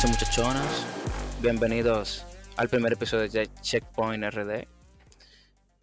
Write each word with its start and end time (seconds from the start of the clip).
muchachos 0.00 0.04
y 0.04 0.24
muchachonas, 0.24 0.86
bienvenidos 1.42 2.26
al 2.56 2.70
primer 2.70 2.94
episodio 2.94 3.28
de 3.28 3.50
Checkpoint 3.60 4.24
RD. 4.32 4.66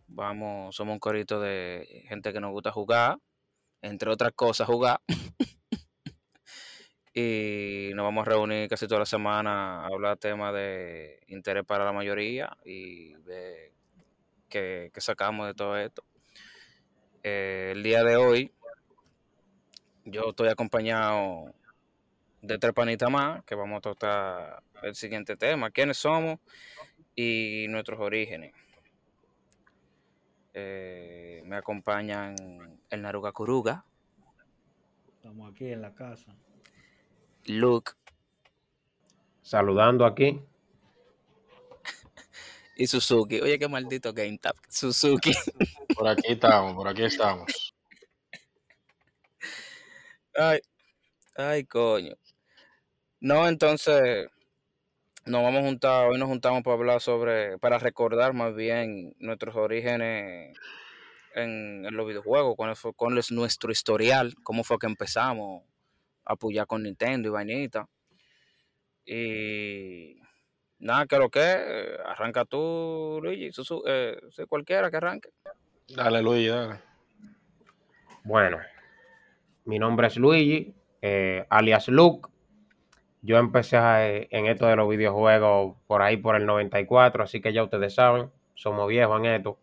Vamos, 0.08 0.76
somos 0.76 0.94
un 0.94 1.00
corito 1.00 1.40
de 1.40 2.04
gente 2.08 2.34
que 2.34 2.40
nos 2.40 2.52
gusta 2.52 2.72
jugar, 2.72 3.20
entre 3.82 4.10
otras 4.10 4.32
cosas 4.34 4.66
jugar. 4.66 5.02
y 7.14 7.92
nos 7.94 8.06
vamos 8.06 8.26
a 8.26 8.32
reunir 8.32 8.68
casi 8.68 8.88
toda 8.88 9.02
la 9.02 9.06
semana 9.06 9.82
a 9.82 9.88
hablar 9.88 10.18
temas 10.18 10.52
de 10.52 11.20
interés 11.28 11.66
para 11.66 11.86
la 11.86 11.94
mayoría 11.94 12.58
y 12.66 13.14
de 13.14 13.72
qué, 14.50 14.92
sacamos 14.98 15.46
de 15.46 15.54
todo 15.54 15.78
esto. 15.78 16.04
Eh, 17.22 17.74
el 17.76 17.84
día 17.84 18.04
de 18.04 18.16
hoy 18.16 18.52
yo 20.06 20.30
estoy 20.30 20.48
acompañado 20.48 21.54
de 22.42 22.58
tres 22.58 22.74
panitas 22.74 23.10
más, 23.10 23.44
que 23.46 23.56
vamos 23.56 23.78
a 23.78 23.82
tratar 23.82 24.64
el 24.84 24.96
siguiente 24.96 25.36
tema, 25.36 25.72
quiénes 25.72 25.98
somos 25.98 26.40
y 27.16 27.66
nuestros 27.70 28.00
orígenes. 28.00 28.54
Eh, 30.54 31.42
me 31.46 31.56
acompañan 31.56 32.36
el 32.90 33.02
Naruga 33.02 33.32
Kuruga. 33.32 33.86
Estamos 35.08 35.52
aquí 35.52 35.66
en 35.72 35.82
la 35.82 35.94
casa. 35.94 36.36
Luke. 37.46 37.92
Saludando 39.42 40.06
aquí. 40.06 40.42
y 42.76 42.88
Suzuki. 42.88 43.40
Oye, 43.40 43.60
qué 43.60 43.68
maldito 43.68 44.14
Game 44.14 44.38
Tap. 44.38 44.58
Suzuki. 44.68 45.32
Por 45.96 46.08
aquí 46.08 46.34
estamos, 46.34 46.76
por 46.76 46.88
aquí 46.88 47.04
estamos. 47.04 47.48
Ay, 50.36 50.60
ay, 51.36 51.64
coño. 51.64 52.14
No, 53.20 53.48
entonces 53.48 54.28
nos 55.26 55.42
vamos 55.42 55.64
a 55.64 55.66
juntar, 55.66 56.08
hoy 56.08 56.20
nos 56.20 56.28
juntamos 56.28 56.62
para 56.62 56.76
hablar 56.76 57.02
sobre, 57.02 57.58
para 57.58 57.80
recordar 57.80 58.34
más 58.34 58.56
bien 58.56 59.16
nuestros 59.18 59.56
orígenes 59.56 60.56
en, 61.34 61.84
los 61.96 62.08
videojuegos, 62.08 62.56
cuál 62.56 62.76
fue, 62.76 62.94
cuál 62.94 63.18
es 63.18 63.32
nuestro 63.32 63.72
historial, 63.72 64.36
cómo 64.44 64.64
fue 64.64 64.78
que 64.78 64.86
empezamos 64.86 65.64
a 66.26 66.34
apoyar 66.34 66.68
con 66.68 66.84
Nintendo 66.84 67.30
y 67.30 67.32
vainita. 67.32 67.90
Y 69.04 70.22
nada, 70.78 71.08
que 71.08 71.18
lo 71.18 71.30
que, 71.30 71.98
arranca 72.06 72.46
tú, 72.46 73.20
Luigi, 73.24 73.50
eh, 73.88 74.18
cualquiera 74.48 74.92
que 74.92 74.98
arranque. 74.98 75.30
Dale, 75.88 76.22
Luigi, 76.22 76.50
dale. 76.50 76.82
Bueno, 78.24 78.60
mi 79.66 79.80
nombre 79.80 80.08
es 80.08 80.18
Luigi, 80.18 80.76
eh, 81.02 81.46
alias 81.50 81.88
Luke 81.88 82.30
yo 83.28 83.38
empecé 83.38 83.76
eh, 83.78 84.28
en 84.32 84.46
esto 84.46 84.68
de 84.68 84.78
los 84.78 84.88
videojuegos 84.88 85.76
por 85.86 86.02
ahí 86.02 86.16
por 86.16 86.38
el 86.38 86.46
94, 86.46 87.26
así 87.26 87.42
que 87.42 87.52
ya 87.52 87.62
ustedes 87.62 87.94
saben, 87.94 88.32
somos 88.56 88.88
viejos 88.88 89.20
en 89.20 89.26
esto. 89.26 89.60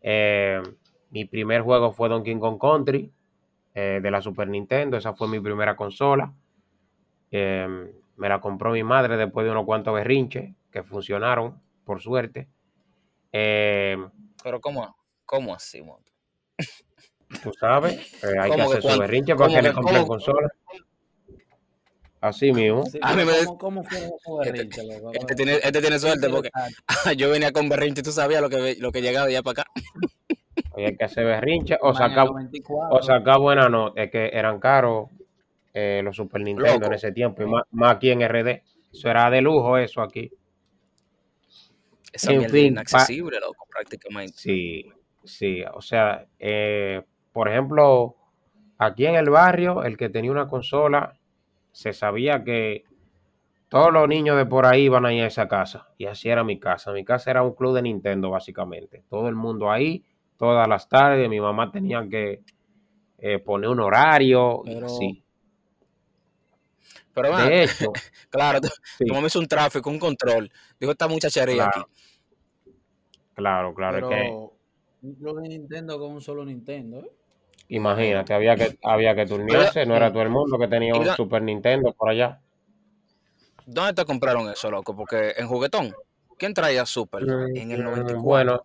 Eh, 0.00 0.62
mi 1.10 1.26
primer 1.26 1.60
juego 1.60 1.92
fue 1.92 2.08
Donkey 2.08 2.38
Kong 2.38 2.58
Country 2.58 3.12
eh, 3.74 4.00
de 4.02 4.10
la 4.10 4.22
Super 4.22 4.48
Nintendo, 4.48 4.96
esa 4.96 5.12
fue 5.12 5.28
mi 5.28 5.38
primera 5.40 5.76
consola. 5.76 6.32
me 7.30 8.28
la 8.28 8.40
compró 8.40 8.70
mi 8.72 8.82
madre 8.82 9.18
después 9.18 9.44
de 9.44 9.52
unos 9.52 9.66
cuantos 9.66 9.92
berrinches 9.92 10.54
que 10.72 10.82
funcionaron, 10.82 11.60
por 11.84 12.00
suerte. 12.00 12.48
Pero 13.30 14.60
¿cómo, 14.62 14.96
cómo 15.26 15.54
así, 15.54 15.84
Tú 17.42 17.52
sabes, 17.52 18.24
hay 18.24 18.50
que 18.52 18.62
hacer 18.62 18.82
su 18.82 18.98
berrinche 18.98 19.36
para 19.36 19.54
que 19.54 19.62
le 19.62 19.72
compren 19.74 20.06
consola. 20.06 20.50
Así 22.20 22.52
mismo. 22.52 22.84
¿Cómo, 23.58 23.82
fue 23.82 23.98
este, 24.44 24.68
este, 25.14 25.34
tiene, 25.34 25.54
este 25.54 25.80
tiene 25.80 25.98
suerte 25.98 26.28
porque 26.28 26.50
yo 27.16 27.30
venía 27.30 27.52
con 27.52 27.68
berrinche 27.68 28.00
y 28.00 28.04
tú 28.04 28.12
sabías 28.12 28.42
lo 28.42 28.50
que, 28.50 28.76
lo 28.78 28.92
que 28.92 29.00
llegaba 29.00 29.30
ya 29.30 29.42
para 29.42 29.62
acá. 29.62 29.70
Oye, 30.72 30.86
hay 30.86 30.96
que 30.96 31.04
hacer 31.04 31.24
berrinche 31.24 31.78
o 31.80 31.94
sacar, 31.94 32.28
o 32.90 33.02
sacar 33.02 33.38
buena 33.38 33.68
nota. 33.68 34.02
Es 34.02 34.10
que 34.10 34.30
eran 34.32 34.60
caros 34.60 35.08
eh, 35.72 36.02
los 36.04 36.16
Super 36.16 36.42
Nintendo 36.42 36.86
en 36.86 36.92
ese 36.92 37.10
tiempo. 37.12 37.42
Y 37.42 37.46
más, 37.46 37.94
aquí 37.96 38.10
en 38.10 38.20
RD. 38.20 38.62
Eso 38.92 39.08
era 39.08 39.30
de 39.30 39.40
lujo 39.40 39.78
eso 39.78 40.02
aquí. 40.02 40.30
Esa 42.12 42.32
en 42.32 42.50
fin, 42.50 42.66
inaccesible, 42.72 43.38
loco, 43.40 43.66
prácticamente. 43.70 44.34
Sí, 44.36 44.84
sí. 45.24 45.62
O 45.72 45.80
sea, 45.80 46.26
eh, 46.38 47.02
por 47.32 47.48
ejemplo, 47.48 48.16
aquí 48.78 49.06
en 49.06 49.14
el 49.14 49.30
barrio, 49.30 49.84
el 49.84 49.96
que 49.96 50.08
tenía 50.08 50.32
una 50.32 50.48
consola 50.48 51.16
se 51.72 51.92
sabía 51.92 52.44
que 52.44 52.84
todos 53.68 53.92
los 53.92 54.08
niños 54.08 54.36
de 54.36 54.46
por 54.46 54.66
ahí 54.66 54.82
iban 54.82 55.06
a 55.06 55.12
ir 55.12 55.22
a 55.22 55.26
esa 55.28 55.46
casa. 55.46 55.88
Y 55.96 56.06
así 56.06 56.28
era 56.28 56.42
mi 56.42 56.58
casa. 56.58 56.92
Mi 56.92 57.04
casa 57.04 57.30
era 57.30 57.42
un 57.42 57.54
club 57.54 57.74
de 57.74 57.82
Nintendo, 57.82 58.30
básicamente. 58.30 59.04
Todo 59.08 59.28
el 59.28 59.36
mundo 59.36 59.70
ahí, 59.70 60.04
todas 60.36 60.66
las 60.68 60.88
tardes. 60.88 61.28
Mi 61.28 61.40
mamá 61.40 61.70
tenía 61.70 62.06
que 62.08 62.42
eh, 63.18 63.38
poner 63.38 63.70
un 63.70 63.80
horario. 63.80 64.62
Pero... 64.64 64.88
Sí. 64.88 65.22
Pero 67.12 67.36
de 67.36 67.64
hecho, 67.64 67.92
claro, 68.30 68.60
como 69.06 69.20
me 69.20 69.26
hizo 69.26 69.38
un 69.38 69.46
tráfico, 69.46 69.90
un 69.90 69.98
control. 69.98 70.50
Dijo 70.78 70.92
esta 70.92 71.08
muchachería 71.08 71.66
aquí. 71.66 71.80
Claro, 73.34 73.74
claro. 73.74 74.08
Pero 74.08 74.52
un 75.02 75.14
club 75.14 75.42
de 75.42 75.48
Nintendo 75.48 75.98
con 75.98 76.12
un 76.12 76.20
solo 76.20 76.44
Nintendo, 76.44 77.00
¿eh? 77.00 77.10
Imagínate, 77.70 78.34
había 78.34 78.56
que, 78.56 78.76
había 78.82 79.14
que 79.14 79.26
turnarse, 79.26 79.86
no 79.86 79.94
era 79.94 80.10
todo 80.10 80.24
el 80.24 80.28
mundo 80.28 80.58
que 80.58 80.66
tenía 80.66 80.92
un 80.92 81.06
Super 81.14 81.40
Nintendo 81.40 81.92
por 81.92 82.08
allá. 82.08 82.40
¿Dónde 83.64 83.92
te 83.94 84.04
compraron 84.04 84.50
eso, 84.50 84.72
loco? 84.72 84.96
Porque 84.96 85.34
en 85.36 85.46
juguetón, 85.46 85.94
¿quién 86.36 86.52
traía 86.52 86.84
Super 86.84 87.22
mm, 87.22 87.56
en 87.56 87.70
el 87.70 87.84
94? 87.84 88.18
Mm, 88.18 88.24
bueno, 88.24 88.64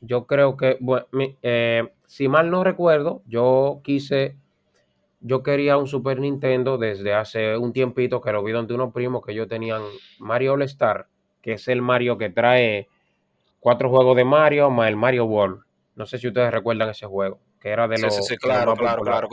yo 0.00 0.26
creo 0.26 0.56
que, 0.56 0.78
eh, 1.42 1.88
si 2.06 2.28
mal 2.28 2.48
no 2.48 2.62
recuerdo, 2.62 3.22
yo 3.26 3.80
quise, 3.82 4.36
yo 5.20 5.42
quería 5.42 5.76
un 5.76 5.88
Super 5.88 6.20
Nintendo 6.20 6.78
desde 6.78 7.14
hace 7.14 7.56
un 7.56 7.72
tiempito 7.72 8.20
que 8.20 8.30
lo 8.30 8.44
vi 8.44 8.52
donde 8.52 8.72
unos 8.72 8.92
primos 8.92 9.26
que 9.26 9.34
yo 9.34 9.48
tenían 9.48 9.82
Mario 10.20 10.52
All 10.52 10.62
Star, 10.62 11.08
que 11.42 11.54
es 11.54 11.66
el 11.66 11.82
Mario 11.82 12.16
que 12.18 12.30
trae 12.30 12.86
cuatro 13.58 13.90
juegos 13.90 14.16
de 14.16 14.24
Mario 14.24 14.70
más 14.70 14.88
el 14.88 14.96
Mario 14.96 15.24
World. 15.24 15.62
No 15.96 16.06
sé 16.06 16.18
si 16.18 16.28
ustedes 16.28 16.52
recuerdan 16.52 16.90
ese 16.90 17.06
juego 17.06 17.40
que 17.60 17.68
era 17.68 17.88
de 17.88 17.98
los. 17.98 18.14
Sí, 18.14 18.22
sí, 18.22 18.36
claro, 18.36 18.74
claro, 18.74 19.02
claro. 19.02 19.28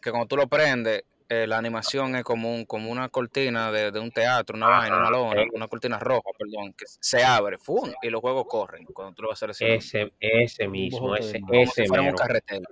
que 0.00 0.10
cuando 0.10 0.26
tú 0.26 0.36
lo 0.36 0.46
prendes, 0.46 1.04
eh, 1.28 1.46
la 1.46 1.56
animación 1.56 2.14
es 2.16 2.24
como, 2.24 2.54
un, 2.54 2.66
como 2.66 2.90
una 2.90 3.08
cortina 3.08 3.72
de, 3.72 3.98
un 3.98 4.10
teatro, 4.10 4.54
una 4.54 4.68
vaina, 4.68 4.98
una 4.98 5.10
lona, 5.10 5.42
una 5.54 5.66
cortina 5.66 5.98
roja, 5.98 6.28
perdón, 6.38 6.74
que 6.74 6.84
se 6.86 7.24
abre, 7.24 7.56
¡fum! 7.56 7.90
y 8.02 8.10
los 8.10 8.20
juegos 8.20 8.44
corren 8.46 8.84
cuando 8.84 9.14
tú 9.14 9.22
lo 9.22 9.28
vas 9.28 9.42
a 9.42 9.46
hacer 9.46 9.70
ese. 9.70 10.12
Ese, 10.20 10.68
mismo, 10.68 11.16
ese, 11.16 11.40
ese 11.52 11.88
mero. 11.88 12.02
Un 12.04 12.12
carretero. 12.12 12.68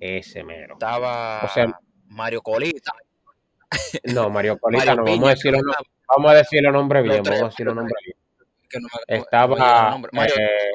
Ese 0.00 0.42
mero. 0.42 0.74
Estaba 0.74 1.48
Mario 2.08 2.42
Colita. 2.42 2.92
No, 4.12 4.30
Mario 4.30 4.58
Colita 4.60 4.94
no, 4.96 5.04
vamos 5.04 5.28
a 5.28 5.30
decirlo, 5.30 5.60
vamos 6.08 6.32
a 6.32 6.70
nombre 6.72 7.02
bien, 7.02 7.22
vamos 7.22 7.42
a 7.42 7.44
decirlo 7.46 7.74
nombre 7.74 7.94
bien. 8.04 8.16
Estaba 9.06 9.96
eh, 10.26 10.72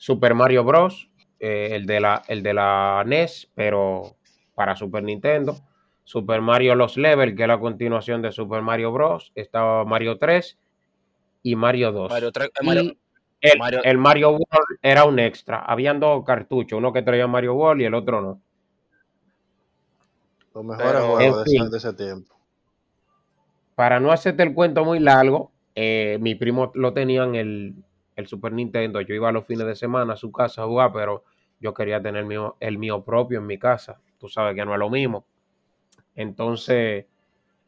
Super 0.00 0.34
Mario 0.34 0.64
Bros. 0.64 1.10
Eh, 1.38 1.68
el, 1.72 1.86
de 1.86 2.00
la, 2.00 2.22
el 2.26 2.42
de 2.42 2.54
la 2.54 3.02
NES, 3.06 3.50
pero 3.54 4.16
para 4.54 4.74
Super 4.74 5.02
Nintendo. 5.02 5.56
Super 6.04 6.40
Mario 6.40 6.74
Los 6.74 6.96
Level, 6.96 7.36
que 7.36 7.42
es 7.42 7.48
la 7.48 7.60
continuación 7.60 8.22
de 8.22 8.32
Super 8.32 8.62
Mario 8.62 8.92
Bros. 8.92 9.30
Estaba 9.34 9.84
Mario 9.84 10.18
3 10.18 10.58
y 11.42 11.54
Mario 11.54 11.92
2. 11.92 12.10
Mario 12.10 12.32
3, 12.32 12.48
eh, 12.48 13.52
el, 13.84 13.98
Mario... 13.98 14.30
World 14.30 14.78
era 14.82 15.04
un 15.04 15.18
extra. 15.18 15.60
Habían 15.60 16.00
dos 16.00 16.24
cartuchos, 16.24 16.78
uno 16.78 16.92
que 16.94 17.02
traía 17.02 17.26
Mario 17.26 17.54
World 17.54 17.82
y 17.82 17.84
el 17.84 17.94
otro 17.94 18.22
no. 18.22 18.40
Los 20.54 20.64
mejores 20.64 21.02
juegos 21.02 21.44
de, 21.44 21.76
ese 21.76 21.92
tiempo. 21.92 22.34
Para 23.74 24.00
no 24.00 24.12
hacerte 24.12 24.42
el 24.42 24.54
cuento 24.54 24.84
muy 24.84 24.98
largo, 24.98 25.52
eh, 25.74 26.18
mi 26.20 26.34
primo 26.34 26.72
lo 26.74 26.92
tenía 26.92 27.22
en 27.24 27.34
el, 27.34 27.74
el 28.20 28.28
Super 28.28 28.52
Nintendo. 28.52 29.00
Yo 29.00 29.14
iba 29.14 29.32
los 29.32 29.46
fines 29.46 29.66
de 29.66 29.74
semana 29.74 30.14
a 30.14 30.16
su 30.16 30.30
casa 30.30 30.62
a 30.62 30.66
jugar, 30.66 30.92
pero 30.92 31.24
yo 31.60 31.74
quería 31.74 32.00
tener 32.00 32.26
el 32.60 32.78
mío, 32.78 33.04
propio 33.04 33.38
en 33.38 33.46
mi 33.46 33.58
casa. 33.58 34.00
Tú 34.18 34.28
sabes 34.28 34.54
que 34.54 34.64
no 34.64 34.72
es 34.72 34.78
lo 34.78 34.90
mismo. 34.90 35.24
Entonces, 36.14 37.06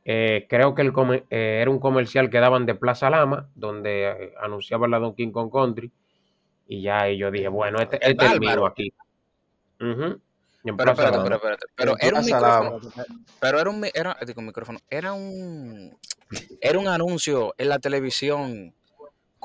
eh, 0.04 0.46
creo 0.48 0.74
que 0.74 0.82
el 0.82 0.92
eh, 1.30 1.60
era 1.62 1.70
un 1.70 1.78
comercial 1.78 2.30
que 2.30 2.40
daban 2.40 2.66
de 2.66 2.74
Plaza 2.74 3.10
Lama, 3.10 3.48
donde 3.54 4.08
eh, 4.08 4.34
anunciaban 4.40 4.90
la 4.90 4.98
Donkey 4.98 5.30
Kong 5.30 5.50
Country. 5.52 5.90
Y 6.68 6.82
ya 6.82 7.08
y 7.10 7.18
yo 7.18 7.30
dije, 7.30 7.48
bueno, 7.48 7.80
este, 7.80 7.98
este 8.00 8.24
es 8.24 8.32
el 8.32 8.40
mío 8.40 8.66
aquí. 8.66 8.92
Pero 10.64 10.92
espérate, 10.92 11.18
pero 11.22 11.34
espérate. 11.36 11.66
Pero 11.74 11.94
era 11.98 12.18
un 12.20 12.24
micrófono. 12.24 12.80
Pero 13.40 13.58
era 13.58 13.70
un, 13.70 13.84
era, 13.92 14.16
micrófono. 14.36 14.78
Era 14.88 15.12
un, 15.12 15.98
era 16.60 16.78
un 16.78 16.88
anuncio 16.88 17.54
en 17.58 17.68
la 17.68 17.78
televisión 17.78 18.72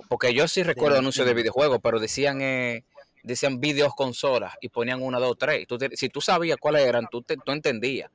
porque 0.09 0.33
yo 0.33 0.47
sí 0.47 0.63
recuerdo 0.63 0.99
anuncios 0.99 1.27
de 1.27 1.33
videojuegos, 1.33 1.79
pero 1.81 1.99
decían 1.99 2.41
eh, 2.41 2.83
decían 3.23 3.59
videos 3.59 3.93
consolas 3.95 4.53
y 4.61 4.69
ponían 4.69 5.01
una, 5.01 5.19
dos, 5.19 5.37
tres. 5.37 5.67
si 5.93 6.09
tú 6.09 6.21
sabías 6.21 6.57
cuáles 6.57 6.85
eran, 6.85 7.07
tú, 7.11 7.21
tú 7.21 7.51
entendías. 7.51 8.09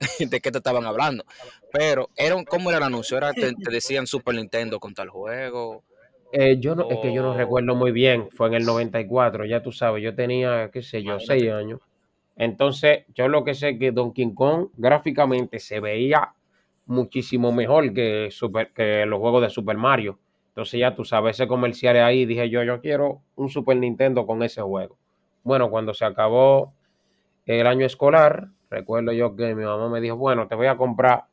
de 0.18 0.40
qué 0.40 0.50
te 0.50 0.58
estaban 0.58 0.84
hablando. 0.86 1.24
Pero, 1.72 2.08
era 2.16 2.34
un- 2.34 2.44
¿cómo 2.44 2.70
era 2.70 2.78
el 2.78 2.84
anuncio? 2.84 3.16
Era, 3.16 3.32
te, 3.32 3.52
te 3.52 3.70
decían 3.70 4.06
Super 4.06 4.34
Nintendo 4.34 4.80
con 4.80 4.94
tal 4.94 5.10
juego. 5.10 5.82
Eh, 6.32 6.58
yo 6.60 6.74
no, 6.74 6.88
es 6.88 6.98
que 6.98 7.12
yo 7.12 7.22
no 7.22 7.36
recuerdo 7.36 7.74
muy 7.74 7.90
bien, 7.92 8.28
fue 8.30 8.48
en 8.48 8.54
el 8.54 8.64
94, 8.64 9.44
ya 9.46 9.62
tú 9.62 9.72
sabes, 9.72 10.02
yo 10.02 10.14
tenía, 10.14 10.70
qué 10.72 10.80
sé 10.80 11.02
yo, 11.02 11.12
Imagínate. 11.12 11.40
seis 11.40 11.52
años. 11.52 11.80
Entonces, 12.36 13.04
yo 13.14 13.28
lo 13.28 13.44
que 13.44 13.54
sé 13.54 13.70
es 13.70 13.78
que 13.78 13.90
Donkey 13.92 14.32
Kong 14.34 14.68
gráficamente 14.76 15.58
se 15.58 15.80
veía 15.80 16.32
muchísimo 16.86 17.52
mejor 17.52 17.92
que, 17.92 18.28
Super, 18.30 18.72
que 18.72 19.04
los 19.06 19.18
juegos 19.18 19.42
de 19.42 19.50
Super 19.50 19.76
Mario. 19.76 20.18
Entonces, 20.50 20.80
ya 20.80 20.94
tú 20.94 21.04
sabes, 21.04 21.36
ese 21.36 21.46
comercial 21.46 21.96
ahí, 21.98 22.26
dije 22.26 22.50
yo, 22.50 22.62
yo 22.62 22.80
quiero 22.80 23.22
un 23.36 23.48
Super 23.48 23.76
Nintendo 23.76 24.26
con 24.26 24.42
ese 24.42 24.60
juego. 24.60 24.98
Bueno, 25.44 25.70
cuando 25.70 25.94
se 25.94 26.04
acabó 26.04 26.74
el 27.46 27.66
año 27.66 27.86
escolar, 27.86 28.48
recuerdo 28.68 29.12
yo 29.12 29.36
que 29.36 29.54
mi 29.54 29.64
mamá 29.64 29.88
me 29.88 30.00
dijo, 30.00 30.16
bueno, 30.16 30.48
te 30.48 30.54
voy 30.56 30.66
a 30.66 30.76
comprar 30.76 31.24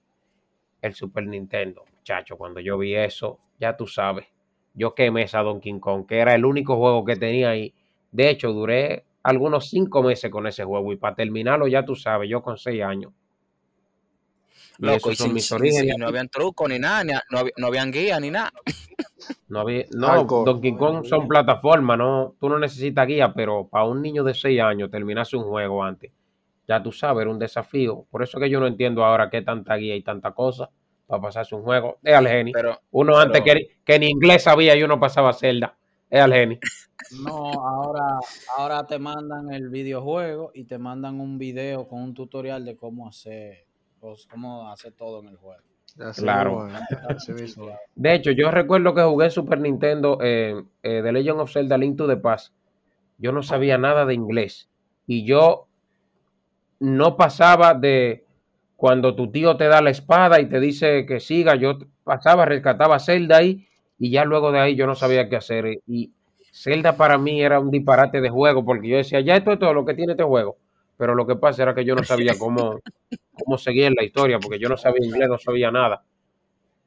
el 0.81 0.93
Super 0.93 1.25
Nintendo. 1.25 1.83
Muchacho, 1.95 2.37
cuando 2.37 2.59
yo 2.59 2.77
vi 2.77 2.95
eso, 2.95 3.39
ya 3.59 3.75
tú 3.75 3.87
sabes, 3.87 4.27
yo 4.73 4.93
quemé 4.93 5.23
esa 5.23 5.41
Donkey 5.41 5.79
Kong, 5.79 6.05
que 6.05 6.19
era 6.19 6.35
el 6.35 6.45
único 6.45 6.77
juego 6.77 7.03
que 7.03 7.15
tenía 7.15 7.49
ahí. 7.49 7.73
De 8.11 8.29
hecho, 8.29 8.53
duré 8.53 9.03
algunos 9.23 9.69
cinco 9.69 10.03
meses 10.03 10.31
con 10.31 10.47
ese 10.47 10.63
juego 10.63 10.93
y 10.93 10.95
para 10.95 11.15
terminarlo, 11.15 11.67
ya 11.67 11.83
tú 11.83 11.95
sabes, 11.95 12.29
yo 12.29 12.41
con 12.41 12.57
seis 12.57 12.83
años. 12.83 13.11
Loco, 14.79 15.09
y, 15.09 15.13
esos 15.13 15.17
son 15.17 15.25
sin- 15.27 15.33
mis 15.33 15.51
orígenes. 15.51 15.95
no 15.97 16.07
habían 16.07 16.29
truco 16.29 16.67
ni 16.67 16.79
nada, 16.79 17.03
ni 17.03 17.13
no, 17.13 17.43
no 17.57 17.67
habían 17.67 17.91
guía 17.91 18.19
ni 18.19 18.31
nada. 18.31 18.51
No, 19.49 19.61
había- 19.61 19.85
no. 19.91 20.23
Donkey 20.23 20.75
Kong 20.77 21.03
son 21.05 21.27
plataformas, 21.27 21.97
no, 21.97 22.35
tú 22.39 22.47
no 22.49 22.59
necesitas 22.59 23.07
guía, 23.07 23.33
pero 23.33 23.67
para 23.67 23.85
un 23.85 24.01
niño 24.01 24.23
de 24.23 24.33
6 24.33 24.61
años 24.61 24.89
terminarse 24.91 25.35
un 25.35 25.43
juego 25.43 25.83
antes, 25.83 26.11
ya 26.67 26.81
tú 26.81 26.91
sabes, 26.91 27.23
era 27.23 27.31
un 27.31 27.39
desafío. 27.39 28.05
Por 28.09 28.23
eso 28.23 28.39
que 28.39 28.49
yo 28.49 28.59
no 28.59 28.67
entiendo 28.67 29.03
ahora 29.03 29.29
qué 29.29 29.41
tanta 29.41 29.75
guía 29.75 29.95
y 29.95 30.01
tanta 30.03 30.31
cosa 30.31 30.69
para 31.07 31.21
pasarse 31.21 31.55
un 31.55 31.63
juego. 31.63 31.97
Es 32.03 32.13
al 32.13 32.27
genio. 32.27 32.53
Pero, 32.55 32.79
Uno 32.91 33.17
antes 33.17 33.41
que, 33.41 33.77
que 33.83 33.99
ni 33.99 34.07
inglés 34.09 34.43
sabía 34.43 34.75
y 34.75 34.83
uno 34.83 34.99
pasaba 34.99 35.33
Zelda. 35.33 35.75
Es 36.09 36.21
al 36.21 36.31
genio. 36.33 36.59
No, 37.23 37.51
ahora, 37.67 38.19
ahora 38.57 38.85
te 38.85 38.97
mandan 38.99 39.51
el 39.51 39.69
videojuego 39.69 40.51
y 40.53 40.65
te 40.65 40.77
mandan 40.77 41.19
un 41.19 41.37
video 41.37 41.87
con 41.87 42.01
un 42.01 42.13
tutorial 42.13 42.63
de 42.65 42.77
cómo 42.77 43.07
hacer, 43.07 43.65
pues, 44.09 44.27
cómo 44.27 44.69
hacer 44.69 44.93
todo 44.93 45.19
en 45.21 45.29
el 45.29 45.37
juego. 45.37 45.61
Así 45.99 46.21
Claro. 46.21 46.67
mismo. 47.35 47.69
De 47.95 48.13
hecho, 48.13 48.31
yo 48.31 48.51
recuerdo 48.51 48.93
que 48.93 49.01
jugué 49.01 49.25
en 49.25 49.31
Super 49.31 49.59
Nintendo 49.59 50.19
eh, 50.21 50.63
eh, 50.83 51.01
The 51.03 51.11
Legend 51.11 51.39
of 51.41 51.51
Zelda 51.51 51.77
Link 51.77 51.97
to 51.97 52.07
the 52.07 52.17
Past. 52.17 52.53
Yo 53.17 53.31
no 53.31 53.41
sabía 53.41 53.77
nada 53.77 54.05
de 54.05 54.13
inglés. 54.13 54.69
Y 55.07 55.25
yo 55.25 55.67
no 56.79 57.17
pasaba 57.17 57.73
de 57.73 58.25
cuando 58.75 59.15
tu 59.15 59.31
tío 59.31 59.57
te 59.57 59.67
da 59.67 59.81
la 59.81 59.89
espada 59.89 60.39
y 60.39 60.47
te 60.47 60.59
dice 60.59 61.05
que 61.05 61.19
siga. 61.19 61.55
Yo 61.55 61.79
pasaba, 62.03 62.45
rescataba 62.45 62.97
a 62.97 62.99
Zelda 62.99 63.37
ahí 63.37 63.67
y 63.97 64.11
ya 64.11 64.23
luego 64.23 64.51
de 64.51 64.59
ahí 64.59 64.75
yo 64.75 64.85
no 64.85 64.93
sabía 64.93 65.27
qué 65.29 65.37
hacer. 65.37 65.79
Y 65.87 66.11
Zelda 66.53 66.95
para 66.95 67.17
mí 67.17 67.41
era 67.41 67.59
un 67.59 67.71
disparate 67.71 68.21
de 68.21 68.29
juego 68.29 68.63
porque 68.63 68.87
yo 68.87 68.97
decía, 68.97 69.19
ya 69.21 69.35
esto 69.35 69.51
es 69.51 69.59
todo 69.59 69.73
lo 69.73 69.83
que 69.83 69.95
tiene 69.95 70.13
este 70.13 70.23
juego. 70.23 70.57
Pero 70.97 71.15
lo 71.15 71.25
que 71.25 71.35
pasa 71.35 71.63
era 71.63 71.75
que 71.75 71.85
yo 71.85 71.95
no 71.95 72.03
sabía 72.03 72.33
cómo, 72.37 72.79
cómo 73.43 73.57
seguir 73.57 73.85
en 73.85 73.95
la 73.95 74.03
historia 74.03 74.39
porque 74.39 74.59
yo 74.59 74.69
no 74.69 74.77
sabía 74.77 75.05
inglés, 75.05 75.29
no 75.29 75.37
sabía 75.37 75.71
nada. 75.71 76.03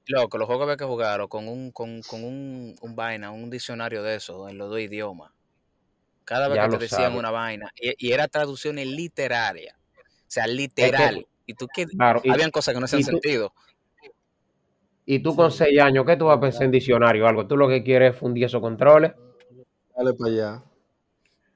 loco, 0.07 0.39
los 0.39 0.47
juegos 0.47 0.65
había 0.65 0.77
que 0.77 0.85
jugarlos 0.85 1.29
con 1.29 1.49
un, 1.49 1.71
con, 1.71 2.03
con 2.03 2.25
un, 2.25 2.77
un 2.81 2.97
vaina, 2.97 3.31
un 3.31 3.51
diccionario 3.51 4.03
de 4.03 4.17
eso, 4.17 4.49
en 4.49 4.59
los 4.59 4.69
dos 4.71 4.81
idiomas. 4.81 5.31
Cada 6.25 6.49
vez 6.49 6.57
Ya 6.57 6.69
que 6.69 6.77
te 6.77 6.85
decían 6.85 7.17
una 7.17 7.31
vaina. 7.31 7.71
Y, 7.77 8.09
y 8.09 8.13
era 8.13 8.29
traducciones 8.29 8.87
literarias. 8.87 9.77
O 9.77 10.33
sea, 10.33 10.47
literal. 10.47 11.27
y 11.47 11.55
tú 11.55 11.67
que 11.67 11.87
Claro, 11.87 12.21
y- 12.23 12.31
habían 12.31 12.51
cosas 12.51 12.75
que 12.75 12.81
no 12.81 12.85
hacían 12.85 13.03
sentido. 13.03 13.53
Y 15.07 15.19
tú 15.21 15.35
con 15.35 15.51
seis 15.51 15.81
años, 15.81 16.05
¿qué 16.07 16.17
tú 16.17 16.27
vas 16.27 16.39
a 16.39 16.41
pensar 16.41 16.63
en 16.65 16.71
diccionario 16.71 17.25
o 17.25 17.27
algo? 17.29 17.47
Tú 17.47 17.57
lo 17.57 17.69
que 17.69 17.83
quieres 17.83 18.15
es 18.15 18.21
fundir 18.21 18.45
esos 18.45 18.61
controles. 18.61 19.13
Dale 19.97 20.15
para 20.15 20.31
allá. 20.31 20.63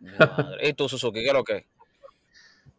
Madre. 0.01 0.69
¿Y 0.69 0.73
tú, 0.73 0.89
Suzuki, 0.89 1.21
qué 1.21 1.29
es 1.29 1.33
lo 1.33 1.45
que? 1.45 1.67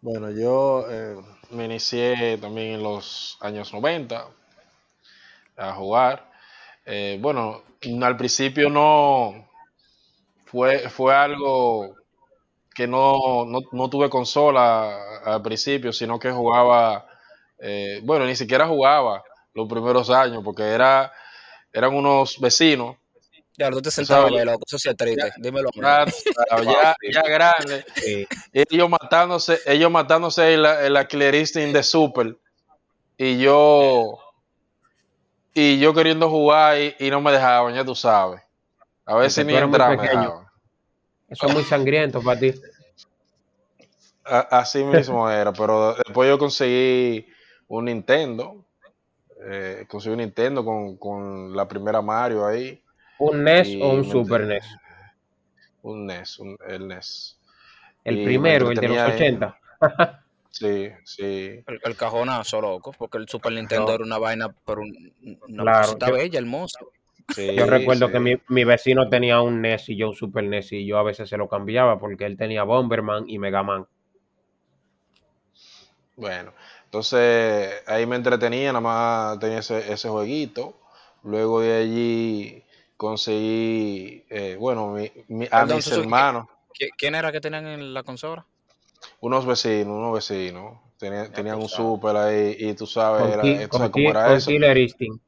Bueno, 0.06 0.30
yo 0.32 0.86
eh, 0.90 1.16
me 1.52 1.66
inicié 1.66 2.38
también 2.38 2.76
en 2.76 2.84
los 2.84 3.38
años 3.42 3.74
90 3.74 4.28
a 5.58 5.74
jugar. 5.74 6.30
Eh, 6.86 7.18
bueno, 7.22 7.64
al 8.04 8.18
principio 8.18 8.70
no 8.70 9.50
fue, 10.46 10.90
fue 10.90 11.16
algo 11.16 11.96
que 12.76 12.88
no, 12.88 13.46
no, 13.48 13.62
no 13.72 13.90
tuve 13.90 14.10
consola 14.10 15.22
al 15.26 15.42
principio, 15.42 15.94
sino 15.94 16.20
que 16.20 16.32
jugaba, 16.32 17.08
eh, 17.60 18.02
bueno, 18.04 18.26
ni 18.26 18.36
siquiera 18.36 18.68
jugaba 18.68 19.24
los 19.54 19.70
primeros 19.70 20.10
años, 20.12 20.44
porque 20.44 20.64
era, 20.64 21.12
eran 21.74 21.96
unos 21.96 22.40
vecinos, 22.40 22.98
Ya, 23.58 23.70
tú 23.72 23.82
te 23.82 23.90
sentabas, 23.92 24.32
loco, 24.32 24.64
eso 24.68 24.78
sí 24.78 24.90
es 24.90 24.96
triste. 24.98 25.32
Dímelo. 25.38 25.70
ya, 25.76 26.06
ya, 26.62 26.96
ya 27.14 27.22
grandes, 27.22 27.86
Sí. 27.96 28.28
ellos 28.52 28.90
matándose, 28.90 29.60
ellos 29.66 29.90
matándose 29.90 30.54
en 30.54 30.62
la, 30.62 30.86
en 30.86 30.94
la 30.94 31.08
Instinct 31.34 31.74
de 31.74 31.84
Super 31.84 32.38
y 33.18 33.40
yo 33.40 34.20
y 35.54 35.80
yo 35.80 35.94
queriendo 35.94 36.30
jugar 36.30 36.78
y, 36.80 36.96
y 37.00 37.10
no 37.10 37.22
me 37.22 37.32
dejaban, 37.32 37.74
ya 37.74 37.86
tú 37.86 37.96
sabes. 37.96 38.42
A 39.06 39.16
veces 39.16 39.46
Porque 39.46 39.54
ni 39.54 39.64
entrar 39.64 39.98
me 39.98 40.04
dejaban. 40.04 40.46
Eso 41.30 41.48
es 41.48 41.54
muy 41.54 41.64
sangriento 41.64 42.22
para 42.22 42.40
ti. 42.40 42.54
A- 44.26 44.60
así 44.60 44.84
mismo 44.84 45.30
era, 45.32 45.54
pero 45.54 45.94
después 45.94 46.28
yo 46.28 46.38
conseguí 46.38 47.26
un 47.68 47.86
Nintendo, 47.86 48.66
eh, 49.48 49.86
conseguí 49.88 50.14
un 50.14 50.20
Nintendo 50.20 50.66
con, 50.66 50.98
con 50.98 51.56
la 51.56 51.68
primera 51.68 52.02
Mario 52.02 52.46
ahí, 52.46 52.84
¿Un 53.20 53.44
NES 53.44 53.68
y 53.70 53.82
o 53.82 53.90
un 53.90 54.04
Super 54.06 54.42
NES? 54.42 54.66
un 55.84 56.06
NES, 56.08 56.40
un- 56.40 56.58
el 56.68 56.88
NES. 56.88 57.40
El 58.04 58.20
y 58.20 58.26
primero, 58.26 58.70
el 58.72 58.76
de 58.76 58.88
los 58.88 58.98
entretenía 58.98 59.06
ahí. 59.06 59.12
80. 59.82 60.22
Sí, 60.50 60.90
sí. 61.04 61.64
El, 61.68 61.80
el 61.84 61.96
cajonazo, 61.98 62.62
loco, 62.62 62.92
porque 62.98 63.18
el 63.18 63.28
Super 63.28 63.52
Nintendo 63.54 63.88
No. 63.88 63.94
era 63.94 64.04
una 64.04 64.18
vaina, 64.18 64.56
pero 64.66 64.82
un- 64.82 65.14
una 65.48 65.64
Claro, 65.64 65.88
cosita 65.88 66.08
yo- 66.08 66.14
bella, 66.14 66.40
hermosa. 66.40 66.80
sí, 67.36 67.56
Yo 67.56 67.66
recuerdo 67.66 68.08
sí. 68.08 68.14
que 68.14 68.20
mi, 68.20 68.36
mi 68.48 68.64
vecino 68.64 69.10
tenía 69.10 69.42
un 69.42 69.60
NES 69.62 69.90
y 69.90 69.98
yo 69.98 70.10
un 70.10 70.16
Super 70.16 70.44
NES 70.46 70.72
y 70.74 70.86
yo 70.86 70.98
a 70.98 71.04
veces 71.04 71.28
se 71.30 71.38
lo 71.38 71.48
cambiaba 71.50 72.00
porque 72.00 72.26
él 72.26 72.38
tenía 72.38 72.64
Bomberman 72.64 73.26
y 73.30 73.38
Mega 73.38 73.64
Man. 73.64 73.86
Bueno, 76.16 76.54
entonces 76.86 77.84
ahí 77.88 78.06
me 78.06 78.16
entretenía, 78.16 78.70
nada 78.72 78.80
más 78.82 79.40
tenía 79.40 79.60
ese, 79.60 79.92
ese 79.92 80.08
jueguito. 80.10 80.80
Luego 81.24 81.60
de 81.60 81.74
allí 81.76 82.64
conseguí, 82.98 84.26
eh, 84.30 84.56
bueno, 84.60 84.88
mi- 84.92 85.12
mi- 85.28 85.46
a 85.48 85.62
Perdón, 85.62 85.78
mis 85.78 85.92
hermanos, 85.92 86.48
¿qui- 86.74 86.90
¿Quién 86.98 87.16
era 87.16 87.32
que 87.32 87.42
tenían 87.42 87.68
en 87.68 87.94
la 87.94 88.04
consola? 88.04 88.46
unos 89.20 89.46
vecinos, 89.46 89.96
unos 89.98 90.14
vecinos, 90.14 90.80
tenían, 90.98 91.28
Ya 91.28 91.34
tenían 91.34 91.58
un 91.60 91.68
super 91.70 92.16
ahí 92.16 92.56
y 92.60 92.74
tú 92.74 92.86
sabes, 92.88 93.22
Con, 93.22 93.32
era, 93.32 93.70
¿cómo 93.70 94.10
era 94.12 94.26
con 94.26 94.36
eso? 94.38 94.50
Killer 94.52 94.78
Instinct. 94.78 95.24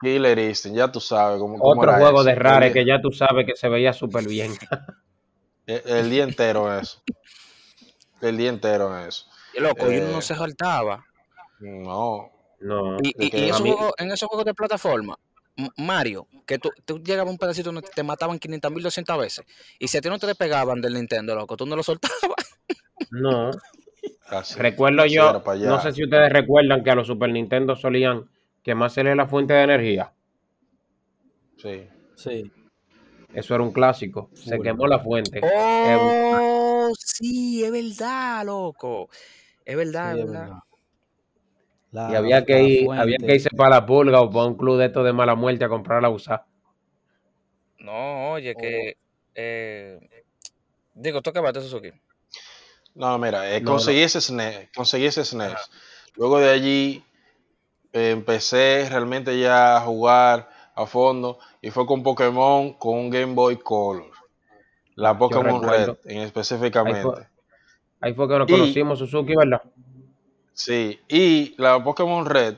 Killer 0.00 0.38
Instinct, 0.38 0.76
ya 0.78 0.90
tú 0.90 1.00
sabes 1.00 1.38
cómo, 1.38 1.58
cómo 1.58 1.80
Otro 1.80 1.90
era 1.90 1.98
juego 2.00 2.20
eso. 2.20 2.28
de 2.28 2.34
Rare 2.34 2.72
que 2.72 2.84
ya 2.84 3.00
tú 3.00 3.12
sabes 3.12 3.46
que 3.46 3.54
se 3.54 3.68
veía 3.68 3.92
súper 3.92 4.24
bien. 4.24 4.54
el, 5.66 5.82
el 5.86 6.10
día 6.10 6.24
entero 6.24 6.76
eso. 6.76 7.02
El 8.20 8.36
día 8.36 8.48
entero 8.50 8.98
eso. 8.98 9.26
Y 9.54 9.60
loco, 9.60 9.90
y 9.92 9.98
uno 9.98 10.08
Eh, 10.08 10.12
no 10.12 10.20
se 10.22 10.34
saltaba. 10.34 11.04
No, 11.60 12.30
No. 12.60 12.96
Y, 13.02 13.08
y- 13.18 13.46
y 13.48 13.52
mí- 13.62 13.70
juegos- 13.70 13.92
en 13.98 14.10
esos 14.12 14.28
juegos 14.28 14.44
de 14.46 14.54
plataforma, 14.54 15.18
Mario, 15.76 16.26
que 16.46 16.58
tú, 16.58 16.70
tú 16.84 16.98
llegabas 17.02 17.28
a 17.28 17.32
un 17.32 17.38
pedacito 17.38 17.72
donde 17.72 17.88
te 17.94 18.02
mataban 18.02 18.38
500 18.38 18.72
mil 18.72 18.82
200 18.82 19.18
veces. 19.18 19.44
Y 19.78 19.88
si 19.88 19.98
a 19.98 20.00
ti 20.00 20.08
no 20.08 20.18
te 20.18 20.26
despegaban 20.26 20.80
del 20.80 20.94
Nintendo, 20.94 21.34
loco, 21.34 21.56
tú 21.56 21.66
no 21.66 21.76
lo 21.76 21.82
soltabas. 21.82 22.58
No. 23.10 23.50
así, 24.28 24.58
Recuerdo 24.58 25.02
así 25.02 25.14
yo, 25.14 25.32
no 25.32 25.80
sé 25.82 25.92
si 25.92 26.04
ustedes 26.04 26.32
recuerdan 26.32 26.82
que 26.82 26.90
a 26.90 26.94
los 26.94 27.06
Super 27.06 27.30
Nintendo 27.30 27.76
solían 27.76 28.28
quemársele 28.62 29.14
la 29.14 29.26
fuente 29.26 29.54
de 29.54 29.62
energía. 29.64 30.12
Sí. 31.58 31.88
Sí. 32.16 32.50
Eso 33.34 33.54
era 33.54 33.62
un 33.64 33.72
clásico. 33.72 34.30
Se 34.34 34.58
quemó 34.60 34.86
la 34.86 34.98
fuente. 34.98 35.40
Oh, 35.42 36.90
sí, 36.98 37.64
es 37.64 37.70
verdad, 37.72 38.44
loco. 38.44 39.08
Es 39.64 39.76
verdad, 39.76 40.14
Sí, 40.14 40.18
es 40.20 40.24
es 40.24 40.30
verdad. 40.30 40.48
verdad. 40.48 40.62
La- 41.92 42.10
Y 42.10 42.14
había 42.16 42.44
que 42.44 42.54
la 42.54 42.60
ir, 42.62 42.84
fuente. 42.86 43.02
había 43.02 43.16
que 43.18 43.34
irse 43.34 43.50
para 43.50 43.76
la 43.76 43.86
pulga 43.86 44.20
o 44.20 44.30
para 44.30 44.46
un 44.46 44.56
club 44.56 44.78
de 44.78 44.86
estos 44.86 45.04
de 45.04 45.12
mala 45.12 45.34
muerte 45.34 45.64
a 45.64 45.68
comprarla 45.68 46.08
usada. 46.08 46.46
No, 47.78 48.32
oye, 48.32 48.54
que. 48.54 48.96
Eh, 49.34 49.98
digo, 50.94 51.20
tú 51.22 51.30
acabaste, 51.30 51.60
Suzuki. 51.60 51.90
No, 52.94 53.18
mira, 53.18 53.50
eh, 53.54 53.60
No, 53.60 53.72
conseguí 53.72 54.00
ese 54.02 54.20
SNES, 54.20 54.68
conseguí 54.74 55.06
ese 55.06 55.24
SNES. 55.24 55.70
Luego 56.16 56.38
de 56.38 56.50
allí 56.50 57.02
eh, 57.92 58.10
empecé 58.10 58.86
realmente 58.90 59.38
ya 59.38 59.76
a 59.76 59.80
jugar 59.80 60.48
a 60.74 60.86
fondo 60.86 61.38
y 61.62 61.70
fue 61.70 61.86
con 61.86 62.02
Pokémon 62.02 62.74
con 62.74 62.98
un 62.98 63.10
Game 63.10 63.34
Boy 63.34 63.56
Color. 63.56 64.10
La 64.94 65.16
Pokémon 65.16 65.62
Red 65.62 65.90
Ahí 66.06 66.18
específicamente. 66.18 67.02
fue, 67.02 67.26
ahí 68.02 68.12
fue 68.14 68.28
que 68.28 68.38
nos 68.38 68.48
Y- 68.48 68.52
conocimos, 68.52 68.98
Suzuki, 68.98 69.34
¿verdad? 69.34 69.62
Sí, 70.54 71.00
y 71.08 71.54
la 71.60 71.82
Pokémon 71.82 72.26
Red, 72.26 72.56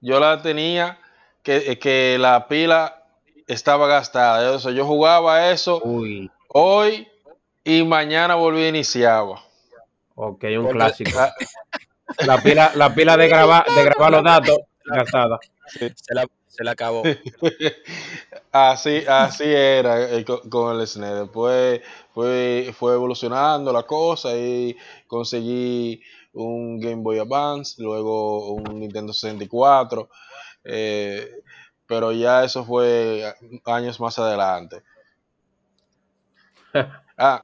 yo 0.00 0.18
la 0.20 0.42
tenía 0.42 0.98
que, 1.42 1.78
que 1.78 2.16
la 2.18 2.46
pila 2.48 3.04
estaba 3.46 3.86
gastada. 3.86 4.54
Eso, 4.56 4.70
yo 4.70 4.84
jugaba 4.86 5.50
eso 5.50 5.80
Uy, 5.84 6.30
hoy 6.48 7.08
y 7.64 7.82
mañana 7.84 8.34
volví 8.34 8.62
a 8.64 8.68
iniciaba. 8.68 9.42
ok, 10.14 10.44
un 10.58 10.62
Porque- 10.64 10.72
clásico. 10.72 11.10
La 12.26 12.42
pila, 12.42 12.72
la 12.74 12.92
pila 12.92 13.16
de 13.16 13.28
grabar, 13.28 13.64
de 13.72 13.84
grabar 13.84 14.10
los 14.10 14.24
datos 14.24 14.58
gastada. 14.84 15.38
Se 15.68 16.12
la, 16.12 16.26
se 16.48 16.64
la 16.64 16.72
acabó. 16.72 17.04
Así, 18.52 19.04
así 19.06 19.44
era 19.44 20.10
eh, 20.10 20.24
con, 20.24 20.40
con 20.50 20.80
el 20.80 20.86
SNES. 20.88 21.20
Después 21.20 21.80
fue, 22.12 22.74
fue 22.76 22.94
evolucionando 22.94 23.72
la 23.72 23.84
cosa 23.84 24.34
y 24.36 24.76
conseguí 25.06 26.02
un 26.32 26.78
Game 26.80 27.02
Boy 27.02 27.18
Advance, 27.18 27.82
luego 27.82 28.54
un 28.54 28.80
Nintendo 28.80 29.12
64. 29.12 30.08
eh, 30.64 31.28
pero 31.86 32.12
ya 32.12 32.44
eso 32.44 32.64
fue 32.64 33.24
años 33.66 33.98
más 34.00 34.18
adelante. 34.18 34.82
Ah, 37.22 37.42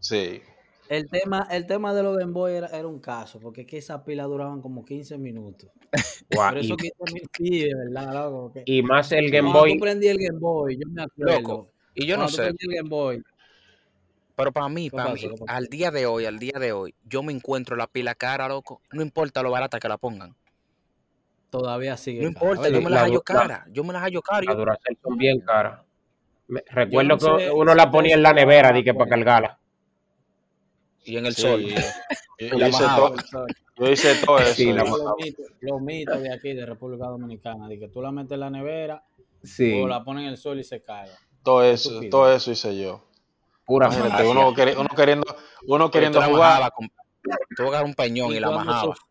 sí. 0.00 0.40
El 0.88 1.08
tema, 1.10 1.46
el 1.50 1.66
tema 1.66 1.92
de 1.94 2.02
los 2.02 2.16
Game 2.16 2.32
Boy 2.32 2.54
era, 2.54 2.68
era 2.68 2.86
un 2.88 3.00
caso, 3.00 3.40
porque 3.40 3.62
es 3.62 3.66
que 3.66 3.78
esas 3.78 4.02
pilas 4.04 4.26
duraban 4.28 4.62
como 4.62 4.84
15 4.84 5.18
minutos. 5.18 5.70
Guau, 6.30 6.54
Pero 6.54 6.60
y, 6.60 6.64
eso 6.64 6.76
15 6.76 6.94
minutos, 7.12 7.30
sí, 7.36 7.60
de 7.64 7.74
verdad, 7.74 8.12
loco. 8.14 8.52
y 8.64 8.82
más 8.82 9.12
el 9.12 9.30
Game 9.30 9.50
Boy. 9.52 9.74
tú 9.74 9.78
prendí 9.80 10.08
el 10.08 10.18
Game 10.18 10.38
Boy, 10.38 10.76
yo 10.78 10.88
me 10.90 11.02
acuerdo. 11.02 11.32
Loco, 11.40 11.72
Y 11.94 12.06
yo 12.06 12.16
no 12.16 12.24
cuando 12.24 12.30
tú 12.30 12.36
sé, 12.36 12.42
prendí 12.42 12.66
el 12.68 12.76
Game 12.76 12.88
Boy, 12.88 13.22
pero 14.38 14.52
para 14.52 14.68
mí, 14.68 14.88
¿Qué 14.88 14.96
para 14.96 15.12
mí, 15.14 15.20
al 15.48 15.66
día 15.66 15.90
de 15.90 16.06
hoy, 16.06 16.24
al 16.24 16.38
día 16.38 16.58
de 16.60 16.72
hoy, 16.72 16.94
yo 17.04 17.24
me 17.24 17.32
encuentro 17.32 17.74
la 17.76 17.88
pila 17.88 18.14
cara, 18.14 18.46
loco. 18.48 18.80
No 18.92 19.02
importa 19.02 19.42
lo 19.42 19.50
barata 19.50 19.80
que 19.80 19.88
la 19.88 19.98
pongan. 19.98 20.34
todavía 21.50 21.96
sigue. 21.96 22.22
No 22.22 22.32
cara, 22.32 22.46
importa, 22.46 22.68
yo 22.68 22.80
me 22.82 22.90
la 22.90 22.96
la 22.96 23.02
hallo 23.02 23.22
cara. 23.22 23.66
Yo 23.72 23.82
me 23.84 23.92
la 23.92 24.00
hallo 24.00 24.22
cara. 24.22 24.44
Las 24.46 24.56
Duracell 24.56 24.98
son 25.02 25.18
bien 25.18 25.40
caras. 25.40 25.80
Me- 26.46 26.62
recuerdo 26.70 27.08
no 27.08 27.18
que 27.18 27.50
uno 27.50 27.72
si 27.72 27.76
la 27.76 27.90
ponía 27.90 28.14
en 28.14 28.22
la 28.22 28.32
nevera, 28.32 28.72
di 28.72 28.84
que 28.84 28.90
acuerdan. 28.90 29.08
para 29.24 29.24
cargarla. 29.24 29.58
Y 31.04 31.16
en 31.16 31.26
el 31.26 31.34
Sí, 31.34 31.42
sol. 31.42 31.60
Yo, 31.62 31.68
hice 32.68 32.84
todo, 32.84 33.14
yo 33.76 33.90
hice 33.90 34.14
todo 34.24 34.38
eso. 34.40 34.54
Sí, 34.54 34.72
Los 34.72 35.16
mitos, 35.18 35.46
los 35.62 35.80
mitos 35.82 36.22
de 36.22 36.32
aquí, 36.32 36.52
de 36.52 36.64
República 36.64 37.06
Dominicana, 37.06 37.68
de 37.68 37.78
que 37.78 37.88
tú 37.88 38.00
la 38.02 38.12
metes 38.12 38.32
en 38.32 38.40
la 38.40 38.50
nevera 38.50 39.02
Sí, 39.42 39.72
o 39.82 39.88
la 39.88 40.04
pones 40.04 40.24
en 40.24 40.30
el 40.30 40.36
sol 40.36 40.60
y 40.60 40.64
se 40.64 40.82
cae. 40.82 41.08
todo 41.42 41.62
eso, 41.64 42.00
todo 42.10 42.32
eso 42.32 42.50
hice 42.52 42.78
yo. 42.80 43.07
Pura 43.68 43.86
Imagínate, 43.86 44.10
falacia. 44.24 44.30
uno, 44.32 44.52
queri- 44.54 44.76
uno 44.76 44.88
queriendo, 44.96 45.36
uno 45.66 45.90
queriendo 45.90 46.22
jugar. 46.22 46.72
con- 46.72 46.90
Tú 47.54 47.64
un 47.84 47.94
peñón 47.94 48.32
y, 48.32 48.40
la 48.40 48.50
majaba. 48.50 48.96
Su- 48.96 49.02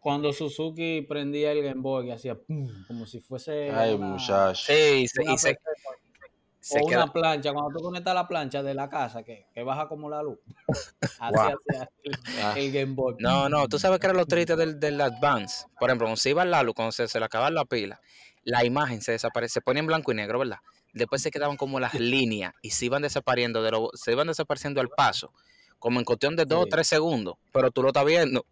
cuando 0.00 0.32
Suzuki 0.32 1.02
prendía 1.02 1.52
el 1.52 1.62
Game 1.62 1.80
Boy, 1.82 2.10
hacía 2.10 2.34
pum, 2.36 2.68
como 2.86 3.06
si 3.06 3.20
fuese 3.20 3.70
Ay, 3.70 3.94
una, 3.94 4.06
muchacho. 4.06 4.54
Sí, 4.66 4.72
y 5.02 5.08
se, 5.08 5.20
una 5.22 5.34
y 5.34 5.38
se, 5.38 5.48
PC, 5.54 5.60
se 6.60 6.80
o 6.80 6.86
queda. 6.86 7.02
una 7.04 7.12
plancha, 7.12 7.52
cuando 7.52 7.76
tú 7.76 7.82
conectas 7.84 8.14
la 8.14 8.26
plancha 8.26 8.62
de 8.62 8.72
la 8.72 8.88
casa, 8.88 9.22
que, 9.24 9.46
que 9.52 9.62
baja 9.64 9.88
como 9.88 10.08
la 10.08 10.22
luz. 10.22 10.38
Así 11.20 11.34
Wow. 11.36 11.58
el, 12.04 12.12
Ah. 12.42 12.54
el 12.56 12.72
Game 12.72 12.94
Boy. 12.94 13.16
No, 13.18 13.48
no, 13.48 13.66
tú 13.68 13.78
sabes 13.78 13.98
que 13.98 14.06
era 14.06 14.14
lo 14.14 14.24
triste 14.26 14.56
del, 14.56 14.78
del 14.80 14.98
Advance. 15.00 15.66
Por 15.78 15.90
ejemplo, 15.90 16.06
cuando 16.06 16.16
se 16.16 16.30
iba 16.30 16.44
la 16.44 16.62
luz, 16.62 16.74
cuando 16.74 16.92
se, 16.92 17.08
se 17.08 17.18
le 17.18 17.26
acababa 17.26 17.50
la 17.50 17.64
pila, 17.64 18.00
la 18.44 18.64
imagen 18.64 19.02
se 19.02 19.12
desaparece, 19.12 19.54
se 19.54 19.60
ponía 19.60 19.80
en 19.80 19.86
blanco 19.88 20.12
y 20.12 20.14
negro, 20.14 20.38
¿verdad? 20.38 20.58
Después 20.96 21.22
se 21.22 21.30
quedaban 21.30 21.56
como 21.56 21.78
las 21.78 21.94
líneas 21.94 22.54
y 22.62 22.70
se 22.70 22.86
iban 22.86 23.02
desapareciendo, 23.02 23.62
de 23.62 23.70
lo- 23.70 23.90
se 23.94 24.12
iban 24.12 24.26
desapareciendo 24.28 24.80
al 24.80 24.88
paso, 24.88 25.32
como 25.78 25.98
en 26.00 26.04
cuestión 26.04 26.36
de 26.36 26.44
dos 26.46 26.60
o 26.60 26.64
Sí. 26.64 26.70
tres 26.70 26.86
segundos, 26.88 27.34
pero 27.52 27.70
tú 27.70 27.82
lo 27.82 27.88
estás 27.88 28.04
viendo. 28.06 28.46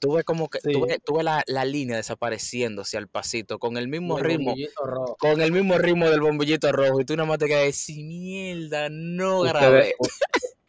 Tú 0.00 0.12
ves 0.14 0.24
como 0.24 0.48
que, 0.48 0.58
Sí. 0.60 0.70
tú 1.04 1.14
ves 1.16 1.24
la, 1.24 1.42
la 1.48 1.64
línea 1.64 1.96
desapareciéndose 1.96 2.96
al 2.96 3.08
pasito, 3.08 3.58
con 3.58 3.76
el 3.76 3.88
mismo 3.88 4.18
el 4.18 4.24
ritmo, 4.24 4.54
rojo. 4.84 5.16
con 5.18 5.40
el 5.40 5.50
mismo 5.50 5.76
ritmo 5.78 6.08
del 6.08 6.20
bombillito 6.20 6.70
rojo, 6.70 7.00
y 7.00 7.04
tú 7.04 7.16
nada 7.16 7.28
más 7.28 7.38
te 7.38 7.46
quedas 7.46 7.68
así, 7.70 8.02
mierda, 8.04 8.88
no 8.90 9.40
grabé. 9.42 9.94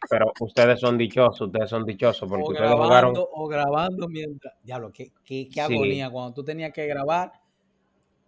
pero 0.08 0.32
ustedes 0.40 0.80
son 0.80 0.96
dichosos, 0.98 1.42
ustedes 1.48 1.70
son 1.70 1.84
dichosos 1.84 2.28
porque 2.28 2.42
O 2.44 2.48
ustedes 2.50 2.70
jugaron. 2.72 2.88
grabando, 3.12 3.28
o 3.32 3.46
grabando 3.46 4.08
mientras. 4.08 4.54
Diablo, 4.64 4.90
qué, 4.92 5.12
qué, 5.24 5.46
qué 5.48 5.52
Sí. 5.52 5.60
agonía 5.60 6.10
cuando 6.10 6.32
tú 6.34 6.42
tenías 6.44 6.72
que 6.72 6.86
grabar 6.86 7.32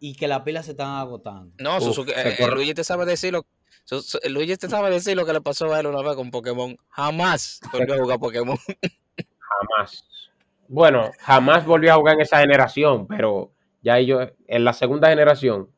y 0.04 0.16
que 0.16 0.26
las 0.26 0.40
pilas 0.40 0.64
se 0.66 0.72
estaban 0.72 0.98
agotando. 0.98 1.54
No, 1.58 1.76
Uf, 1.76 1.84
Suzuki- 1.84 2.10
eh, 2.10 2.34
eh, 2.40 2.46
Luigi 2.48 2.74
te 2.74 2.82
sabe 2.82 3.06
decir 3.06 3.32
lo 3.32 3.46
Su- 3.84 4.02
su- 4.02 4.18
Luigi 4.28 4.56
te 4.56 4.68
sabe 4.68 4.90
decir 4.90 5.16
lo 5.16 5.24
que 5.24 5.32
le 5.32 5.40
pasó 5.40 5.72
a 5.72 5.78
él 5.78 5.86
una 5.86 6.02
vez 6.02 6.16
con 6.16 6.30
Pokémon. 6.32 6.76
Jamás 6.88 7.60
volvió 7.72 7.94
a 7.94 7.98
jugar 7.98 8.18
Pokémon. 8.18 8.58
Jamás. 9.38 10.04
Bueno, 10.68 11.10
jamás 11.20 11.64
volví 11.64 11.88
a 11.88 11.94
jugar 11.94 12.14
en 12.16 12.22
esa 12.22 12.38
generación, 12.40 13.06
pero 13.06 13.52
ya 13.82 14.00
yo, 14.00 14.20
en 14.48 14.64
la 14.64 14.72
segunda 14.72 15.08
generación, 15.08 15.68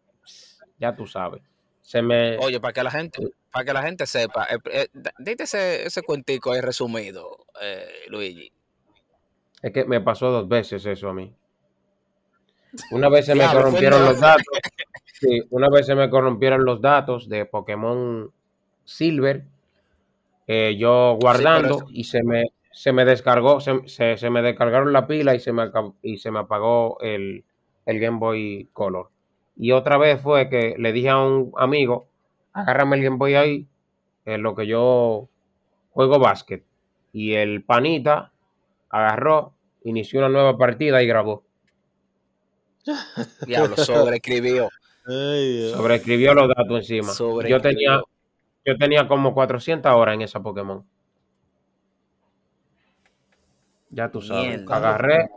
ya 0.79 0.97
tú 0.97 1.07
sabes. 1.07 1.43
Se 1.83 2.01
me. 2.01 2.39
Oye, 2.39 2.61
para 2.61 2.73
que 2.73 2.83
la 2.83 2.91
gente, 2.91 3.21
para 3.51 3.65
que 3.65 3.73
la 3.75 3.83
gente 3.83 4.07
sepa, 4.07 4.47
eh, 4.51 4.59
eh, 4.73 4.89
dite 5.19 5.43
ese, 5.45 5.85
ese 5.87 6.01
cuentico 6.03 6.53
ahí 6.53 6.61
resumido, 6.63 7.47
eh, 7.61 7.89
Luigi. 8.09 8.51
Es 9.63 9.73
que 9.73 9.85
me 9.85 10.01
pasó 10.01 10.31
dos 10.31 10.49
veces 10.49 10.85
eso 10.87 11.09
a 11.09 11.15
mí. 11.15 11.35
Una 12.91 13.09
vez 13.09 13.27
se 13.27 13.35
me 13.35 13.45
corrompieron 13.47 14.01
no. 14.01 14.11
los 14.11 14.21
datos. 14.21 14.45
Sí, 15.21 15.43
una 15.51 15.69
vez 15.71 15.87
se 15.87 15.95
me 15.95 16.11
corrompieron 16.11 16.65
los 16.65 16.81
datos 16.81 17.29
de 17.29 17.47
Pokémon 17.47 18.31
Silver. 18.85 19.45
eh, 20.47 20.77
yo 20.79 21.17
guardando 21.21 21.87
y 21.89 22.05
se 22.05 22.23
me, 22.23 22.45
se 22.73 22.93
me 22.93 23.05
descargó, 23.05 23.61
se, 23.61 23.87
se- 23.89 24.17
se 24.19 24.31
me 24.31 24.43
descargaron 24.43 24.93
la 24.93 25.07
pila 25.07 25.35
y 25.35 25.41
se 25.41 25.53
me, 25.53 25.71
y 26.03 26.19
se 26.19 26.31
me 26.31 26.41
apagó 26.41 26.99
el, 27.01 27.45
el 27.87 28.01
Game 28.01 28.19
Boy 28.19 28.69
Color. 28.73 29.09
Y 29.57 29.73
otra 29.73 29.97
vez 29.99 30.21
fue 30.21 30.49
que 30.51 30.75
le 30.79 30.93
dije 30.93 31.09
a 31.11 31.19
un 31.19 31.53
amigo, 31.57 32.09
agárrame 32.53 32.97
el 32.97 33.05
Game 33.05 33.17
Boy 33.17 33.35
ahí, 33.37 33.67
en 34.27 34.43
lo 34.43 34.55
que 34.55 34.67
yo 34.67 35.29
juego 35.91 36.19
básquet. 36.19 36.65
Y 37.13 37.35
el 37.35 37.63
panita 37.63 38.33
agarró, 38.91 39.53
inició 39.85 40.19
una 40.21 40.29
nueva 40.29 40.59
partida 40.59 41.03
y 41.03 41.07
grabó. 41.07 41.45
Diablo, 43.47 43.77
sobreescribió. 43.77 44.69
Sobreescribió 45.75 46.35
los 46.35 46.49
datos 46.49 46.79
encima. 46.79 47.13
Yo 47.51 47.61
tenía, 47.61 48.01
yo 48.65 48.77
tenía 48.79 49.07
como 49.09 49.35
400 49.35 49.93
horas 49.93 50.15
en 50.15 50.23
esa 50.23 50.41
Pokémon. 50.43 50.85
Ya 53.91 54.11
tú 54.11 54.21
sabes. 54.23 54.47
Mierda. 54.49 54.77
Agarré, 54.77 55.29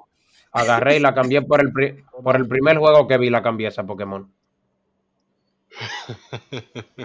agarré 0.51 0.98
y 0.98 1.00
la 1.00 1.13
cambié 1.13 1.42
por 1.42 1.62
el, 1.62 1.72
pri- 1.72 2.04
por 2.24 2.36
el 2.36 2.48
primer 2.48 2.77
juego 2.77 3.08
que 3.08 3.18
vi, 3.18 3.30
la 3.30 3.44
cambié 3.44 3.68
esa 3.68 3.86
Pokémon. 3.86 4.32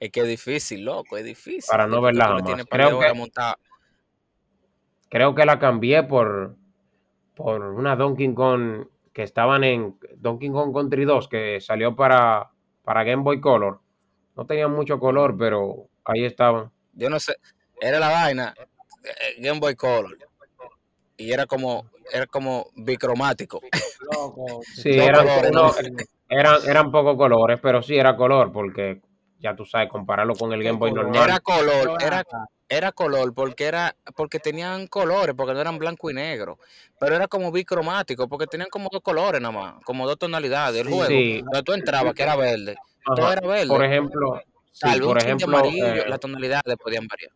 es 0.00 0.10
que 0.10 0.20
es 0.20 0.26
difícil, 0.28 0.84
loco, 0.84 1.16
es 1.16 1.24
difícil. 1.24 1.64
Para 1.70 1.86
no 1.86 2.00
verla 2.00 2.24
jamás. 2.28 2.66
Creo 2.70 2.88
que-. 3.00 3.06
Creo 5.08 5.34
que 5.34 5.44
la 5.44 5.58
cambié 5.58 6.02
por, 6.04 6.56
por 7.34 7.60
una 7.62 7.96
Donkey 7.96 8.32
Kong 8.34 8.86
que 9.16 9.22
estaban 9.22 9.64
en 9.64 9.98
Donkey 10.18 10.50
Kong 10.50 10.74
Country 10.74 11.06
2 11.06 11.28
que 11.28 11.58
salió 11.62 11.96
para, 11.96 12.50
para 12.84 13.02
Game 13.02 13.22
Boy 13.22 13.40
Color. 13.40 13.80
No 14.36 14.44
tenían 14.44 14.70
mucho 14.72 15.00
color, 15.00 15.38
pero 15.38 15.88
ahí 16.04 16.26
estaban. 16.26 16.70
Yo 16.92 17.08
no 17.08 17.18
sé, 17.18 17.34
era 17.80 17.98
la 17.98 18.10
vaina 18.10 18.54
eh, 19.02 19.40
Game 19.40 19.58
Boy 19.58 19.74
Color. 19.74 20.18
Y 21.16 21.32
era 21.32 21.46
como, 21.46 21.86
era 22.12 22.26
como 22.26 22.66
bicromático. 22.76 23.62
Loco. 24.12 24.60
Sí, 24.74 24.94
Dos 24.94 25.06
eran, 25.06 25.26
colores, 25.26 25.50
no, 25.50 25.72
eran, 26.28 26.68
eran 26.68 26.92
pocos 26.92 27.16
colores, 27.16 27.58
pero 27.62 27.80
sí 27.80 27.96
era 27.96 28.18
color, 28.18 28.52
porque 28.52 29.00
ya 29.38 29.56
tú 29.56 29.64
sabes, 29.64 29.88
compararlo 29.88 30.34
con 30.34 30.52
el 30.52 30.60
¿Qué 30.60 30.66
Game 30.66 30.78
Boy 30.78 30.92
normal. 30.92 31.24
Era 31.24 31.40
color, 31.40 32.02
era, 32.02 32.22
era 32.68 32.92
color 32.92 33.32
porque 33.32 33.64
era, 33.66 33.94
porque 34.16 34.38
tenían 34.40 34.86
colores, 34.88 35.34
porque 35.36 35.54
no 35.54 35.60
eran 35.60 35.78
blanco 35.78 36.10
y 36.10 36.14
negro. 36.14 36.58
Pero 36.98 37.14
era 37.14 37.28
como 37.28 37.52
bicromático, 37.52 38.28
porque 38.28 38.46
tenían 38.46 38.68
como 38.70 38.88
dos 38.90 39.02
colores 39.02 39.40
nada 39.40 39.52
más, 39.52 39.84
como 39.84 40.06
dos 40.06 40.18
tonalidades. 40.18 40.80
El 40.80 40.88
Sí. 40.88 40.92
juego, 40.92 41.08
Sí. 41.08 41.40
donde 41.42 41.62
tú 41.62 41.72
entrabas, 41.72 42.14
que 42.14 42.22
era 42.22 42.36
verde, 42.36 42.76
todo 43.04 43.32
era 43.32 43.46
verde. 43.46 43.68
Por 43.68 43.84
ejemplo, 43.84 44.40
sí, 44.72 44.80
Tal 44.80 44.98
vez 45.00 45.08
por 45.08 45.18
ejemplo, 45.18 45.46
amarillo, 45.58 45.86
eh, 45.86 46.04
las 46.08 46.20
tonalidades 46.20 46.76
podían 46.82 47.06
variar, 47.06 47.30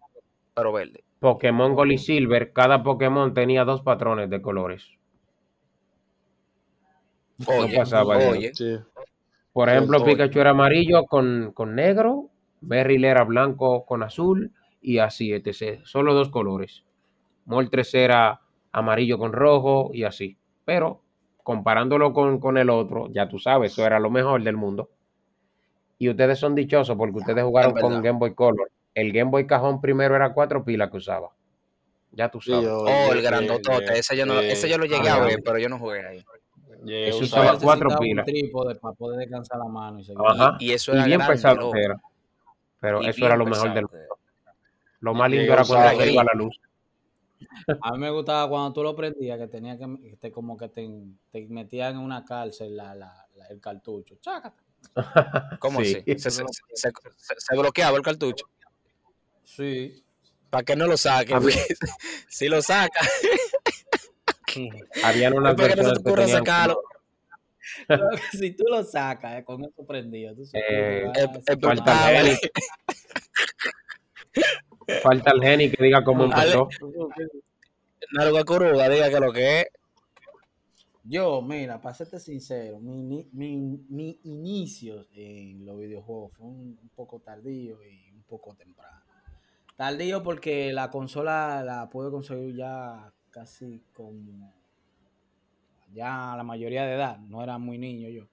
pero 0.54 0.72
verde. 0.72 1.04
Pokémon 1.20 1.75
Gold 1.75 1.92
y 1.92 1.99
Silver, 1.99 2.52
cada 2.52 2.82
Pokémon 2.82 3.32
tenía 3.34 3.64
dos 3.64 3.82
patrones 3.82 4.30
de 4.30 4.40
colores. 4.42 4.84
Oye, 7.46 7.76
pasaba 7.76 8.18
eso. 8.18 8.30
oye, 8.30 8.54
Sí. 8.54 8.78
Por 9.52 9.68
ejemplo, 9.68 9.99
Oye. 9.99 10.12
Pikachu 10.12 10.40
era 10.40 10.50
amarillo 10.50 11.04
con, 11.06 11.50
con 11.52 11.75
negro, 11.75 12.30
Beryl 12.60 13.04
era 13.04 13.25
blanco 13.25 13.84
con 13.84 14.02
azul 14.02 14.52
y 14.80 14.99
así, 14.99 15.32
etc. 15.32 15.80
Solo 15.84 16.14
dos 16.14 16.30
colores. 16.30 16.84
Moltres 17.44 17.94
era 17.94 18.40
amarillo 18.72 19.18
con 19.18 19.32
rojo 19.32 19.90
y 19.92 20.04
así. 20.04 20.37
Pero 20.64 21.02
comparándolo 21.42 22.12
con, 22.12 22.38
con 22.38 22.58
el 22.58 22.70
otro, 22.70 23.08
ya 23.10 23.28
tú 23.28 23.38
sabes, 23.38 23.72
eso 23.72 23.84
era 23.87 23.99
lo 23.99 24.10
mejor 24.10 24.42
del 24.42 24.56
mundo. 24.56 24.90
Y 25.99 26.08
ustedes 26.08 26.38
son 26.38 26.54
dichosos 26.54 26.96
porque 26.96 27.18
ustedes 27.18 27.44
jugaron 27.44 27.75
con. 27.75 28.02
Game 28.02 28.18
Boy 28.18 28.34
Color. 28.34 28.70
El 28.94 29.12
Game 29.12 29.30
Boy 29.30 29.46
cajón 29.46 29.80
primero 29.80 30.16
era 30.16 30.32
cuatro 30.32 30.64
pilas 30.64 30.90
que 30.90 30.96
usaba. 30.96 31.30
Ya 32.12 32.30
tú 32.30 32.40
Sí, 32.40 32.50
sabes. 32.50 32.66
yo- 32.66 32.78
Oh, 32.78 32.87
yo- 32.87 33.12
el 33.12 33.22
grandotote. 33.22 33.87
yo- 33.87 33.92
Ese 33.92 34.16
yo, 34.16 34.26
no, 34.26 34.40
ese 34.40 34.68
yo 34.68 34.78
lo 34.78 34.84
llegué 34.87 35.08
a 35.08 35.16
ah, 35.16 35.25
ver, 35.25 35.40
pero 35.44 35.58
yo 35.58 35.68
no 35.68 35.78
jugué 35.78 36.06
ahí. 36.06 36.25
Eso 36.87 37.25
usaba 37.25 37.58
cuatro 37.58 37.90
pilas. 37.99 38.26
un 38.26 38.32
trípode 38.32 38.75
para 38.76 38.94
poder 38.94 39.18
descansar 39.18 39.58
la 39.58 39.66
mano 39.66 40.00
y. 40.00 40.06
Ajá. 40.25 40.56
Y 40.58 40.72
eso 40.72 40.92
Y 40.92 40.96
era 40.96 41.04
bien 41.04 41.18
grande, 41.18 41.34
pesado. 41.34 41.70
Pero 42.80 43.02
Y 43.02 43.08
eso 43.08 43.26
era 43.26 43.37
lo 43.37 43.44
mejor 43.44 43.72
pesado 43.72 43.75
del 43.75 43.87
era. 44.04 44.14
Lo 45.00 45.14
más 45.14 45.30
lindo 45.30 45.52
era 45.52 45.64
cuando 45.64 46.00
se 46.00 46.12
iba 46.12 46.25
la 46.25 46.33
luz. 46.35 46.61
A 47.83 47.92
mí 47.92 47.99
me 47.99 48.11
gustaba 48.11 48.49
cuando 48.49 48.73
tú 48.73 48.83
lo 48.83 48.95
prendías, 48.95 49.38
que 49.38 49.47
tenía 49.47 49.78
que, 49.78 50.16
te, 50.21 50.30
como 50.30 50.57
que 50.59 50.69
te, 50.69 50.88
te 51.30 51.47
metían 51.49 51.92
en 51.95 52.00
una 52.00 52.25
cárcel 52.25 52.76
la, 52.76 52.95
la- 52.95 53.26
la- 53.37 53.47
el 53.49 53.61
cartucho. 53.61 54.16
Chácata. 54.21 54.62
¿Cómo 55.59 55.80
Sí. 55.83 55.97
así? 55.97 56.19
Se, 56.19 56.30
se- 56.30 56.45
se- 56.45 56.90
se- 57.16 57.35
se 57.38 57.57
bloqueaba 57.57 57.97
el 57.97 58.02
cartucho. 58.02 58.45
Sí. 59.42 60.04
Para 60.50 60.64
que 60.64 60.76
no 60.76 60.87
lo 60.87 60.97
saque. 60.97 61.35
Si 62.28 62.49
lo 62.49 62.61
saca, 62.61 63.00
Habían 65.04 65.35
unas 65.35 65.57
después 65.57 65.75
que 65.76 65.83
no 65.83 65.88
se 65.88 65.95
te 65.95 66.00
ocurra 66.11 66.28
sacarlo. 66.28 66.83
Si 68.33 68.50
tú 68.52 68.64
lo 68.69 68.83
sacas 68.85 69.38
eh, 69.38 69.45
con 69.45 69.64
eso 69.64 69.87
prendido, 69.87 70.35
tú 70.35 70.45
sabes 70.45 70.64
Eh, 70.69 71.12
eh, 71.16 71.28
el. 72.19 72.38
Falta 75.02 75.30
el 75.32 75.42
genio 75.42 75.70
que 75.70 75.82
diga 75.82 76.02
cómo 76.04 76.25
empezó. 76.25 76.68
Naruga 78.12 78.44
Kuruga, 78.44 78.88
diga 78.88 79.11
que 79.11 79.20
lo 79.20 79.32
que 79.32 79.61
es. 79.61 79.66
Yo, 81.04 81.42
mira, 81.42 81.80
para 81.80 81.94
serte 81.94 82.20
sincero, 82.20 82.78
mi, 82.78 83.26
mi, 83.32 83.56
mi 83.88 84.20
inicio 84.25 85.06
en 85.12 85.64
los 85.64 85.78
videojuegos 85.78 86.32
fue 86.37 86.47
un, 86.47 86.78
un 86.80 86.88
poco 86.94 87.20
tardío 87.20 87.78
y 87.82 88.12
un 88.12 88.23
poco 88.23 88.54
temprano. 88.54 89.00
Tardío 89.76 90.23
porque 90.23 90.73
la 90.73 90.90
consola 90.90 91.62
la 91.64 91.88
pude 91.88 92.11
conseguir 92.11 92.54
ya 92.54 93.12
casi 93.30 93.82
como 93.94 94.52
ya 95.92 96.35
la 96.37 96.42
mayoría 96.42 96.85
de 96.85 96.94
edad, 96.94 97.18
no 97.18 97.42
era 97.42 97.59
muy 97.59 97.78
niño 97.78 98.09
yo. 98.09 98.28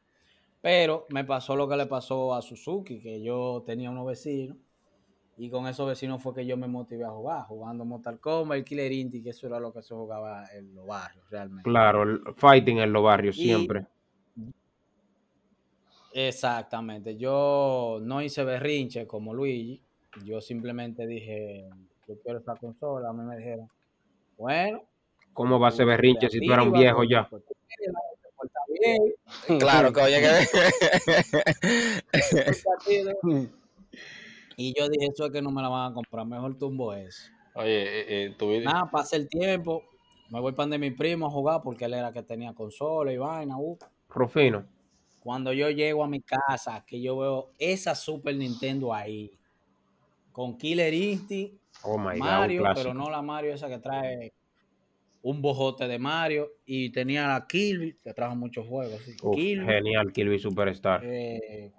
Pero 0.62 1.06
me 1.10 1.24
pasó 1.24 1.56
lo 1.56 1.68
que 1.68 1.78
le 1.78 1.86
pasó 1.86 2.36
a 2.36 2.42
Suzuki, 2.42 3.00
que 3.00 3.22
yo 3.22 3.64
tenía 3.66 3.90
unos 3.90 4.08
vecinos 4.08 4.58
y 5.38 5.50
con 5.52 5.68
esos 5.68 5.88
vecinos 5.88 6.22
fue 6.22 6.34
que 6.34 6.46
yo 6.46 6.58
me 6.58 6.68
motivé 6.68 7.06
a 7.06 7.12
jugar, 7.12 7.44
jugando 7.44 7.86
Mortal 7.86 8.20
Kombat, 8.20 8.58
el 8.58 8.66
Killer 8.66 8.92
Instinct, 8.92 9.24
que 9.24 9.30
eso 9.30 9.46
era 9.46 9.60
lo 9.60 9.72
que 9.72 9.84
se 9.84 9.94
jugaba 9.94 10.46
en 10.52 10.74
los 10.74 10.86
barrios 10.88 11.30
realmente. 11.30 11.70
Claro, 11.70 12.04
el 12.04 12.22
fighting 12.36 12.80
en 12.80 12.92
los 12.92 13.04
barrios 13.04 13.36
siempre. 13.36 13.86
Exactamente. 16.12 17.16
Yo 17.18 18.00
no 18.02 18.22
hice 18.24 18.44
berrinche 18.44 19.06
como 19.06 19.36
Luigi. 19.36 19.80
Yo 20.24 20.42
simplemente 20.42 21.06
dije, 21.06 21.70
yo 22.08 22.20
quiero 22.24 22.40
esta 22.40 22.56
consola. 22.56 23.10
A 23.10 23.14
mí 23.14 23.24
me 23.24 23.38
dijeron, 23.38 23.70
bueno, 24.38 24.82
¿Cómo 25.34 25.60
va 25.60 25.68
a 25.68 25.72
ser 25.72 25.86
berrinche 25.86 26.32
si 26.32 26.40
tú 26.40 26.52
eras 26.52 26.66
un 26.66 26.74
viejo 26.74 27.04
ya? 27.04 27.30
pues, 27.30 27.44
Claro, 29.60 29.94
que 29.94 30.02
oye 30.02 30.20
que. 30.20 30.48
Y 34.60 34.74
yo 34.76 34.90
dije, 34.90 35.06
eso 35.14 35.28
es 35.28 35.32
que 35.32 35.42
no 35.42 35.52
me 35.52 35.62
la 35.62 35.70
van 35.70 35.92
a 35.92 35.94
comprar, 35.94 36.26
mejor 36.26 36.58
tumbo 36.58 36.92
eso. 36.92 37.32
Oye, 37.54 37.84
eh, 37.84 38.06
eh, 38.26 38.36
tu 38.38 38.50
video- 38.50 38.64
Nada, 38.64 38.90
pasa 38.92 39.16
el 39.16 39.30
tiempo, 39.30 39.84
me 40.32 40.40
voy 40.42 40.54
para 40.54 40.70
de 40.70 40.80
mi 40.80 40.90
primo 40.90 41.28
a 41.28 41.30
jugar 41.30 41.62
porque 41.64 41.86
él 41.86 41.94
era 41.94 42.12
que 42.12 42.24
tenía 42.24 42.54
consola 42.54 43.14
y 43.14 43.18
vaina. 43.18 43.56
uh. 43.58 43.78
Rufino. 44.10 44.66
Cuando 45.20 45.54
yo 45.54 45.70
llego 45.70 46.04
a 46.04 46.08
mi 46.08 46.22
casa, 46.22 46.84
que 46.88 47.00
yo 47.00 47.18
veo 47.18 47.52
esa 47.60 47.94
Super 47.94 48.36
Nintendo 48.36 48.94
ahí, 48.94 49.32
con 50.32 50.58
Killer 50.58 50.94
Instinct, 50.94 51.62
Oh 51.84 52.00
my 52.00 52.18
Mario, 52.20 52.64
pero 52.74 52.96
no 52.96 53.12
la 53.12 53.22
Mario 53.22 53.54
esa 53.54 53.68
que 53.70 53.78
trae 53.78 54.34
un 55.22 55.40
bojote 55.42 55.88
de 55.88 56.00
Mario, 56.00 56.50
y 56.66 56.92
tenía 56.92 57.28
la 57.28 57.46
Kirby, 57.46 57.98
que 58.04 58.12
trajo 58.14 58.36
muchos 58.36 58.66
juegos. 58.66 59.04
sí. 59.04 59.12
Uf, 59.22 59.36
Kirby, 59.36 59.66
genial, 59.68 60.12
Kirby 60.12 60.40
Superstar. 60.40 61.02
eh, 61.04 61.72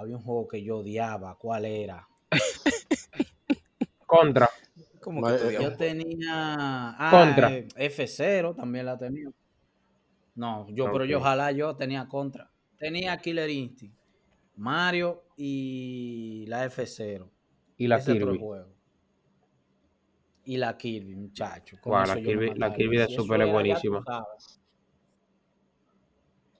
había 0.00 0.16
un 0.16 0.22
juego 0.22 0.48
que 0.48 0.62
yo 0.62 0.78
odiaba, 0.78 1.36
¿cuál 1.36 1.64
era? 1.64 2.08
Contra. 4.06 4.48
¿Cómo 5.00 5.26
que 5.26 5.34
eh, 5.34 5.38
tú? 5.56 5.62
Yo 5.62 5.76
tenía 5.76 6.94
ah, 6.98 7.10
Contra. 7.10 7.52
eh, 7.52 7.68
F0 7.76 8.54
también 8.56 8.86
la 8.86 8.98
tenía. 8.98 9.30
No, 10.34 10.66
yo, 10.70 10.90
pero 10.92 11.04
yo 11.04 11.18
ojalá 11.18 11.52
yo 11.52 11.76
tenía 11.76 12.08
contra. 12.08 12.50
Tenía 12.78 13.16
Killer 13.18 13.50
Instinct, 13.50 13.94
Mario 14.56 15.24
y 15.36 16.46
la 16.48 16.64
F0. 16.66 17.28
Y 17.76 17.86
la 17.86 17.96
Ese 17.96 18.12
Kirby. 18.14 18.38
juego. 18.38 18.68
Y 20.44 20.56
la 20.56 20.76
Kirby, 20.78 21.14
muchacho. 21.14 21.76
eso 21.76 21.90
la 21.90 22.16
Kirby- 22.16 22.56
la. 22.56 22.72
Kirby 22.72 22.96
de 22.98 23.08
Super 23.08 23.42
es 23.42 23.52
buenísima. 23.52 24.02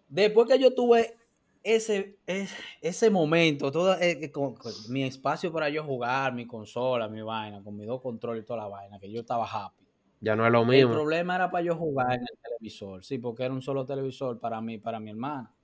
Después 0.08 0.48
que 0.48 0.58
yo 0.58 0.74
tuve 0.74 1.16
ese, 1.62 2.18
ese, 2.26 2.56
ese 2.80 3.10
momento, 3.10 3.70
todo 3.70 3.96
eh, 4.00 4.30
con, 4.32 4.54
con 4.56 4.72
mi 4.88 5.04
espacio 5.04 5.52
para 5.52 5.68
yo 5.68 5.84
jugar, 5.84 6.32
mi 6.34 6.46
consola, 6.46 7.08
mi 7.08 7.22
vaina, 7.22 7.62
con 7.62 7.76
mis 7.76 7.86
dos 7.86 8.00
controles 8.00 8.42
y 8.42 8.46
toda 8.46 8.60
la 8.60 8.68
vaina, 8.68 8.98
que 8.98 9.10
yo 9.10 9.20
estaba 9.20 9.46
happy. 9.46 9.86
Ya 10.20 10.36
no 10.36 10.46
es 10.46 10.52
lo 10.52 10.64
El 10.64 10.66
mismo. 10.66 10.92
problema 10.92 11.36
era 11.36 11.50
para 11.50 11.64
yo 11.64 11.76
jugar 11.76 12.14
en 12.14 12.22
el 12.22 12.38
televisor, 12.42 13.04
sí, 13.04 13.18
porque 13.18 13.44
era 13.44 13.54
un 13.54 13.62
solo 13.62 13.84
televisor 13.86 14.38
para 14.40 14.60
mí, 14.60 14.78
para 14.78 15.00
mi 15.00 15.10
hermana. 15.10 15.54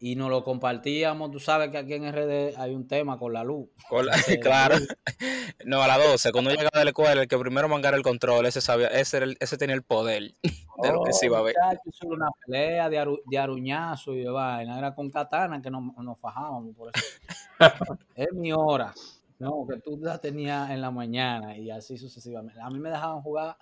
Y 0.00 0.14
nos 0.14 0.30
lo 0.30 0.44
compartíamos, 0.44 1.30
tú 1.32 1.40
sabes 1.40 1.70
que 1.70 1.78
aquí 1.78 1.94
en 1.94 2.04
RD 2.12 2.56
hay 2.56 2.74
un 2.74 2.86
tema 2.86 3.18
con 3.18 3.32
la 3.32 3.42
luz. 3.42 3.68
Con 3.88 4.06
la- 4.06 4.12
Entonces, 4.16 4.38
claro. 4.38 4.76
No, 5.64 5.82
a 5.82 5.88
las 5.88 5.98
12, 5.98 6.30
cuando 6.30 6.50
yo 6.50 6.56
llegaba 6.56 6.78
de 6.78 6.84
la 6.84 6.90
escuela, 6.90 7.20
el 7.22 7.26
que 7.28 7.36
primero 7.36 7.68
mangara 7.68 7.96
el 7.96 8.02
control, 8.04 8.46
ese 8.46 8.60
sabía, 8.60 8.86
ese, 8.88 9.16
era 9.16 9.26
el- 9.26 9.36
ese 9.40 9.58
tenía 9.58 9.74
el 9.74 9.82
poder 9.82 10.34
de 10.82 10.92
lo 10.92 11.02
que 11.02 11.12
se 11.12 11.26
iba 11.26 11.38
a 11.38 11.42
ver. 11.42 11.56
Oh, 11.60 11.72
eso 11.72 12.06
era 12.06 12.14
una 12.14 12.28
pelea 12.46 12.88
de, 12.88 13.00
aru- 13.00 13.22
de 13.26 13.38
aruñazo 13.38 14.14
y 14.14 14.22
de 14.22 14.30
vaina. 14.30 14.78
Era 14.78 14.94
con 14.94 15.10
katana 15.10 15.60
que 15.60 15.70
nos, 15.70 15.82
nos 15.96 16.18
fajábamos 16.20 16.76
por 16.76 16.92
eso. 16.94 17.98
es 18.14 18.32
mi 18.32 18.52
hora. 18.52 18.94
No, 19.40 19.66
que 19.68 19.78
tú 19.80 19.98
la 20.00 20.18
tenías 20.18 20.70
en 20.70 20.80
la 20.80 20.90
mañana 20.92 21.56
y 21.56 21.70
así 21.70 21.98
sucesivamente. 21.98 22.60
A 22.60 22.70
mí 22.70 22.78
me 22.78 22.90
dejaban 22.90 23.20
jugar, 23.22 23.56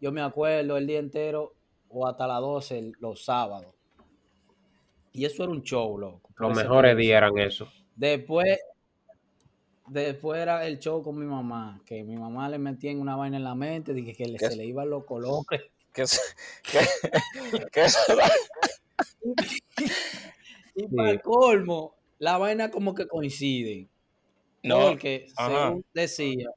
yo 0.00 0.10
me 0.12 0.20
acuerdo, 0.22 0.76
el 0.76 0.86
día 0.86 0.98
entero 0.98 1.54
o 1.88 2.06
hasta 2.08 2.26
las 2.26 2.40
12 2.40 2.78
el- 2.78 2.92
los 2.98 3.24
sábados. 3.24 3.74
Y 5.12 5.24
eso 5.24 5.42
era 5.44 5.52
un 5.52 5.62
show, 5.62 5.98
loco. 5.98 6.30
Los 6.38 6.56
mejores 6.56 6.96
días 6.96 7.18
eran 7.18 7.36
eso. 7.38 7.68
Después, 7.96 8.58
después 9.88 10.40
era 10.40 10.66
el 10.66 10.78
show 10.78 11.02
con 11.02 11.18
mi 11.18 11.26
mamá, 11.26 11.80
que 11.84 12.04
mi 12.04 12.16
mamá 12.16 12.48
le 12.48 12.58
metía 12.58 12.90
en 12.92 13.00
una 13.00 13.16
vaina 13.16 13.36
en 13.36 13.44
la 13.44 13.54
mente, 13.54 13.92
dije 13.92 14.14
que 14.14 14.26
le- 14.26 14.38
¿Qué? 14.38 14.48
se 14.50 14.56
le 14.56 14.64
iban 14.66 14.88
los 14.88 15.04
colores. 15.04 15.62
Que, 15.92 16.02
eso- 16.02 16.20
que, 16.62 16.78
que 17.72 17.84
eso- 17.84 17.98
Y 20.74 20.86
para 20.94 21.10
el 21.10 21.20
colmo, 21.20 21.94
la 22.18 22.38
vaina 22.38 22.70
como 22.70 22.94
que 22.94 23.06
coincide. 23.06 23.88
no, 24.62 24.88
porque 24.90 25.26
ajá. 25.36 25.66
según 25.66 25.84
decía, 25.92 26.48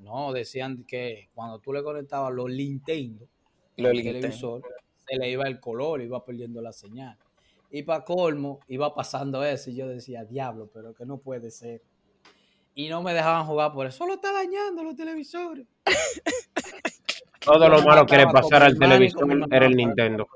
no, 0.00 0.32
decían 0.32 0.84
que 0.88 1.28
cuando 1.34 1.58
tú 1.58 1.72
le 1.72 1.82
conectabas 1.82 2.32
los 2.32 2.50
Nintendo 2.50 3.26
lo 3.76 3.88
al 3.88 3.96
limité. 3.96 4.20
televisor, 4.20 4.62
se 5.06 5.16
le 5.16 5.30
iba 5.30 5.44
el 5.46 5.60
color, 5.60 6.00
iba 6.00 6.24
perdiendo 6.24 6.62
la 6.62 6.72
señal. 6.72 7.16
Y 7.76 7.82
para 7.82 8.04
colmo, 8.04 8.60
iba 8.68 8.94
pasando 8.94 9.42
eso 9.42 9.68
y 9.68 9.74
yo 9.74 9.88
decía, 9.88 10.24
diablo, 10.24 10.70
pero 10.72 10.94
que 10.94 11.04
no 11.04 11.18
puede 11.18 11.50
ser. 11.50 11.82
Y 12.72 12.88
no 12.88 13.02
me 13.02 13.12
dejaban 13.12 13.46
jugar 13.46 13.72
por 13.72 13.84
eso. 13.84 13.98
Solo 13.98 14.14
está 14.14 14.32
dañando 14.32 14.84
los 14.84 14.94
televisores. 14.94 15.66
Todo 17.40 17.68
lo 17.68 17.82
malo 17.82 18.06
que 18.06 18.16
le 18.16 18.28
pasara 18.28 18.66
al 18.66 18.78
televisor 18.78 19.26
era 19.50 19.66
el. 19.66 19.74
Nintendo. 19.74 20.28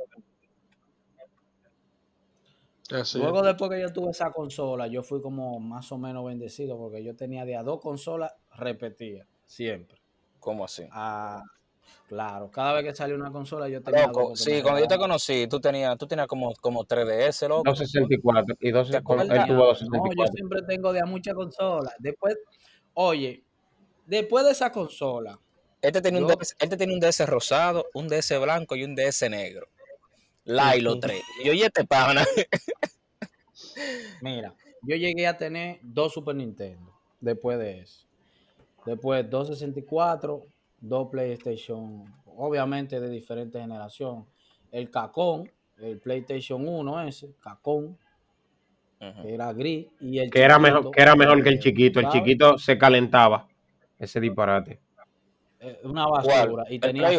Así 2.90 3.18
Luego 3.18 3.38
es. 3.38 3.44
después 3.44 3.70
que 3.70 3.82
yo 3.82 3.92
tuve 3.92 4.10
esa 4.10 4.32
consola, 4.32 4.88
yo 4.88 5.04
fui 5.04 5.22
como 5.22 5.60
más 5.60 5.92
o 5.92 5.98
menos 5.98 6.24
bendecido 6.24 6.76
porque 6.76 7.04
yo 7.04 7.14
tenía 7.14 7.44
de 7.44 7.54
a 7.54 7.62
dos 7.62 7.80
consolas 7.80 8.34
repetidas, 8.56 9.28
siempre. 9.46 10.00
¿Cómo 10.40 10.64
así? 10.64 10.88
Ah, 10.90 11.44
claro, 12.08 12.50
cada 12.50 12.72
vez 12.74 12.84
que 12.84 12.94
salió 12.94 13.16
una 13.16 13.30
consola 13.30 13.68
yo 13.68 13.82
tenía 13.82 14.06
Loco, 14.06 14.36
sí, 14.36 14.62
cuando 14.62 14.80
yo 14.80 14.88
te 14.88 14.98
conocí, 14.98 15.46
tú 15.46 15.60
tenías, 15.60 15.96
tú 15.98 16.06
tenías 16.06 16.26
como, 16.26 16.54
como 16.60 16.84
3DS, 16.84 17.48
loco. 17.48 17.64
264 17.64 18.56
y 18.60 18.70
dos, 18.70 18.88
¿Te 18.90 18.96
él 18.96 19.00
acuerdas? 19.00 19.26
tuvo 19.28 19.36
No, 19.36 19.46
yo 19.46 19.64
264. 19.66 20.32
siempre 20.34 20.62
tengo 20.62 20.92
de 20.92 21.00
a 21.00 21.06
muchas 21.06 21.34
consolas. 21.34 21.94
Después, 21.98 22.36
oye, 22.94 23.44
después 24.06 24.44
de 24.44 24.52
esa 24.52 24.72
consola, 24.72 25.38
Este 25.80 26.00
tenía, 26.00 26.20
un 26.20 26.26
DS, 26.26 26.56
este 26.58 26.76
tenía 26.76 26.94
un 26.94 27.00
DS 27.00 27.26
rosado, 27.26 27.86
un 27.94 28.08
DS 28.08 28.38
blanco 28.40 28.74
y 28.76 28.84
un 28.84 28.94
DS 28.94 29.28
negro. 29.30 29.68
Lilo 30.44 30.98
3. 30.98 31.22
Y 31.42 31.46
yo, 31.46 31.52
y 31.52 31.62
este 31.62 31.84
pana. 31.84 32.24
mira, 34.22 34.54
yo 34.82 34.96
llegué 34.96 35.26
a 35.26 35.36
tener 35.36 35.78
dos 35.82 36.14
Super 36.14 36.34
Nintendo 36.34 36.94
después 37.20 37.58
de 37.58 37.80
eso. 37.80 38.06
Después 38.86 39.28
dos 39.28 39.48
64, 39.48 40.46
dos 40.80 41.08
PlayStation, 41.10 42.04
obviamente 42.26 43.00
de 43.00 43.08
diferente 43.08 43.60
generación. 43.60 44.26
El 44.70 44.90
Cacón, 44.90 45.50
el 45.78 45.98
PlayStation 45.98 46.66
1 46.66 47.00
ese, 47.02 47.34
Cacón, 47.40 47.96
que 49.22 49.32
era 49.34 49.52
gris, 49.52 49.86
y 50.00 50.18
el 50.18 50.30
Que 50.30 50.42
era 50.42 50.58
mejor, 50.58 50.90
que 50.90 51.00
era 51.00 51.14
mejor 51.14 51.42
que 51.42 51.48
el 51.50 51.54
eh, 51.56 51.60
chiquito. 51.60 52.00
El 52.00 52.08
chiquito 52.08 52.58
se 52.58 52.76
calentaba. 52.76 53.46
ese 53.98 54.20
disparate. 54.20 54.78
Eh, 55.60 55.80
Una 55.84 56.06
basura. 56.06 56.64
Y 56.70 56.74
¿El 56.76 56.80
tenía 56.80 57.08
Play. 57.08 57.18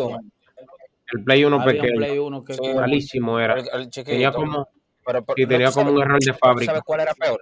El 1.11 1.23
Play 1.25 1.43
1 1.43 1.55
Había 1.61 1.67
un 1.73 1.79
pequeño, 1.81 1.97
Play 1.97 2.17
1 2.19 2.43
que 2.45 2.53
Sí, 2.53 2.59
que- 2.61 2.73
malísimo 2.73 3.39
era. 3.39 3.53
El- 3.59 3.67
el 3.73 3.89
chiquito. 3.89 4.11
Tenía 4.11 4.31
como, 4.31 4.67
Pero, 5.05 5.19
no, 5.27 5.33
tenía 5.35 5.67
¿tú 5.67 5.73
como 5.73 5.85
sabes- 5.87 5.95
un 5.95 6.01
error 6.01 6.19
de 6.19 6.31
¿Tú 6.31 6.37
fábrica. 6.37 6.71
sabes 6.71 6.83
cuál 6.85 6.99
era 7.01 7.13
peor? 7.15 7.41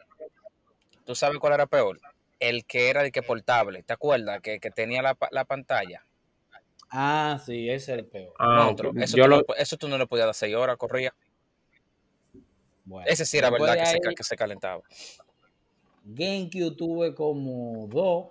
¿Tú 1.06 1.14
sabes 1.16 1.38
cuál 1.38 1.54
era 1.54 1.68
peor? 1.68 2.00
El 2.40 2.66
que 2.66 2.90
era 2.90 3.04
el 3.04 3.12
que 3.12 3.24
portable, 3.24 3.84
¿te 3.84 3.94
acuerdas? 3.94 4.42
Que, 4.42 4.60
que 4.60 4.70
tenía 4.72 5.02
la, 5.02 5.18
la 5.32 5.46
pantalla. 5.46 6.04
Ah, 6.90 7.42
sí, 7.46 7.70
ese 7.70 7.94
es 7.94 8.00
el 8.00 8.06
peor. 8.06 8.34
Ah, 8.40 8.64
Monstruo. 8.66 8.92
ok. 8.92 8.98
eso, 9.00 9.18
yo 9.18 9.24
tú 9.26 9.30
lo, 9.30 9.38
no, 9.38 9.56
eso 9.58 9.78
tú 9.78 9.88
no 9.88 9.98
le 9.98 10.08
podías 10.08 10.28
dar 10.28 10.36
6 10.36 10.56
horas, 10.56 10.78
corría. 10.78 11.14
Bueno, 12.86 13.06
Ese 13.10 13.26
sí 13.26 13.38
era 13.38 13.50
verdad 13.50 13.76
que 13.78 13.86
se, 13.86 14.00
ahí, 14.08 14.16
que 14.16 14.24
se 14.24 14.36
calentaba. 14.38 14.82
GameCube 16.06 16.72
tuve 16.78 17.14
como 17.14 17.86
dos, 17.88 18.28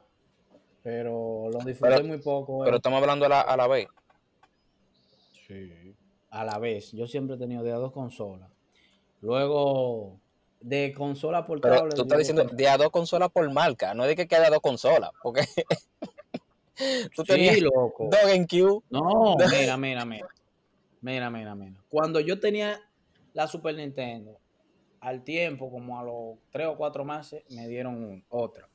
pero 0.83 1.51
lo 1.53 1.59
disfruté 1.59 1.97
Pero- 1.97 2.05
muy 2.07 2.19
poco. 2.19 2.61
Pero 2.65 2.77
eh. 2.77 2.79
estamos 2.79 3.01
hablando 3.03 3.27
a 3.27 3.29
la, 3.29 3.41
a 3.43 3.57
la 3.57 3.67
vez. 3.67 3.89
A 6.31 6.45
la 6.45 6.59
vez, 6.59 6.93
yo 6.93 7.07
siempre 7.07 7.37
he 7.37 7.39
tenido 7.39 7.63
de 7.63 7.73
a 7.73 7.77
dos 7.77 7.93
consolas. 7.93 8.51
Luego, 9.21 10.19
de 10.61 10.93
consola 10.93 11.41
Pero 11.47 11.47
portable. 11.47 11.95
tú 11.95 12.03
estás 12.03 12.19
diciendo 12.19 12.45
de 12.45 12.69
a 12.69 12.77
dos 12.77 12.91
consolas 12.91 13.31
por 13.31 13.51
marca, 13.53 13.95
no 13.95 14.05
de 14.05 14.17
que 14.17 14.27
quede 14.27 14.47
a 14.47 14.51
dos 14.51 14.61
consolas, 14.61 15.11
porque 15.23 15.43
tú 17.15 17.23
Sí, 17.25 17.33
tenías 17.33 17.61
loco. 17.61 18.09
dos 18.11 18.21
GameCube. 18.25 18.83
No, 18.91 19.37
mira, 19.51 19.77
mira, 19.77 20.05
mira. 20.05 20.29
Mira, 21.01 21.31
mira, 21.31 21.55
mira. 21.55 21.83
Cuando 21.89 22.21
yo 22.21 22.41
tenía 22.41 22.81
la 23.33 23.47
Super 23.47 23.75
Nintendo, 23.75 24.41
al 25.01 25.23
tiempo, 25.23 25.71
como 25.71 25.99
a 26.01 26.03
los 26.03 26.39
tres 26.51 26.67
o 26.67 26.77
cuatro 26.77 27.05
meses, 27.05 27.45
me 27.51 27.69
dieron 27.69 27.95
un- 27.95 28.25
otra, 28.29 28.69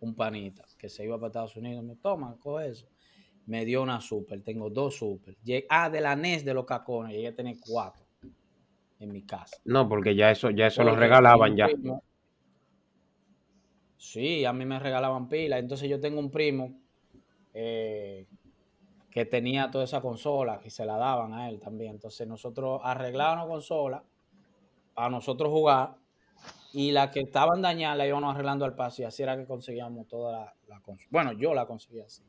un 0.00 0.14
panita, 0.14 0.64
que 0.76 0.88
se 0.88 1.04
iba 1.04 1.16
para 1.16 1.28
Estados 1.28 1.56
Unidos. 1.56 1.82
Me 1.84 1.96
toma, 1.96 2.36
coge 2.38 2.68
eso. 2.68 2.88
Me 3.46 3.64
dio 3.64 3.82
una 3.82 4.00
Super, 4.00 4.42
tengo 4.42 4.68
dos 4.68 4.96
Super. 4.96 5.36
Ah, 5.68 5.88
de 5.88 6.00
la 6.00 6.12
NES 6.14 6.44
de 6.44 6.54
los 6.54 6.66
cacones, 6.66 7.14
llegué 7.14 7.28
a 7.28 7.34
tener 7.34 7.56
cuatro 7.60 8.04
en 9.00 9.10
mi 9.12 9.22
casa. 9.22 9.56
no, 9.64 9.88
porque 9.88 10.14
ya 10.14 10.30
eso, 10.30 10.50
ya 10.50 10.66
eso 10.68 10.84
lo 10.84 10.94
regalaban 10.94 11.56
ya. 11.56 11.66
primo- 11.66 12.02
Sí, 13.96 14.44
a 14.44 14.52
mí 14.52 14.64
me 14.64 14.78
regalaban 14.78 15.28
pilas. 15.28 15.60
Entonces 15.60 15.88
yo 15.88 16.00
tengo 16.00 16.20
un 16.20 16.30
primo 16.30 16.72
eh, 17.52 18.26
que 19.10 19.24
tenía 19.26 19.70
toda 19.70 19.84
esa 19.84 20.00
consola 20.00 20.60
y 20.64 20.70
se 20.70 20.84
la 20.86 20.96
daban 20.96 21.34
a 21.34 21.48
él 21.50 21.60
también. 21.60 21.92
Entonces 21.92 22.26
nosotros 22.26 22.80
arreglábamos 22.82 23.48
consola 23.48 24.02
para 24.94 25.10
nosotros 25.10 25.50
jugar 25.50 25.96
y 26.72 26.92
las 26.92 27.10
que 27.10 27.20
estaban 27.20 27.60
dañadas 27.60 27.98
la 27.98 28.06
íbamos 28.06 28.32
arreglando 28.34 28.64
al 28.64 28.74
paso 28.74 29.02
y 29.02 29.04
así 29.04 29.22
era 29.22 29.36
que 29.36 29.44
conseguíamos 29.44 30.06
toda 30.08 30.32
la, 30.32 30.54
la 30.68 30.80
consola. 30.80 31.08
Bueno, 31.10 31.32
yo 31.32 31.52
la 31.54 31.66
conseguí 31.66 32.00
así. 32.00 32.22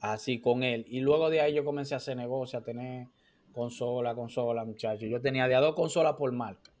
Así 0.00 0.40
con 0.40 0.62
él. 0.64 0.84
Y 0.88 1.00
luego 1.00 1.30
de 1.30 1.40
ahí 1.40 1.54
yo 1.54 1.64
comencé 1.64 1.94
a 1.94 1.98
hacer 1.98 2.16
negocio, 2.16 2.58
a 2.58 2.62
tener 2.62 3.06
consola, 3.52 4.14
consola, 4.14 4.64
muchachos. 4.64 5.08
Yo 5.08 5.20
tenía 5.20 5.46
de 5.48 5.54
a 5.54 5.60
dos 5.60 5.74
consolas 5.74 6.14
por 6.14 6.32
marca 6.32 6.72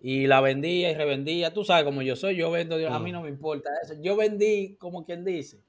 y 0.00 0.26
la 0.26 0.40
vendía 0.40 0.90
y 0.90 0.94
revendía. 0.94 1.52
Tú 1.52 1.64
sabes 1.64 1.84
cómo 1.84 2.02
yo 2.02 2.16
soy, 2.16 2.36
yo 2.36 2.50
vendo, 2.50 2.76
a 2.88 2.98
mí 2.98 3.12
no 3.12 3.22
me 3.22 3.28
importa 3.28 3.70
eso. 3.82 3.94
Yo 4.00 4.16
vendí, 4.16 4.76
como 4.76 5.04
quien 5.04 5.24
dice, 5.24 5.62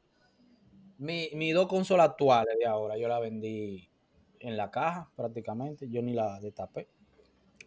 mi, 0.98 1.30
mis 1.34 1.54
dos 1.54 1.68
consolas 1.68 2.10
actuales 2.10 2.58
de 2.60 2.66
ahora, 2.66 2.98
yo 2.98 3.08
la 3.08 3.20
vendí 3.20 3.90
en 4.40 4.58
la 4.58 4.72
caja 4.72 5.10
prácticamente, 5.16 5.90
yo 5.90 6.02
ni 6.02 6.14
la 6.14 6.40
destapé 6.40 6.88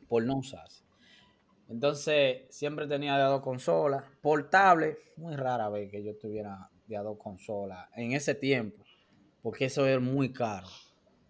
por 0.08 0.24
no 0.24 0.36
usarse. 0.36 0.84
Entonces, 1.68 2.42
siempre 2.50 2.86
tenía 2.86 3.16
de 3.16 3.22
a 3.22 3.26
dos 3.26 3.40
consolas. 3.40 4.04
Portable, 4.20 4.98
muy 5.16 5.36
rara 5.36 5.68
vez 5.70 5.90
que 5.90 6.02
yo 6.02 6.14
tuviera 6.16 6.70
de 6.86 6.96
a 6.96 7.02
dos 7.02 7.18
consolas 7.18 7.88
en 7.96 8.12
ese 8.12 8.34
tiempo, 8.34 8.84
porque 9.42 9.66
eso 9.66 9.86
era 9.86 10.00
muy 10.00 10.32
caro. 10.32 10.66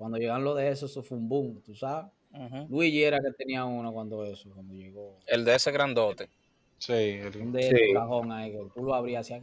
Cuando 0.02 0.18
llegan 0.18 0.42
lo 0.42 0.56
de 0.56 0.68
eso, 0.68 0.86
eso 0.86 1.00
fue 1.04 1.16
un 1.16 1.28
boom, 1.28 1.62
tú 1.62 1.76
sabes. 1.76 2.10
Ujú. 2.32 2.66
Luigi 2.70 3.04
era 3.04 3.20
que 3.20 3.30
tenía 3.38 3.64
uno 3.64 3.92
cuando 3.92 4.24
eso, 4.24 4.50
cuando 4.52 4.74
llegó. 4.74 5.16
El 5.28 5.44
de 5.44 5.54
ese 5.54 5.70
grandote. 5.70 6.28
Sí, 6.76 6.92
el- 6.92 7.36
Un 7.40 7.52
de 7.52 7.62
Sí. 7.62 7.68
ese 7.68 7.92
cajón 7.94 8.32
ahí 8.32 8.50
que 8.50 8.58
tú 8.74 8.82
lo 8.82 8.96
abrías 8.96 9.30
así. 9.30 9.40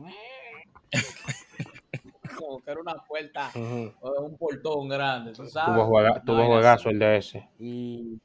Como 2.43 2.59
que 2.59 2.71
era 2.71 2.81
una 2.81 2.95
puerta 3.07 3.53
o 4.01 4.21
un 4.21 4.37
portón 4.37 4.89
grande, 4.89 5.31
tú 5.31 5.47
sabes. 5.47 5.75
Tuvo, 5.75 5.85
juega, 5.85 6.21
tuvo 6.25 6.45
juegazo 6.45 6.89
el 6.89 6.99
de 6.99 7.17
ese. 7.17 7.47
Y. 7.57 8.19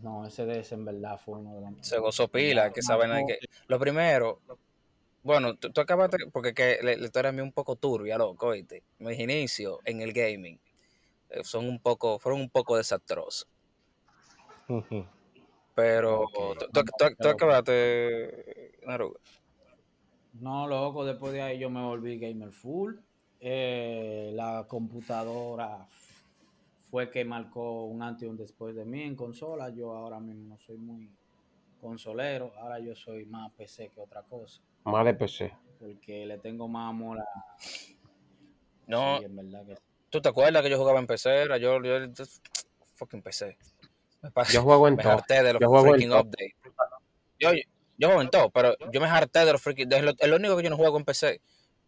No, 0.00 0.26
ese 0.26 0.46
de 0.46 0.60
ese 0.60 0.74
en 0.74 0.86
verdad 0.86 1.20
fue 1.22 1.38
uno 1.38 1.54
de 1.54 1.60
los. 1.60 1.86
Se 1.86 1.98
gozó 1.98 2.28
pila, 2.28 2.72
que 2.72 2.80
saben 2.80 3.10
No, 3.10 3.26
que 3.26 3.38
lo 3.66 3.78
primero, 3.78 4.40
bueno, 5.22 5.54
tú, 5.56 5.70
tú 5.70 5.82
acabaste, 5.82 6.16
porque 6.32 6.54
que 6.54 6.78
la, 6.82 6.94
historia 6.94 7.30
es 7.30 7.40
un 7.40 7.52
poco 7.52 7.76
turbia, 7.76 8.16
loco, 8.16 8.52
¿viste? 8.52 8.82
Mis 9.00 9.18
inicios 9.20 9.78
en 9.84 10.00
el 10.00 10.14
gaming 10.14 10.58
son 11.42 11.68
un 11.68 11.78
poco, 11.80 12.18
fueron 12.18 12.40
un 12.40 12.50
poco 12.50 12.76
desastrosos. 12.76 13.48
Pero 15.74 16.26
tú 16.72 17.28
acabaste, 17.28 18.78
Naruga. 18.86 19.18
No, 20.34 20.66
loco, 20.66 21.04
después 21.04 21.32
de 21.32 21.42
ahí 21.42 21.58
yo 21.58 21.70
me 21.70 21.82
volví 21.82 22.18
gamer 22.18 22.52
full. 22.52 22.94
Eh, 23.40 24.30
la 24.34 24.66
computadora 24.68 25.86
fue 26.90 27.10
que 27.10 27.24
marcó 27.24 27.84
un 27.84 28.02
antes 28.02 28.22
y 28.22 28.26
un 28.30 28.36
después 28.36 28.74
de 28.74 28.84
mí 28.84 29.02
en 29.02 29.16
consola. 29.16 29.70
Yo 29.70 29.92
ahora 29.94 30.20
mismo 30.20 30.48
no 30.50 30.58
soy 30.58 30.78
muy 30.78 31.10
consolero, 31.80 32.52
ahora 32.58 32.78
yo 32.78 32.94
soy 32.94 33.26
más 33.26 33.50
PC 33.54 33.88
que 33.88 34.00
otra 34.00 34.22
cosa, 34.22 34.60
Más 34.84 35.04
de 35.04 35.14
PC. 35.14 35.52
porque 35.80 36.24
le 36.24 36.38
tengo 36.38 36.68
más 36.68 36.90
amor 36.90 37.18
a... 37.18 37.24
No, 38.86 39.18
Sí, 39.18 39.24
en 39.24 39.34
verdad 39.36 39.66
que 39.66 39.74
sí. 39.74 39.82
¿Tú 40.12 40.20
te 40.20 40.28
acuerdas 40.28 40.62
que 40.62 40.68
yo 40.70 40.76
jugaba 40.78 41.00
en 41.00 41.06
PC? 41.06 41.42
Era 41.42 41.56
yo, 41.56 41.82
yo, 41.82 41.94
fucking 42.94 43.22
PC. 43.22 43.56
Me, 44.20 44.30
Yo 44.52 44.62
juego 44.62 44.86
en 44.86 44.94
me 44.94 45.02
de 45.02 45.52
los 45.54 45.60
Yo 45.60 45.68
juego 45.68 45.86
en 45.86 45.92
freaking 45.94 46.10
todo. 46.10 46.20
updates. 46.20 46.52
Yo, 47.40 47.50
yo 47.98 48.08
juego 48.08 48.22
en 48.22 48.30
todo, 48.30 48.50
pero 48.50 48.76
yo 48.92 49.00
me 49.00 49.06
harté 49.08 49.44
de 49.44 49.52
los 49.52 49.60
freaking. 49.62 49.90
Es 49.92 50.02
lo, 50.04 50.10
es 50.16 50.28
lo 50.28 50.36
único 50.36 50.56
que 50.56 50.62
yo 50.62 50.70
no 50.70 50.76
juego 50.76 50.98
en 50.98 51.04
PC. 51.04 51.40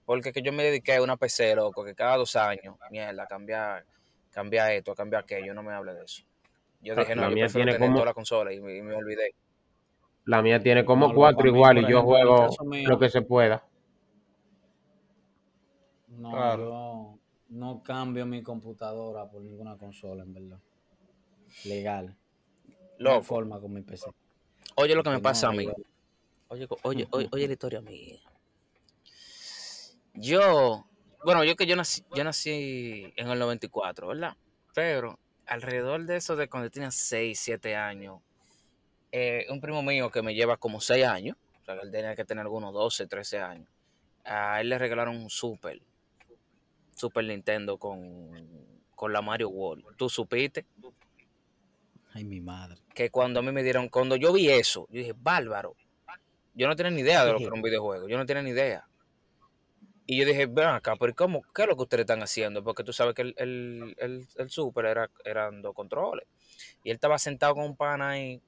Porque 0.06 0.32
que 0.32 0.42
yo 0.42 0.52
me 0.52 0.64
dediqué 0.64 0.96
a 0.96 1.02
una 1.02 1.16
PC, 1.16 1.54
loco, 1.54 1.84
que 1.84 1.94
cada 1.94 2.16
dos 2.16 2.34
años, 2.36 2.76
mierda, 2.90 3.26
cambiar, 3.26 3.84
cambiar 4.30 4.72
esto, 4.72 4.94
cambiar 4.94 5.22
aquello, 5.22 5.54
no 5.54 5.62
me 5.62 5.72
hable 5.72 5.94
de 5.94 6.04
eso. 6.04 6.22
Yo 6.80 6.94
La- 6.94 7.02
dije, 7.02 7.14
no, 7.14 7.22
la 7.22 7.28
yo 7.28 7.34
mía 7.34 7.44
prefiero 7.44 7.64
tiene 7.66 7.72
tener 7.72 7.88
como- 7.88 7.96
toda 7.98 8.06
la 8.06 8.14
consola 8.14 8.52
y, 8.52 8.60
me- 8.60 8.76
y 8.76 8.82
me 8.82 8.94
olvidé. 8.94 9.34
La 10.26 10.42
mía 10.42 10.60
tiene 10.62 10.84
como 10.84 11.08
No, 11.08 11.14
cuatro 11.14 11.46
igual 11.46 11.78
y 11.78 11.86
yo 11.88 12.02
juego 12.02 12.48
lo 12.86 12.98
que 12.98 13.08
se 13.10 13.22
pueda. 13.22 13.64
No, 16.08 16.30
Claro. 16.30 16.62
yo 16.62 17.18
no 17.54 17.82
cambio 17.82 18.26
mi 18.26 18.42
computadora 18.42 19.30
por 19.30 19.40
ninguna 19.42 19.76
consola, 19.76 20.24
en 20.24 20.34
verdad. 20.34 20.58
Legal. 21.64 22.16
No 22.98 23.10
Loco, 23.10 23.22
forma 23.22 23.60
con 23.60 23.72
mi 23.72 23.82
PC. 23.82 24.10
oye 24.76 24.94
lo 24.94 25.02
que 25.02 25.10
me 25.10 25.20
pasa 25.20 25.46
no, 25.46 25.52
a 25.52 25.56
mí. 25.56 25.68
Oye, 26.48 26.68
oye, 26.82 27.08
oye, 27.10 27.28
oye 27.32 27.46
la 27.46 27.52
historia 27.52 27.80
mía. 27.80 28.18
Yo, 30.14 30.84
bueno, 31.24 31.44
yo 31.44 31.56
que 31.56 31.66
yo 31.66 31.76
nací, 31.76 32.04
yo 32.14 32.24
nací 32.24 33.12
en 33.16 33.28
el 33.28 33.38
94, 33.38 34.08
¿verdad? 34.08 34.36
Pero 34.74 35.18
alrededor 35.46 36.04
de 36.06 36.16
eso, 36.16 36.36
de 36.36 36.48
cuando 36.48 36.70
tenía 36.70 36.90
6, 36.90 37.38
7 37.38 37.76
años, 37.76 38.20
eh, 39.12 39.46
un 39.50 39.60
primo 39.60 39.82
mío 39.82 40.10
que 40.10 40.22
me 40.22 40.34
lleva 40.34 40.56
como 40.56 40.80
6 40.80 41.04
años, 41.04 41.36
o 41.62 41.64
sea, 41.64 41.76
que 41.76 41.86
él 41.86 41.92
tenía 41.92 42.14
que 42.16 42.24
tener 42.24 42.42
algunos 42.42 42.72
12, 42.72 43.06
13 43.06 43.38
años, 43.38 43.68
a 44.24 44.60
él 44.60 44.68
le 44.68 44.78
regalaron 44.78 45.16
un 45.16 45.30
Super, 45.30 45.80
Super 46.94 47.24
Nintendo 47.24 47.78
con, 47.78 48.30
con 48.94 49.12
la 49.12 49.22
Mario 49.22 49.48
World. 49.50 49.96
¿Tú 49.96 50.08
supiste? 50.08 50.66
Ay, 52.12 52.24
mi 52.24 52.40
madre. 52.40 52.80
que 52.94 53.10
cuando 53.10 53.40
a 53.40 53.42
mí 53.42 53.50
me 53.50 53.62
dieron, 53.62 53.88
cuando 53.88 54.14
yo 54.16 54.32
vi 54.32 54.48
eso, 54.48 54.86
yo 54.90 55.00
dije, 55.00 55.14
bárbaro. 55.16 55.74
Yo 56.54 56.68
no 56.68 56.76
tenía 56.76 56.92
ni 56.92 57.00
idea 57.00 57.24
de 57.24 57.32
lo 57.32 57.38
que 57.38 57.44
era 57.44 57.54
un 57.54 57.62
videojuego, 57.62 58.08
yo 58.08 58.16
no 58.16 58.24
tenía 58.24 58.42
ni 58.42 58.50
idea. 58.50 58.86
Y 60.06 60.18
yo 60.18 60.26
dije, 60.26 60.46
ven 60.46 60.68
acá, 60.68 60.94
pero 60.96 61.14
¿cómo, 61.14 61.42
¿qué 61.54 61.62
es 61.62 61.68
lo 61.68 61.76
que 61.76 61.82
ustedes 61.82 62.02
están 62.02 62.22
haciendo? 62.22 62.62
Porque 62.62 62.84
tú 62.84 62.92
sabes 62.92 63.14
que 63.14 63.22
el, 63.22 63.34
el, 63.38 63.94
el, 63.98 64.28
el 64.36 64.50
Super 64.50 64.84
era, 64.84 65.10
eran 65.24 65.62
dos 65.62 65.74
controles. 65.74 66.26
Y 66.84 66.90
él 66.90 66.96
estaba 66.96 67.18
sentado 67.18 67.54
con 67.54 67.64
un 67.64 67.76
pana 67.76 68.10
ahí. 68.10 68.40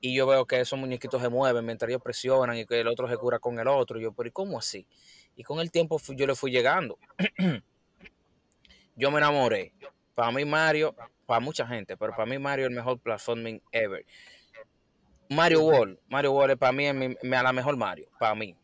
Y 0.00 0.14
yo 0.14 0.26
veo 0.26 0.46
que 0.46 0.60
esos 0.60 0.78
muñequitos 0.78 1.20
se 1.20 1.28
mueven 1.28 1.66
mientras 1.66 1.88
ellos 1.90 2.02
presionan 2.02 2.56
y 2.56 2.64
que 2.64 2.80
el 2.80 2.88
otro 2.88 3.08
se 3.08 3.16
cura 3.16 3.38
con 3.38 3.58
el 3.58 3.68
otro. 3.68 3.98
Y 4.00 4.04
yo, 4.04 4.12
pero 4.12 4.28
¿y 4.28 4.32
cómo 4.32 4.58
así? 4.58 4.86
Y 5.38 5.44
con 5.44 5.60
el 5.60 5.70
tiempo 5.70 6.00
fui- 6.00 6.16
yo 6.16 6.26
le 6.26 6.34
fui 6.34 6.50
llegando. 6.50 6.98
yo 8.96 9.10
me 9.12 9.18
enamoré. 9.18 9.72
Para 10.16 10.32
mí 10.32 10.44
Mario, 10.44 10.96
para 11.26 11.38
mucha 11.38 11.64
gente, 11.64 11.96
pero 11.96 12.10
para 12.12 12.26
mí 12.26 12.38
Mario 12.40 12.64
es 12.66 12.70
el 12.70 12.76
mejor 12.76 12.98
platforming 12.98 13.62
ever. 13.70 14.04
Mario 15.30 15.62
World, 15.62 15.98
Mario 16.08 16.32
World 16.32 16.52
es 16.52 16.58
para 16.58 16.72
mí 16.72 16.86
es 16.86 16.94
mi- 16.94 17.16
me- 17.22 17.42
la 17.42 17.52
mejor 17.52 17.76
Mario, 17.76 18.08
para 18.18 18.34
mí, 18.34 18.56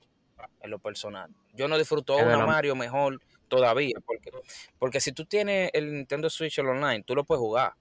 en 0.63 0.71
lo 0.71 0.81
personal. 0.81 1.31
Yo 1.53 1.69
no 1.69 1.79
disfruto 1.79 2.17
una 2.17 2.39
Mario 2.47 2.75
mejor 2.75 3.21
todavía, 3.47 3.95
porque, 4.05 4.33
porque 4.81 5.01
si 5.01 5.13
tú 5.13 5.27
tienes 5.27 5.71
el 5.75 5.93
Nintendo 5.93 6.29
Switch 6.29 6.59
el 6.59 6.67
online, 6.67 7.05
tú 7.05 7.15
lo 7.15 7.23
puedes 7.23 7.39
jugar. 7.41 7.75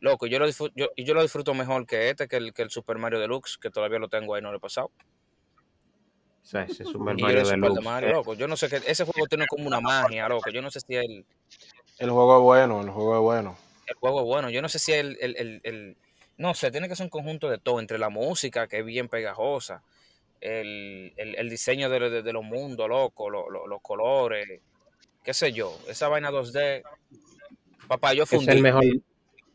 Loco, 0.00 0.26
yo 0.26 0.38
lo 0.38 0.46
disfruto, 0.46 0.72
yo, 0.74 0.86
y 0.96 1.04
yo 1.04 1.12
lo 1.12 1.20
disfruto 1.20 1.52
mejor 1.52 1.84
que 1.84 2.08
este, 2.08 2.28
que 2.28 2.36
el, 2.36 2.54
que 2.54 2.62
el 2.62 2.70
Super 2.70 2.96
Mario 2.96 3.18
Deluxe, 3.20 3.58
que 3.58 3.68
todavía 3.70 3.98
lo 3.98 4.08
tengo 4.08 4.34
ahí, 4.34 4.40
no 4.40 4.52
lo 4.52 4.56
he 4.56 4.60
pasado. 4.60 4.90
Sea, 6.50 6.62
ese 6.62 6.84
Super 6.84 7.14
Mario 7.16 7.44
Super 7.44 7.44
de 7.44 7.50
Deluxe. 7.50 7.84
Mario, 7.84 8.12
loco. 8.12 8.34
Yo 8.34 8.48
no 8.48 8.56
sé 8.56 8.68
qué. 8.68 8.76
Ese 8.86 9.04
juego 9.04 9.26
tiene 9.26 9.46
como 9.46 9.66
una 9.66 9.80
magia, 9.80 10.28
loco. 10.28 10.50
Yo 10.50 10.62
no 10.62 10.70
sé 10.70 10.80
si 10.80 10.94
el, 10.94 11.24
El 11.98 12.10
juego 12.10 12.38
es 12.38 12.42
bueno, 12.42 12.80
el 12.80 12.90
juego 12.90 13.14
es 13.16 13.20
bueno. 13.22 13.56
el 13.86 13.94
juego 13.96 14.20
es 14.20 14.26
bueno. 14.26 14.50
Yo 14.50 14.62
no 14.62 14.68
sé 14.68 14.78
si 14.78 14.92
el, 14.92 15.16
el, 15.20 15.36
el, 15.36 15.60
el- 15.64 15.96
No 16.36 16.54
sé, 16.54 16.70
tiene 16.70 16.88
que 16.88 16.96
ser 16.96 17.04
un 17.04 17.10
conjunto 17.10 17.48
de 17.50 17.58
todo. 17.58 17.80
Entre 17.80 17.98
la 17.98 18.08
música, 18.08 18.66
que 18.66 18.78
es 18.78 18.84
bien 18.84 19.08
pegajosa. 19.08 19.82
El, 20.40 21.12
el, 21.16 21.34
el 21.34 21.50
diseño 21.50 21.88
de, 21.90 22.10
de- 22.10 22.22
de 22.22 22.32
los 22.32 22.44
mundos, 22.44 22.88
loco. 22.88 23.28
lo- 23.30 23.50
lo- 23.50 23.66
los 23.66 23.80
colores. 23.82 24.60
Qué 25.24 25.34
sé 25.34 25.52
yo. 25.52 25.76
Esa 25.88 26.08
vaina 26.08 26.30
2D. 26.30 26.82
Papá, 27.88 28.12
yo 28.14 28.24
es 28.24 28.32
el 28.32 28.60
mejor, 28.62 28.84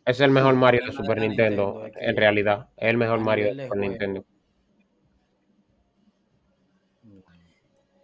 es 0.06 0.20
el 0.20 0.32
mejor 0.32 0.56
Mario 0.56 0.86
de 0.86 0.92
Super 0.92 1.20
Nintendo, 1.20 1.74
Nintendo 1.84 2.00
que 2.00 2.06
en 2.06 2.18
realidad. 2.18 2.68
Es 2.78 2.90
el 2.90 2.98
mejor 2.98 3.20
Mario 3.20 3.56
de 3.56 3.68
Super 3.68 3.98
juego- 3.98 4.26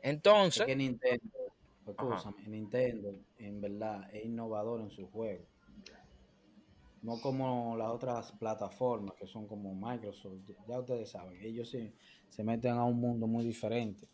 Es 0.01 0.09
Entonces, 0.11 0.65
que 0.65 0.75
Nintendo, 0.75 1.37
escúchame, 1.87 2.47
Nintendo 2.47 3.15
en 3.37 3.61
verdad 3.61 4.09
es 4.13 4.25
innovador 4.25 4.81
en 4.81 4.89
sus 4.91 5.09
juegos. 5.09 5.45
No 7.01 7.19
como 7.21 7.77
las 7.77 7.89
otras 7.89 8.31
plataformas 8.33 9.15
que 9.15 9.25
son 9.25 9.47
como 9.47 9.73
Microsoft. 9.73 10.33
Ya 10.67 10.79
ustedes 10.79 11.09
saben, 11.09 11.39
ellos 11.41 11.69
sí 11.69 11.93
se 12.29 12.43
meten 12.43 12.73
a 12.73 12.83
un 12.83 12.99
mundo 12.99 13.25
muy 13.25 13.45
diferente. 13.45 14.05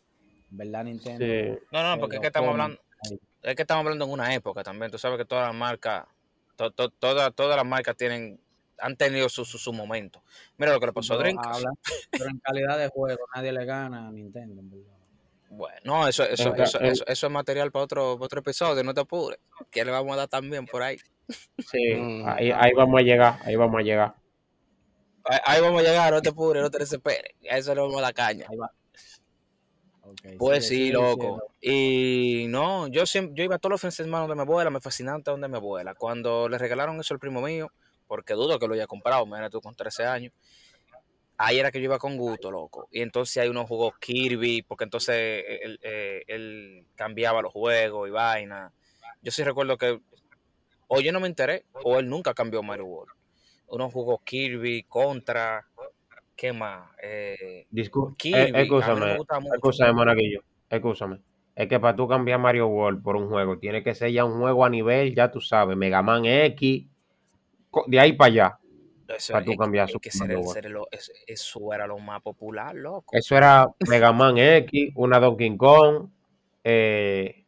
En 0.50 0.56
verdad 0.56 0.84
Nintendo. 0.84 1.24
Sí. 1.24 1.58
no, 1.72 1.82
no, 1.94 2.00
porque 2.00 2.16
es 2.16 2.20
que 2.20 2.26
estamos 2.28 2.50
hablando. 2.50 2.80
ahí. 3.10 3.18
Es 3.42 3.54
que 3.56 3.62
estamos 3.62 3.82
hablando 3.84 4.04
en 4.04 4.10
una 4.12 4.32
época 4.34 4.62
también. 4.62 4.90
Tú 4.90 4.98
sabes 4.98 5.18
que 5.18 5.24
todas 5.24 5.48
las 5.48 5.54
marcas. 5.56 6.06
to- 6.56 6.70
to- 6.70 6.90
todas, 6.90 7.34
todas 7.34 7.56
las 7.56 7.66
marcas 7.66 7.96
tienen. 7.96 8.40
Han 8.78 8.94
tenido 8.96 9.28
su, 9.28 9.44
su, 9.44 9.58
su 9.58 9.72
momento. 9.72 10.22
Mira 10.58 10.72
lo 10.72 10.78
que 10.80 10.86
le 10.86 10.92
pasó 10.92 11.14
a 11.14 11.18
Dreamcast. 11.18 11.56
habla- 11.56 11.72
pero 12.10 12.26
en 12.30 12.38
calidad 12.38 12.78
de 12.78 12.88
juego 12.88 13.24
nadie 13.34 13.50
le 13.52 13.64
gana 13.64 14.06
a 14.08 14.12
Nintendo, 14.12 14.60
en 14.60 14.70
verdad. 14.70 14.95
Bueno, 15.56 15.80
no, 15.84 16.06
eso, 16.06 16.22
eso, 16.24 16.54
eso, 16.54 16.78
eso, 16.80 17.06
eso 17.06 17.26
es 17.26 17.32
material 17.32 17.72
para 17.72 17.84
otro, 17.84 18.14
para 18.16 18.26
otro 18.26 18.40
episodio, 18.40 18.84
no 18.84 18.92
te 18.92 19.00
apures. 19.00 19.38
Que 19.70 19.84
le 19.86 19.90
vamos 19.90 20.12
a 20.12 20.16
dar 20.16 20.28
también 20.28 20.66
por 20.66 20.82
ahí. 20.82 20.98
Sí, 21.58 21.94
Mm. 21.94 22.28
ahí, 22.28 22.50
ahí 22.52 22.72
vamos 22.74 23.00
a 23.00 23.02
llegar, 23.02 23.38
ahí 23.42 23.56
vamos 23.56 23.80
a 23.80 23.82
llegar. 23.82 24.14
Ahí, 25.24 25.38
ahí 25.46 25.60
vamos 25.62 25.80
a 25.80 25.84
llegar, 25.84 26.12
no 26.12 26.20
te 26.20 26.28
apures, 26.28 26.62
no 26.62 26.70
te 26.70 26.78
desesperes. 26.78 27.32
A 27.50 27.56
eso 27.56 27.74
le 27.74 27.80
vamos 27.80 27.96
a 27.98 28.02
dar 28.02 28.14
caña. 28.14 28.46
Ahí 28.50 28.56
va. 28.56 28.70
Ok, 30.02 30.36
Pues 30.38 30.68
sí, 30.68 30.92
loco. 30.92 31.42
Y 31.60 32.46
no, 32.48 32.86
yo 32.88 33.06
siempre, 33.06 33.34
yo 33.34 33.44
iba 33.44 33.58
todos 33.58 33.72
los 33.72 33.80
fines 33.80 33.96
de 33.96 34.04
semana 34.04 34.20
donde 34.26 34.36
mi 34.36 34.42
abuela, 34.42 34.70
me 34.70 34.80
fascinaba 34.80 35.18
donde 35.24 35.48
mi 35.48 35.56
abuela. 35.56 35.94
Cuando 35.94 36.48
le 36.48 36.58
regalaron 36.58 37.00
eso 37.00 37.14
al 37.14 37.18
primo 37.18 37.40
mío, 37.40 37.72
porque 38.06 38.34
dudo 38.34 38.58
que 38.58 38.68
lo 38.68 38.74
haya 38.74 38.86
comprado, 38.86 39.24
mira 39.26 39.50
tú 39.50 39.60
con 39.60 39.74
13 39.74 40.04
años. 40.04 40.32
Ahí 41.38 41.58
era 41.58 41.70
que 41.70 41.78
yo 41.78 41.84
iba 41.84 41.98
con 41.98 42.16
gusto, 42.16 42.50
loco. 42.50 42.88
Y 42.90 43.02
entonces 43.02 43.42
hay 43.42 43.48
unos 43.48 43.66
juegos 43.66 43.94
Kirby, 44.00 44.62
porque 44.62 44.84
entonces 44.84 45.44
él, 45.62 45.78
eh, 45.82 46.22
él 46.26 46.86
cambiaba 46.94 47.42
los 47.42 47.52
juegos 47.52 48.08
y 48.08 48.10
vaina. 48.10 48.72
Yo 49.22 49.30
sí 49.30 49.42
recuerdo 49.42 49.76
que 49.76 50.00
o 50.88 51.00
yo 51.00 51.12
no 51.12 51.20
me 51.20 51.26
enteré, 51.26 51.64
o 51.84 51.98
él 51.98 52.08
nunca 52.08 52.32
cambió 52.32 52.62
Mario 52.62 52.86
World. 52.86 53.12
Unos 53.68 53.92
juegos 53.92 54.20
Kirby, 54.24 54.84
Contra, 54.84 55.66
¿qué 56.36 56.52
más? 56.52 56.90
Eh, 57.02 57.66
Kirby, 58.16 58.40
eh, 58.40 58.52
me 58.52 58.62
escúchame, 58.62 59.16
escúchame, 59.54 59.92
Monaguillo, 59.92 60.42
escúchame. 60.70 61.20
Es 61.54 61.68
que 61.68 61.80
para 61.80 61.96
tú 61.96 62.06
cambiar 62.06 62.38
Mario 62.38 62.68
World 62.68 63.02
por 63.02 63.16
un 63.16 63.28
juego, 63.28 63.58
tiene 63.58 63.82
que 63.82 63.94
ser 63.94 64.12
ya 64.12 64.24
un 64.24 64.38
juego 64.38 64.64
a 64.64 64.70
nivel, 64.70 65.14
ya 65.14 65.30
tú 65.30 65.40
sabes, 65.40 65.76
Mega 65.76 66.02
Man 66.02 66.24
X, 66.24 66.86
de 67.86 68.00
ahí 68.00 68.12
para 68.12 68.28
allá, 68.28 68.58
Eso, 69.08 69.32
para 69.32 69.44
tú 69.44 69.56
cambiar 69.56 69.88
Super 69.88 70.00
que 70.00 70.08
es- 70.90 71.12
eso 71.26 71.72
era 71.72 71.86
lo 71.86 71.98
más 71.98 72.22
popular, 72.22 72.74
loco. 72.74 73.16
Eso 73.16 73.36
era 73.36 73.68
Mega 73.88 74.12
Man 74.12 74.38
X, 74.38 74.92
una 74.96 75.20
Donkey 75.20 75.56
Kong, 75.56 76.08
eh, 76.64 77.44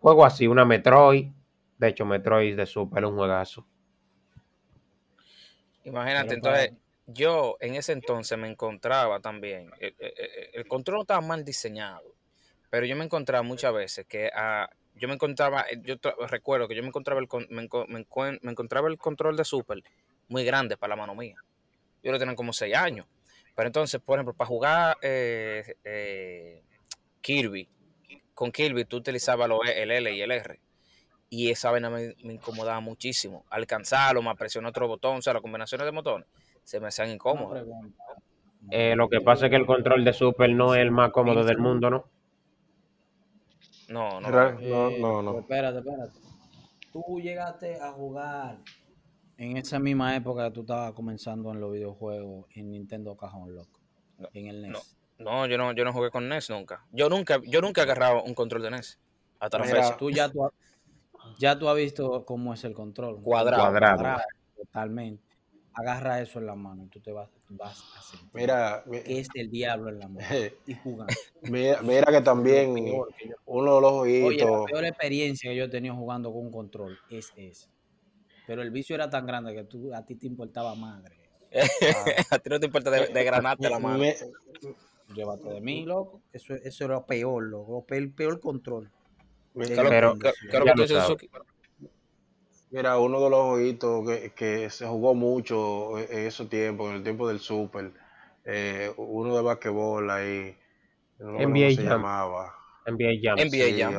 juego 0.00 0.24
así, 0.24 0.46
una 0.46 0.64
Metroid. 0.64 1.28
De 1.78 1.88
hecho, 1.88 2.04
Metroid 2.04 2.56
de 2.56 2.66
Super 2.66 3.04
un 3.04 3.16
juegazo. 3.16 3.66
Imagínate, 5.84 6.28
Pero 6.30 6.42
para- 6.42 6.62
entonces 6.64 6.80
yo 7.06 7.56
en 7.60 7.74
ese 7.74 7.92
entonces 7.92 8.38
me 8.38 8.48
encontraba 8.48 9.20
también, 9.20 9.70
el, 9.80 9.94
el- 9.98 10.12
el- 10.16 10.48
el 10.54 10.66
control 10.68 11.02
estaba 11.02 11.20
mal 11.20 11.44
diseñado, 11.44 12.02
pero 12.70 12.86
yo 12.86 12.96
me 12.96 13.04
encontraba 13.04 13.42
muchas 13.42 13.72
veces 13.74 14.06
que 14.06 14.30
ah, 14.34 14.68
yo 14.94 15.08
me 15.08 15.14
encontraba, 15.14 15.62
eh, 15.70 15.78
yo 15.82 15.96
recuerdo 16.28 16.68
que 16.68 16.74
yo 16.74 16.82
me 16.82 16.88
encontraba 16.88 17.20
el, 17.20 17.28
me, 17.50 17.68
enco- 17.68 17.86
me 17.88 18.06
me 18.42 18.50
encontraba 18.52 18.88
el 18.88 18.96
control 18.96 19.36
de 19.36 19.44
Super 19.44 19.82
muy 20.28 20.44
grande 20.44 20.76
para 20.76 20.92
la 20.92 20.96
mano 20.96 21.14
mía. 21.14 21.36
Yo 22.02 22.12
lo 22.12 22.18
tenía 22.18 22.34
como 22.34 22.52
6 22.52 22.74
años. 22.74 23.06
Pero 23.54 23.66
entonces, 23.68 24.00
por 24.00 24.18
ejemplo, 24.18 24.34
para 24.34 24.48
jugar 24.48 24.96
eh, 25.02 25.76
eh, 25.84 26.62
Kirby, 27.20 27.68
con 28.34 28.50
Kirby 28.50 28.84
tú 28.84 28.96
utilizabas 28.96 29.48
lo- 29.48 29.64
E, 29.64 29.82
el 29.82 29.90
L 29.90 30.12
y 30.12 30.20
el 30.20 30.30
R. 30.32 30.60
Y 31.30 31.50
esa 31.50 31.70
vaina 31.70 31.88
me, 31.90 32.14
me 32.24 32.34
incomodaba 32.34 32.80
muchísimo. 32.80 33.44
Alcanzarlo, 33.50 34.22
más 34.22 34.36
presionar 34.36 34.70
otro 34.70 34.88
botón, 34.88 35.16
o 35.18 35.22
sea, 35.22 35.32
las 35.32 35.42
combinaciones 35.42 35.84
de 35.84 35.90
botones 35.92 36.26
se 36.64 36.80
me 36.80 36.88
hacían 36.88 37.10
incómodas. 37.10 37.64
Eh, 38.70 38.94
lo 38.96 39.08
que 39.08 39.20
pasa 39.20 39.46
es 39.46 39.50
que 39.50 39.56
el 39.56 39.66
control 39.66 40.04
de 40.04 40.12
Super 40.12 40.50
no 40.50 40.74
es 40.74 40.80
el 40.80 40.90
más 40.90 41.10
cómodo 41.12 41.44
del 41.44 41.58
mundo, 41.58 41.90
¿no? 41.90 42.04
No, 43.88 44.20
no. 44.20 44.28
No. 44.30 44.90
No, 44.98 45.22
no. 45.22 45.38
Espérate, 45.40 45.78
espérate. 45.78 46.12
Tú 46.92 47.20
llegaste 47.20 47.80
a 47.80 47.92
jugar 47.92 48.58
en 49.38 49.56
esa 49.56 49.78
misma 49.78 50.14
época 50.16 50.52
tú 50.52 50.60
estabas 50.60 50.92
comenzando 50.92 51.52
en 51.52 51.60
los 51.60 51.72
videojuegos 51.72 52.46
en 52.54 52.70
Nintendo 52.70 53.16
Cajón 53.16 53.54
Loco. 53.54 53.80
No, 54.18 54.28
en 54.32 54.46
el 54.46 54.62
NES. 54.62 54.72
no. 54.72 54.80
No, 55.16 55.46
yo 55.46 55.56
no, 55.56 55.72
yo 55.72 55.84
no 55.84 55.92
jugué 55.92 56.10
con 56.10 56.28
NES 56.28 56.50
nunca. 56.50 56.84
Yo 56.90 57.08
nunca, 57.08 57.40
yo 57.44 57.60
nunca 57.60 57.80
he 57.82 57.84
agarrado 57.84 58.24
un 58.24 58.34
control 58.34 58.62
de 58.62 58.70
NES. 58.70 58.98
Hasta 59.38 59.58
la 59.58 59.64
Mira, 59.64 59.82
fecha. 59.82 59.96
Tú 59.96 60.10
ya 60.10 60.28
tú, 60.28 60.50
ya 61.38 61.58
tú 61.58 61.68
has 61.68 61.76
visto 61.76 62.24
cómo 62.24 62.52
es 62.52 62.64
el 62.64 62.74
control. 62.74 63.22
Cuadrado. 63.22 63.62
Cuadrado. 63.70 64.20
Totalmente. 64.56 65.22
Agarra 65.72 66.20
eso 66.20 66.38
en 66.38 66.46
la 66.46 66.54
mano 66.54 66.84
y 66.84 66.86
tú 66.86 67.00
te 67.00 67.10
vas, 67.10 67.28
vas 67.48 67.82
a 67.96 68.02
sentir 68.02 68.30
Mira, 68.32 68.84
que 68.88 69.18
es 69.18 69.28
el 69.34 69.50
diablo 69.50 69.90
en 69.90 69.98
la 69.98 70.08
mano. 70.08 70.26
eh, 70.30 70.56
Y 70.66 70.74
jugando. 70.74 71.12
mira, 71.42 71.82
mira 71.82 72.12
que 72.12 72.20
también 72.20 72.74
uno 73.46 73.74
de 73.74 73.80
los 73.80 73.92
Oye, 73.92 74.38
la 74.38 74.64
peor 74.66 74.84
experiencia 74.84 75.50
que 75.50 75.56
yo 75.56 75.64
he 75.64 75.68
tenido 75.68 75.96
jugando 75.96 76.32
con 76.32 76.46
un 76.46 76.52
control 76.52 76.96
es 77.10 77.32
esa. 77.36 77.68
Pero 78.46 78.62
el 78.62 78.70
vicio 78.70 78.94
era 78.94 79.08
tan 79.08 79.26
grande 79.26 79.54
que 79.54 79.64
tú, 79.64 79.94
a 79.94 80.04
ti 80.04 80.14
te 80.16 80.26
importaba 80.26 80.74
madre. 80.74 81.16
a 82.30 82.38
ti 82.38 82.50
no 82.50 82.58
te 82.60 82.66
importa 82.66 82.90
de, 82.90 83.06
de 83.08 83.24
granarte 83.24 83.70
la 83.70 83.78
mano. 83.78 83.98
me- 83.98 84.16
Llévate 85.14 85.48
de 85.48 85.60
mí, 85.60 85.84
loco. 85.84 86.20
Eso, 86.32 86.54
eso 86.54 86.84
era 86.84 87.04
peor, 87.04 87.44
loco. 87.44 87.84
El 87.90 88.10
peor 88.10 88.40
control. 88.40 88.90
me- 89.54 89.66
¿Qué 89.66 89.72
es 89.74 89.78
lo- 89.78 89.88
Pero- 89.88 90.18
qué- 90.18 90.32
qué 90.40 90.46
es 90.48 90.58
lo 90.58 90.64
ya 90.66 90.72
que 90.72 90.74
tú 90.74 90.76
lo 90.78 90.82
dices, 90.82 91.02
sabes. 91.02 91.06
Suzuki? 91.06 91.30
Mira, 92.70 92.98
uno 92.98 93.20
de 93.22 93.30
los 93.30 93.44
jueguitos 93.50 94.08
que, 94.08 94.30
que 94.32 94.70
se 94.70 94.86
jugó 94.86 95.14
mucho 95.14 95.96
en 95.98 96.26
esos 96.26 96.48
tiempos, 96.48 96.90
en 96.90 96.96
el 96.96 97.02
tiempo 97.04 97.28
del 97.28 97.38
Super, 97.38 97.92
eh, 98.44 98.92
uno 98.96 99.36
de 99.36 99.42
basquetbol 99.42 100.10
ahí, 100.10 100.56
no 101.20 101.38
NBA 101.38 101.44
cómo 101.44 101.70
se 101.70 101.76
Jam. 101.76 101.84
llamaba. 101.84 102.54
NBA 102.86 103.20
Jam. 103.22 103.38
NBA 103.38 103.48
Sí, 103.48 103.80
Jam. 103.80 103.94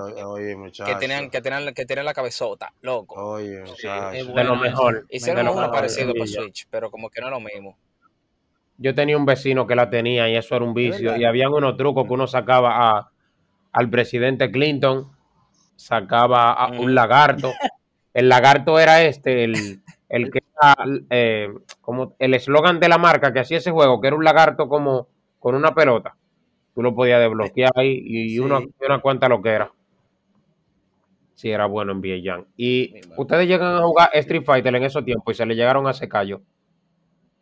Que 0.86 0.96
tenían, 0.96 1.30
que 1.30 1.42
tenían, 1.42 1.74
que 1.74 1.86
tenían 1.86 2.06
la 2.06 2.14
cabezota, 2.14 2.72
loco. 2.82 3.16
Oye, 3.16 3.62
muchacho. 3.62 4.12
es 4.12 4.34
De 4.34 4.44
lo 4.44 4.56
mejor. 4.56 5.06
Hicieron 5.10 5.48
uno 5.48 5.72
parecido 5.72 6.14
para. 6.14 6.28
Switch, 6.28 6.68
pero 6.70 6.92
como 6.92 7.10
que 7.10 7.22
no 7.22 7.28
es 7.28 7.34
lo 7.34 7.40
mismo. 7.40 7.78
Yo 8.78 8.94
tenía 8.94 9.18
un 9.18 9.26
vecino 9.26 9.66
que 9.66 9.76
la 9.76 9.90
tenía 9.90 10.30
y 10.30 10.36
eso 10.36 10.56
era 10.56 10.66
un 10.66 10.74
vicio. 10.74 11.16
Y 11.16 11.24
habían 11.26 11.54
unos 11.54 11.78
trucos 11.78 12.06
que 12.06 12.14
uno 12.14 12.28
sacaba 12.28 12.98
a, 12.98 13.12
al 13.72 13.90
presidente 13.90 14.52
Clinton, 14.52 15.12
sacaba 15.76 16.54
a 16.54 16.70
Ujú. 16.72 16.84
un 16.84 16.96
lagarto. 16.96 17.52
El 18.14 18.30
lagarto 18.30 18.80
era 18.80 19.02
este, 19.04 19.46
el, 19.46 19.82
el 20.10 20.32
que 20.32 20.40
era 20.40 20.76
eh, 21.10 21.50
como 21.82 22.16
el 22.20 22.34
eslogan 22.34 22.80
de 22.80 22.90
la 22.90 22.98
marca 22.98 23.34
que 23.34 23.40
hacía 23.40 23.58
ese 23.58 23.72
juego, 23.72 24.00
que 24.02 24.08
era 24.08 24.16
un 24.16 24.24
lagarto 24.24 24.68
como 24.68 25.08
con 25.40 25.56
una 25.56 25.74
pelota. 25.74 26.16
Tú 26.76 26.84
lo 26.84 26.94
podías 26.94 27.22
desbloquear 27.22 27.72
ahí 27.76 28.02
y 28.06 28.30
Sí. 28.32 28.40
una, 28.40 28.60
y 28.60 28.86
una 28.86 29.00
cuanta 29.02 29.30
lo 29.30 29.42
que 29.42 29.50
era. 29.50 29.72
Sí, 31.36 31.50
era 31.50 31.66
bueno 31.66 31.92
en 31.94 32.24
Jam. 32.24 32.46
Y 32.56 32.96
ustedes 33.18 33.48
llegan 33.48 33.76
a 33.76 33.82
jugar 33.84 34.10
Street 34.14 34.44
Fighter 34.46 34.76
en 34.76 34.84
esos 34.84 35.04
tiempos 35.04 35.34
y 35.34 35.38
se 35.38 35.46
le 35.46 35.56
llegaron 35.56 35.88
a 35.88 35.92
ese 35.92 36.08
callo. 36.08 36.42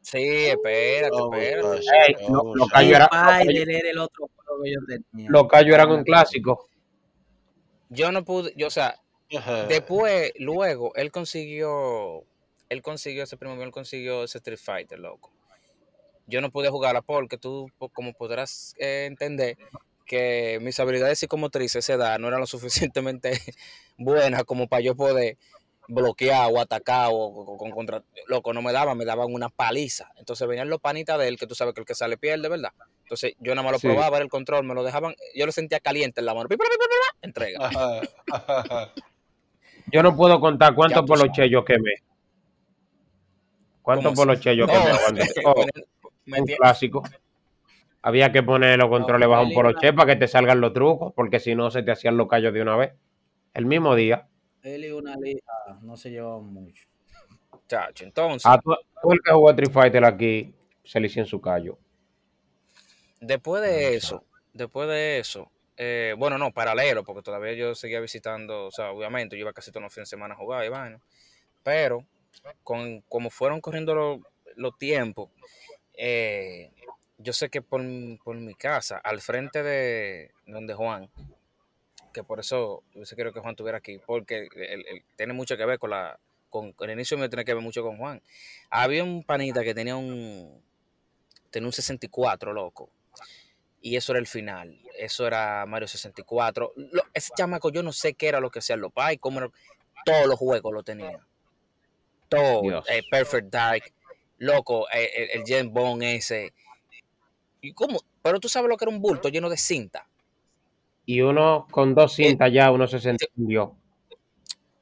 Sí, 0.02 0.18
espérate, 0.48 1.16
No, 1.16 1.34
espérate. 1.34 2.24
no, 2.30 2.44
lo- 2.44 2.56
los 2.56 2.70
callos 2.70 2.92
eran- 2.96 3.08
los 3.12 3.22
callos- 3.22 3.40
Spider 3.54 3.70
era 3.70 3.90
el 3.90 3.98
otro 4.00 4.30
juego 4.36 4.64
que 4.64 4.72
yo 4.72 4.80
tenía. 4.88 5.30
los 5.30 5.48
callos 5.48 5.74
eran 5.76 5.92
un 5.92 6.04
clásico. 6.04 6.68
Yo 7.90 8.12
no 8.12 8.26
pude, 8.26 8.54
yo, 8.58 8.68
o 8.68 8.72
sea, 8.72 8.96
después, 9.70 10.34
luego, 10.40 10.94
él 10.96 11.12
consiguió, 11.12 12.24
él 12.70 12.82
consiguió 12.82 13.24
ese 13.24 13.38
primo 13.38 13.56
mío, 13.56 13.66
él 13.66 13.72
consiguió 13.72 14.24
ese 14.24 14.40
Street 14.40 14.60
Fighter, 14.60 15.00
loco. 15.00 15.32
Yo 16.28 16.42
no 16.42 16.52
pude 16.52 16.70
jugarla 16.70 17.02
porque 17.02 17.38
tú, 17.38 17.70
como 17.94 18.14
podrás 18.14 18.76
eh, 18.80 19.06
entender, 19.08 19.58
que 20.06 20.60
mis 20.62 20.80
habilidades 20.80 21.20
psicomotrices 21.20 21.76
a 21.76 21.80
esa 21.80 21.94
edad 21.94 22.20
no 22.20 22.28
eran 22.28 22.40
lo 22.40 22.48
suficientemente 22.94 23.40
buenas 23.98 24.44
como 24.44 24.68
para 24.68 24.82
yo 24.82 24.96
poder 24.96 25.38
bloquear 25.88 26.50
o 26.52 26.60
atacar 26.60 27.10
o, 27.12 27.16
o- 27.16 27.58
con 27.58 27.72
contra 27.72 28.04
loco 28.28 28.54
no 28.54 28.62
me 28.62 28.72
daban 28.72 28.98
me 28.98 29.04
daban 29.04 29.34
una 29.34 29.50
paliza 29.50 30.10
entonces 30.16 30.48
venían 30.48 30.70
los 30.70 30.80
panitas 30.80 31.20
de 31.20 31.28
él 31.28 31.38
que 31.38 31.46
tú 31.46 31.56
sabes 31.56 31.74
que 31.74 31.82
el 31.82 31.86
que 31.86 31.94
sale 31.94 32.16
pierde 32.18 32.48
verdad 32.48 32.72
Entonces 33.04 33.34
yo 33.40 33.54
nada 33.54 33.64
más 33.64 33.74
lo 33.74 33.80
Sí. 33.80 33.88
probaba, 33.88 34.16
era 34.16 34.24
el 34.24 34.30
control, 34.30 34.64
me 34.66 34.74
lo 34.74 34.82
dejaban, 34.84 35.14
yo 35.36 35.46
lo 35.46 35.52
sentía 35.52 35.82
caliente 35.82 36.22
en 36.22 36.26
la 36.26 36.34
mano. 36.34 36.48
Entrega. 37.22 37.60
Ajá. 37.68 38.92
Yo 39.92 40.02
no 40.04 40.16
puedo 40.16 40.40
contar 40.40 40.74
cuántos 40.74 41.06
poloches 41.06 41.50
yo 41.52 41.66
quemé. 41.66 41.92
¿Cuántos 43.82 44.14
poloches 44.16 44.56
yo 44.58 44.66
quemé? 44.66 44.80
cuando- 45.44 45.74
un 46.28 46.46
clásico. 46.46 47.04
Había 48.02 48.32
que 48.32 48.44
poner 48.44 48.78
los 48.80 48.90
controles 48.90 49.30
bajo 49.30 49.44
un 49.44 49.54
poloche 49.54 49.94
para 49.94 50.14
que 50.14 50.20
te 50.20 50.28
salgan 50.28 50.60
los 50.60 50.74
trucos, 50.74 51.14
porque 51.16 51.40
si 51.40 51.56
no 51.56 51.72
se 51.72 51.84
te 51.84 51.92
hacían 51.92 52.18
los 52.18 52.28
callos 52.28 52.54
de 52.54 52.62
una 52.62 52.76
vez. 52.76 52.94
El 53.54 53.66
mismo 53.66 53.96
día. 53.96 54.28
Él 54.62 54.86
y 54.86 54.92
una 54.92 55.16
liga 55.16 55.42
no 55.82 55.96
se 55.96 56.12
llevaban 56.12 56.46
mucho. 56.46 56.88
Chacho, 57.68 58.04
entonces, 58.04 58.46
A 58.46 58.60
todo 58.60 58.78
el 59.12 59.20
que 59.24 59.32
jugó 59.32 59.50
Street 59.52 59.72
Fighter 59.72 60.06
aquí 60.06 60.54
se 60.84 61.00
le 61.00 61.08
hicieron 61.08 61.28
su 61.28 61.40
callo. 61.40 61.78
después 63.22 63.62
de 63.62 63.70
no 63.70 63.98
eso, 63.98 64.26
después 64.54 64.88
de 64.90 65.20
eso, 65.20 65.50
eh, 65.78 66.14
bueno, 66.18 66.38
no, 66.38 66.52
paralelo, 66.52 67.04
porque 67.04 67.22
todavía 67.22 67.54
yo 67.54 67.74
seguía 67.74 68.00
visitando, 68.00 68.68
o 68.68 68.72
sea, 68.72 68.92
obviamente 68.92 69.36
yo 69.36 69.42
iba 69.42 69.54
casi 69.54 69.72
todos 69.72 69.84
los 69.84 69.94
fines 69.94 70.10
de 70.10 70.16
semana 70.16 70.34
a 70.34 70.38
jugar 70.38 70.66
y 70.66 70.70
vaina, 70.70 71.00
pero 71.64 72.06
con, 72.64 73.02
como 73.02 73.30
fueron 73.30 73.62
corriendo 73.62 73.96
los, 73.96 74.20
los 74.56 74.78
tiempos, 74.78 75.30
eh, 75.96 76.72
yo 77.18 77.34
sé 77.34 77.50
que 77.50 77.62
por, 77.62 77.82
por 78.24 78.36
mi 78.36 78.56
casa, 78.56 78.98
al 78.98 79.22
frente 79.22 79.64
de 79.64 80.32
donde 80.46 80.74
Juan, 80.74 81.10
que 82.14 82.24
por 82.24 82.40
eso 82.40 82.84
yo 82.94 83.06
sé 83.06 83.16
quiero 83.16 83.34
que 83.34 83.40
Juan 83.40 83.52
estuviera 83.54 83.78
aquí, 83.78 84.00
porque 84.06 84.48
él- 84.56 84.86
él 84.88 85.04
tiene 85.16 85.34
mucho 85.34 85.58
que 85.58 85.66
ver 85.66 85.80
con 85.80 85.90
la, 85.92 86.20
con, 86.50 86.72
con 86.74 86.90
el 86.90 86.96
inicio 86.98 87.18
mío 87.18 87.30
tiene 87.30 87.46
que 87.46 87.54
ver 87.54 87.64
mucho 87.64 87.82
con 87.82 87.98
Juan. 87.98 88.22
Había 88.70 89.04
un 89.04 89.24
panita 89.24 89.64
que 89.64 89.74
tenía 89.74 89.96
un, 89.96 90.62
tenía 91.50 91.68
un 91.68 91.74
64, 91.74 92.54
loco. 92.54 92.90
Y 93.82 93.96
eso 93.98 94.12
era 94.14 94.20
el 94.20 94.28
final. 94.28 94.80
Eso 94.98 95.26
era 95.28 95.66
Mario 95.66 95.88
64. 95.88 96.74
Lo- 96.76 97.04
ese 97.14 97.34
chamaco, 97.36 97.70
yo 97.72 97.84
no 97.84 97.92
sé 97.92 98.14
qué 98.14 98.28
era 98.30 98.40
lo 98.40 98.50
que 98.52 98.60
hacían 98.60 98.80
los 98.82 98.94
pais, 98.94 99.18
cómo 99.20 99.40
era- 99.40 99.50
todos 100.06 100.28
los 100.28 100.38
juegos 100.38 100.72
lo 100.74 100.84
tenía. 100.84 101.20
Todo. 102.30 102.62
Eh, 102.88 103.04
Perfect 103.10 103.50
Dark, 103.52 103.84
loco, 104.44 104.88
eh, 104.90 105.10
el, 105.16 105.42
el 105.42 105.44
James 105.46 105.72
Bond 105.72 106.04
ese. 106.04 106.54
¿Y 107.62 107.74
cómo? 107.74 108.02
Pero 108.22 108.40
tú 108.40 108.50
sabes 108.50 108.70
lo 108.70 108.78
que 108.78 108.86
era 108.86 108.94
un 108.94 109.02
bulto 109.02 109.30
lleno 109.30 109.50
de 109.50 109.58
cinta. 109.58 110.08
Y 111.06 111.22
uno 111.22 111.68
con 111.70 111.94
dos 111.94 112.14
cintas 112.14 112.52
ya, 112.52 112.72
uno 112.72 112.88
se 112.88 112.98
entendió. 113.10 113.76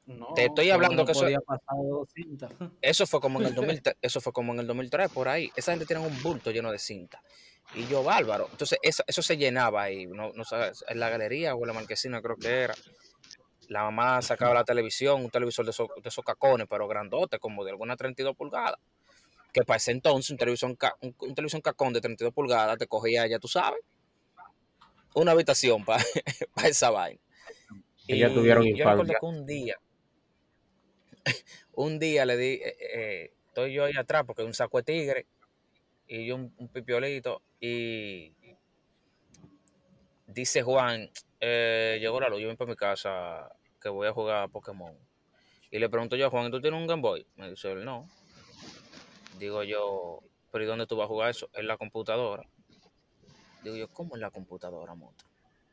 No, 0.06 0.34
Te 0.34 0.46
estoy 0.46 0.70
hablando 0.70 1.02
no 1.02 1.06
que 1.06 1.12
eso-. 1.12 1.26
Eso 2.82 3.06
fue 3.06 3.20
como 3.20 3.40
en 3.40 3.46
el 3.46 3.54
2003, 3.54 3.96
eso 4.00 4.20
fue 4.20 4.32
como 4.32 4.52
en 4.52 4.60
el 4.60 4.66
2003 4.66 5.10
por 5.10 5.28
ahí. 5.28 5.50
Esa 5.56 5.72
gente 5.72 5.86
tiene 5.86 6.04
un 6.04 6.22
bulto 6.22 6.50
lleno 6.50 6.70
de 6.70 6.78
cinta. 6.78 7.22
Y 7.74 7.86
yo 7.86 8.02
bárbaro. 8.02 8.48
Entonces 8.50 8.78
eso, 8.82 9.02
eso 9.06 9.22
se 9.22 9.36
llenaba 9.36 9.82
ahí, 9.82 10.06
no, 10.06 10.32
no 10.34 10.44
sé, 10.44 10.56
en 10.88 11.00
la 11.00 11.08
galería 11.08 11.54
o 11.54 11.60
en 11.62 11.68
la 11.68 11.72
marquesina 11.72 12.20
creo 12.20 12.36
que 12.36 12.48
era. 12.48 12.74
La 13.68 13.84
mamá 13.84 14.20
sacaba 14.20 14.52
la 14.52 14.64
televisión, 14.64 15.24
un 15.24 15.30
televisor 15.30 15.64
de 15.64 15.70
esos, 15.70 15.88
de 16.02 16.08
esos 16.08 16.24
cacones, 16.24 16.66
pero 16.68 16.86
grandote, 16.88 17.38
como 17.38 17.64
de 17.64 17.70
alguna 17.70 17.96
32 17.96 18.36
pulgadas. 18.36 18.78
Que 19.52 19.62
para 19.62 19.76
ese 19.76 19.92
entonces 19.92 20.30
un 20.30 20.36
televisor, 20.38 20.76
ca- 20.76 20.96
un, 21.00 21.14
un 21.18 21.60
cacón 21.60 21.92
de 21.92 22.00
32 22.00 22.32
pulgadas 22.34 22.78
te 22.78 22.86
cogía, 22.86 23.26
ya 23.26 23.38
tú 23.38 23.48
sabes, 23.48 23.80
una 25.14 25.32
habitación 25.32 25.84
para 25.84 26.02
esa 26.64 26.90
vaina. 26.90 27.20
Ellos 28.08 28.32
tuvieron 28.34 28.64
yo 28.74 28.84
recuerdo 28.86 29.12
que 29.20 29.26
un 29.26 29.46
día, 29.46 29.76
un 31.72 31.98
día 31.98 32.24
le 32.26 32.36
di, 32.36 32.46
eh, 32.54 32.76
eh, 32.94 33.32
estoy 33.46 33.72
yo 33.74 33.84
ahí 33.84 33.92
atrás 33.96 34.24
porque 34.26 34.42
hay 34.42 34.48
un 34.48 34.54
saco 34.54 34.78
de 34.78 34.84
tigre 34.84 35.26
y 36.06 36.26
yo 36.26 36.36
un, 36.36 36.54
un 36.58 36.68
pipiolito 36.68 37.42
y 37.60 38.34
dice 40.26 40.62
Juan, 40.62 41.10
eh, 41.40 41.98
llegó 42.00 42.20
la 42.20 42.28
luz, 42.28 42.40
yo 42.40 42.48
voy 42.48 42.56
para 42.56 42.70
mi 42.70 42.76
casa 42.76 43.50
que 43.80 43.88
voy 43.88 44.08
a 44.08 44.12
jugar 44.12 44.44
a 44.44 44.48
Pokémon. 44.48 44.96
Y 45.70 45.78
le 45.78 45.88
pregunto 45.88 46.16
yo 46.16 46.26
a 46.26 46.30
Juan, 46.30 46.50
¿tú 46.50 46.60
tienes 46.60 46.78
un 46.80 46.86
Game 46.86 47.02
Boy? 47.02 47.26
Me 47.36 47.50
dice 47.50 47.72
él, 47.72 47.84
no. 47.84 48.08
Digo 49.38 49.62
yo, 49.64 50.20
¿pero 50.50 50.64
y 50.64 50.66
dónde 50.66 50.86
tú 50.86 50.96
vas 50.96 51.06
a 51.06 51.08
jugar 51.08 51.30
eso? 51.30 51.48
En 51.54 51.66
la 51.66 51.76
computadora. 51.76 52.44
Digo 53.62 53.76
yo, 53.76 53.88
¿cómo 53.88 54.14
en 54.14 54.20
la 54.20 54.30
computadora, 54.30 54.94
moto? 54.94 55.24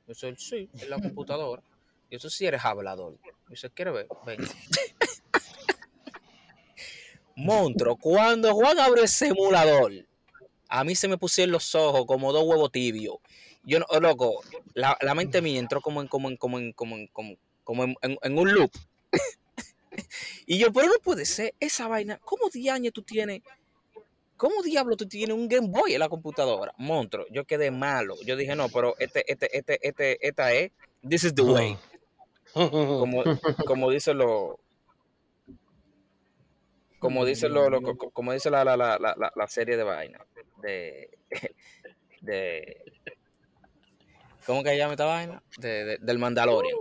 Dice 0.08 0.28
él, 0.30 0.38
sí, 0.38 0.70
en 0.80 0.90
la 0.90 1.00
computadora. 1.00 1.62
Y 2.10 2.16
eso 2.16 2.30
sí 2.30 2.46
eres 2.46 2.64
hablador. 2.66 3.14
Me 3.24 3.52
dice, 3.52 3.70
¿quieres 3.70 3.94
ver? 3.94 4.08
Ven. 4.26 4.40
Monstruo, 7.36 7.96
cuando 7.96 8.54
Juan 8.54 8.80
abre 8.80 9.02
el 9.04 9.08
simulador, 9.08 9.94
a 10.68 10.84
mí 10.84 10.96
se 10.96 11.08
me 11.08 11.18
pusieron 11.18 11.54
los 11.54 11.74
ojos 11.76 12.06
como 12.06 12.34
dos 12.34 12.44
huevos 12.46 12.72
tibios. 12.72 13.16
Yo 13.64 13.80
oh, 13.90 14.00
loco, 14.00 14.42
la, 14.74 14.98
la 15.02 15.16
mente 15.16 15.42
mía 15.42 15.60
entró 15.60 15.82
como 15.82 16.02
en, 16.02 16.08
como 16.08 16.28
en, 16.30 16.38
como 16.38 16.58
en, 16.58 16.74
como 16.74 16.96
en, 16.96 17.10
como 17.64 17.84
en, 17.84 17.96
en- 18.02 18.18
en 18.22 18.38
un 18.38 18.54
loop. 18.54 18.72
Y 20.46 20.58
yo, 20.60 20.72
pero 20.72 20.88
no 20.88 21.00
puede 21.04 21.26
ser, 21.26 21.54
esa 21.60 21.88
vaina, 21.88 22.20
¿cómo 22.24 22.50
diaño 22.50 22.92
tú 22.92 23.02
tienes? 23.04 23.42
¿Cómo 24.38 24.62
diablo 24.64 24.96
tú 24.96 25.06
tienes 25.06 25.36
un 25.36 25.50
Game 25.50 25.68
Boy 25.68 25.94
en 25.94 26.00
la 26.00 26.08
computadora? 26.08 26.74
Monstruo, 26.78 27.26
yo 27.30 27.44
quedé 27.46 27.72
malo. 27.72 28.16
Yo 28.26 28.38
dije, 28.38 28.56
no, 28.56 28.70
pero 28.70 28.96
este, 29.00 29.30
este, 29.32 29.58
este, 29.58 29.80
este, 29.86 30.28
esta 30.28 30.54
es, 30.54 30.72
this 31.08 31.26
is 31.26 31.36
the 31.36 31.42
way. 31.42 31.78
Como, 32.54 33.24
como 33.66 33.92
dice 33.92 34.14
lo, 34.14 34.60
como 37.00 37.26
dice 37.26 37.48
lo, 37.50 37.70
lo- 37.70 37.82
co- 37.82 38.10
como 38.12 38.32
dice 38.34 38.50
la, 38.50 38.64
la, 38.64 38.76
la, 38.78 38.98
la, 38.98 39.48
serie 39.48 39.78
de 39.78 39.84
vaina 39.84 40.20
de, 40.62 41.10
de 42.22 42.92
¿cómo 44.46 44.64
que 44.64 44.70
se 44.70 44.78
llama 44.78 44.94
esta 44.94 45.06
vaina? 45.06 45.44
De, 45.58 45.86
de- 45.86 45.98
del 46.00 46.18
Mandalorian 46.18 46.78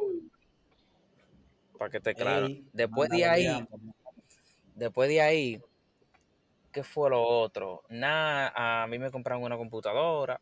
para 1.79 1.91
que 1.91 2.01
claro 2.15 2.47
Ey, 2.47 2.65
después 2.73 3.09
de 3.11 3.25
ahí 3.25 3.67
después 4.75 5.09
de 5.09 5.21
ahí 5.21 5.61
¿qué 6.73 6.83
fue 6.83 7.11
lo 7.11 7.23
otro? 7.23 7.83
nada 7.89 8.83
a 8.83 8.87
mí 8.87 8.99
me 8.99 9.11
compraron 9.11 9.43
una 9.45 9.57
computadora 9.57 10.41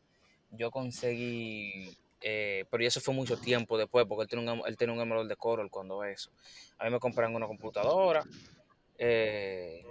yo 0.51 0.71
conseguí 0.71 1.97
eh, 2.21 2.65
pero 2.71 2.85
eso 2.85 3.01
fue 3.01 3.15
mucho 3.15 3.37
tiempo 3.37 3.77
después 3.79 4.07
porque 4.09 4.23
él 4.23 4.29
tiene 4.29 4.51
un, 4.51 4.63
él 4.67 4.77
tiene 4.77 4.93
un 4.93 5.01
emulador 5.01 5.29
de 5.29 5.37
Corel 5.37 5.71
cuando 5.71 6.03
eso 6.05 6.31
a 6.79 6.85
mí 6.85 6.91
me 6.91 6.99
compraron 6.99 7.35
una 7.35 7.47
computadora 7.47 8.25
eh, 8.99 9.83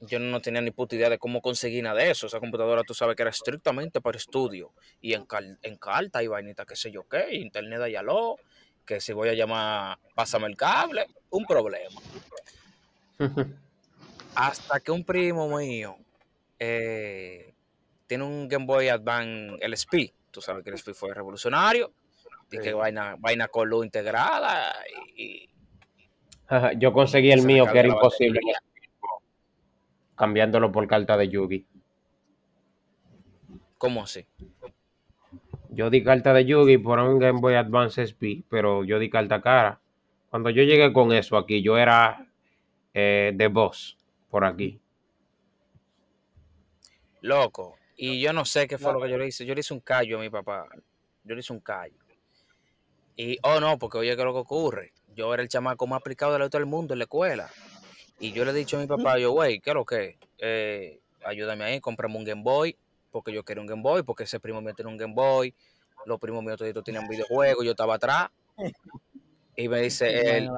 yo 0.00 0.18
no 0.18 0.40
tenía 0.40 0.60
ni 0.60 0.70
puta 0.70 0.96
idea 0.96 1.08
de 1.08 1.18
cómo 1.18 1.40
conseguir 1.40 1.82
nada 1.84 2.00
de 2.02 2.10
eso. 2.10 2.26
Esa 2.26 2.40
computadora 2.40 2.82
tú 2.84 2.94
sabes 2.94 3.16
que 3.16 3.22
era 3.22 3.30
estrictamente 3.30 4.00
para 4.00 4.18
estudio. 4.18 4.72
Y 5.00 5.14
en, 5.14 5.24
cal- 5.24 5.58
en 5.62 5.76
carta 5.76 6.22
y 6.22 6.26
vainita, 6.26 6.66
qué 6.66 6.76
sé 6.76 6.90
yo 6.90 7.08
qué, 7.08 7.34
internet 7.36 7.80
de 7.80 7.96
aló, 7.96 8.36
que 8.84 9.00
si 9.00 9.12
voy 9.12 9.28
a 9.28 9.34
llamar, 9.34 9.98
pásame 10.14 10.46
el 10.46 10.56
cable, 10.56 11.06
un 11.30 11.44
problema. 11.44 12.00
Hasta 14.34 14.80
que 14.80 14.90
un 14.90 15.04
primo 15.04 15.48
mío 15.56 15.96
eh, 16.58 17.54
tiene 18.06 18.24
un 18.24 18.48
Game 18.48 18.66
Boy 18.66 18.88
Advance 18.88 19.56
LSP. 19.66 20.12
Tú 20.30 20.40
sabes 20.40 20.64
que 20.64 20.70
el 20.70 20.74
LSP 20.74 20.94
fue 20.94 21.14
revolucionario. 21.14 21.92
Y 22.50 22.58
que 22.58 22.70
Sí. 22.70 22.72
vaina, 22.72 23.16
vaina 23.18 23.48
con 23.48 23.68
luz 23.68 23.84
integrada 23.84 24.74
y, 25.16 25.48
Ajá, 26.46 26.72
Yo 26.74 26.92
conseguí 26.92 27.32
el 27.32 27.42
mío, 27.42 27.66
que 27.72 27.78
era 27.78 27.88
imposible, 27.88 28.38
cambiándolo 30.14 30.70
por 30.70 30.86
carta 30.86 31.16
de 31.16 31.28
Yugi. 31.30 31.66
¿Cómo 33.78 34.02
así? 34.02 34.26
Yo 35.74 35.90
di 35.90 36.04
carta 36.04 36.32
de 36.32 36.44
Yugi 36.44 36.78
por 36.78 36.98
un 37.00 37.18
Game 37.18 37.40
Boy 37.40 37.54
Advance 37.54 38.02
SP, 38.06 38.46
pero 38.48 38.84
yo 38.84 38.98
di 38.98 39.10
carta 39.10 39.42
cara. 39.42 39.80
Cuando 40.30 40.50
yo 40.50 40.62
llegué 40.62 40.92
con 40.92 41.12
eso 41.12 41.36
aquí, 41.36 41.62
yo 41.62 41.76
era 41.78 42.26
eh, 42.92 43.32
de 43.34 43.48
boss 43.48 43.98
por 44.30 44.44
aquí. 44.44 44.80
Loco. 47.20 47.76
Y 47.96 48.20
yo 48.20 48.32
no 48.32 48.44
sé 48.44 48.66
qué 48.68 48.78
fue 48.78 48.92
lo 48.92 49.00
que 49.00 49.10
yo 49.10 49.18
le 49.18 49.26
hice. 49.26 49.46
Yo 49.46 49.54
le 49.54 49.60
hice 49.60 49.74
un 49.74 49.80
callo 49.80 50.18
a 50.18 50.20
mi 50.20 50.30
papá. 50.30 50.66
Yo 51.24 51.34
le 51.34 51.40
hice 51.40 51.52
un 51.52 51.60
callo. 51.60 51.94
Y, 53.16 53.38
oh 53.42 53.60
no, 53.60 53.78
porque 53.78 53.98
oye, 53.98 54.14
¿qué 54.14 54.20
es 54.20 54.24
lo 54.24 54.32
que 54.32 54.40
ocurre? 54.40 54.92
Yo 55.14 55.32
era 55.32 55.42
el 55.42 55.48
chamaco 55.48 55.86
más 55.86 56.00
aplicado 56.00 56.32
de 56.32 56.40
la 56.40 56.48
todo 56.48 56.60
el 56.60 56.66
mundo 56.66 56.94
en 56.94 56.98
la 56.98 57.04
escuela. 57.04 57.48
Y 58.18 58.32
yo 58.32 58.44
le 58.44 58.50
he 58.50 58.54
dicho 58.54 58.76
a 58.76 58.80
mi 58.80 58.86
papá, 58.86 59.18
yo, 59.18 59.32
güey, 59.32 59.60
¿qué 59.60 59.70
es 59.70 59.74
lo 59.74 59.84
que? 59.84 60.18
Eh, 60.38 61.00
ayúdame 61.24 61.64
ahí, 61.64 61.80
comprame 61.80 62.16
un 62.16 62.24
Game 62.24 62.42
Boy, 62.42 62.76
porque 63.14 63.32
yo 63.32 63.44
quiero 63.44 63.60
un 63.60 63.68
Game 63.68 63.80
Boy, 63.80 64.02
porque 64.02 64.24
ese 64.24 64.40
primo 64.40 64.60
mío 64.60 64.74
tiene 64.74 64.90
un 64.90 64.96
Game 64.96 65.14
Boy, 65.14 65.54
los 66.04 66.18
primos 66.18 66.42
míos 66.42 66.58
toditos 66.58 66.82
tenían 66.82 67.06
videojuegos, 67.06 67.64
yo 67.64 67.70
estaba 67.70 67.94
atrás. 67.94 68.28
Y 69.56 69.68
me 69.68 69.82
dice 69.82 70.36
él, 70.36 70.50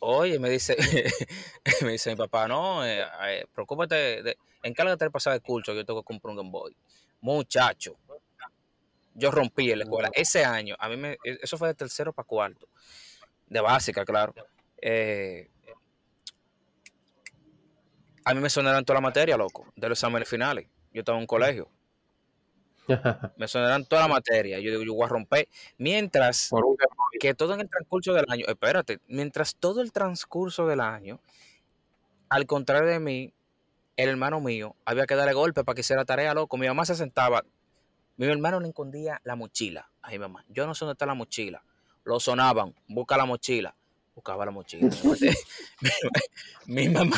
Oye, 0.00 0.40
me 0.40 0.50
dice, 0.50 0.76
me 1.82 1.92
dice 1.92 2.10
mi 2.10 2.16
papá, 2.16 2.48
no, 2.48 2.84
eh, 2.84 3.04
eh, 3.28 3.46
preocúpate, 3.54 4.24
de, 4.24 4.36
encárgate 4.64 5.04
de 5.04 5.10
pasar 5.12 5.34
el 5.34 5.42
curso, 5.42 5.72
yo 5.72 5.84
tengo 5.84 6.02
que 6.02 6.06
comprar 6.06 6.32
un 6.32 6.38
Game 6.38 6.50
Boy. 6.50 6.74
Muchacho, 7.20 7.96
yo 9.14 9.30
rompí 9.30 9.70
en 9.70 9.78
la 9.78 9.84
escuela. 9.84 10.10
Ese 10.12 10.44
año, 10.44 10.74
a 10.76 10.88
mí 10.88 10.96
me, 10.96 11.12
e, 11.22 11.38
eso 11.40 11.56
fue 11.56 11.68
de 11.68 11.74
tercero 11.74 12.12
para 12.12 12.26
cuarto, 12.26 12.66
de 13.46 13.60
básica, 13.60 14.04
claro. 14.04 14.34
Eh, 14.82 15.48
a 18.24 18.34
mí 18.34 18.40
me 18.40 18.50
sonaron 18.50 18.84
toda 18.84 18.96
la 18.96 19.02
materia, 19.02 19.36
loco, 19.36 19.72
de 19.76 19.88
los 19.88 19.96
exámenes 19.96 20.28
finales. 20.28 20.66
Yo 20.98 21.02
estaba 21.02 21.18
en 21.18 21.22
un 21.22 21.26
colegio. 21.28 21.68
Me 23.36 23.46
sonaron 23.46 23.86
toda 23.86 24.02
la 24.02 24.08
materia. 24.08 24.58
Yo 24.58 24.72
digo, 24.72 24.82
yo 24.82 24.94
voy 24.94 25.04
a 25.04 25.08
romper. 25.08 25.48
Mientras 25.76 26.50
que 27.20 27.34
todo 27.34 27.54
en 27.54 27.60
el 27.60 27.70
transcurso 27.70 28.14
del 28.14 28.24
año, 28.28 28.46
espérate, 28.48 28.98
mientras 29.06 29.54
todo 29.54 29.80
el 29.80 29.92
transcurso 29.92 30.66
del 30.66 30.80
año, 30.80 31.20
al 32.28 32.46
contrario 32.46 32.88
de 32.88 32.98
mí, 32.98 33.32
el 33.96 34.08
hermano 34.08 34.40
mío 34.40 34.74
había 34.84 35.06
que 35.06 35.14
darle 35.14 35.34
golpe 35.34 35.62
para 35.62 35.76
que 35.76 35.82
hiciera 35.82 36.04
tarea, 36.04 36.34
loco. 36.34 36.56
Mi 36.56 36.66
mamá 36.66 36.84
se 36.84 36.96
sentaba, 36.96 37.44
mi 38.16 38.26
hermano 38.26 38.58
le 38.58 38.66
escondía 38.66 39.20
la 39.22 39.36
mochila 39.36 39.88
a 40.02 40.10
mi 40.10 40.18
mamá. 40.18 40.44
Yo 40.48 40.66
no 40.66 40.74
sé 40.74 40.84
dónde 40.84 40.94
está 40.94 41.06
la 41.06 41.14
mochila. 41.14 41.62
Lo 42.02 42.18
sonaban, 42.18 42.74
busca 42.88 43.16
la 43.16 43.24
mochila. 43.24 43.76
Buscaba 44.16 44.44
la 44.44 44.50
mochila. 44.50 44.88
mi, 46.66 46.88
mamá, 46.88 47.16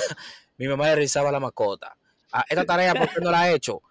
mi 0.59 0.68
mamá 0.68 0.89
le 0.89 0.97
revisaba 0.97 1.33
la 1.33 1.41
mascota. 1.41 1.97
Ah, 2.33 2.45
esta 2.49 2.64
tarea, 2.64 2.95
¿por 2.95 3.09
qué 3.09 3.20
no 3.20 3.31
la 3.31 3.43
ha 3.43 3.51
hecho? 3.53 3.83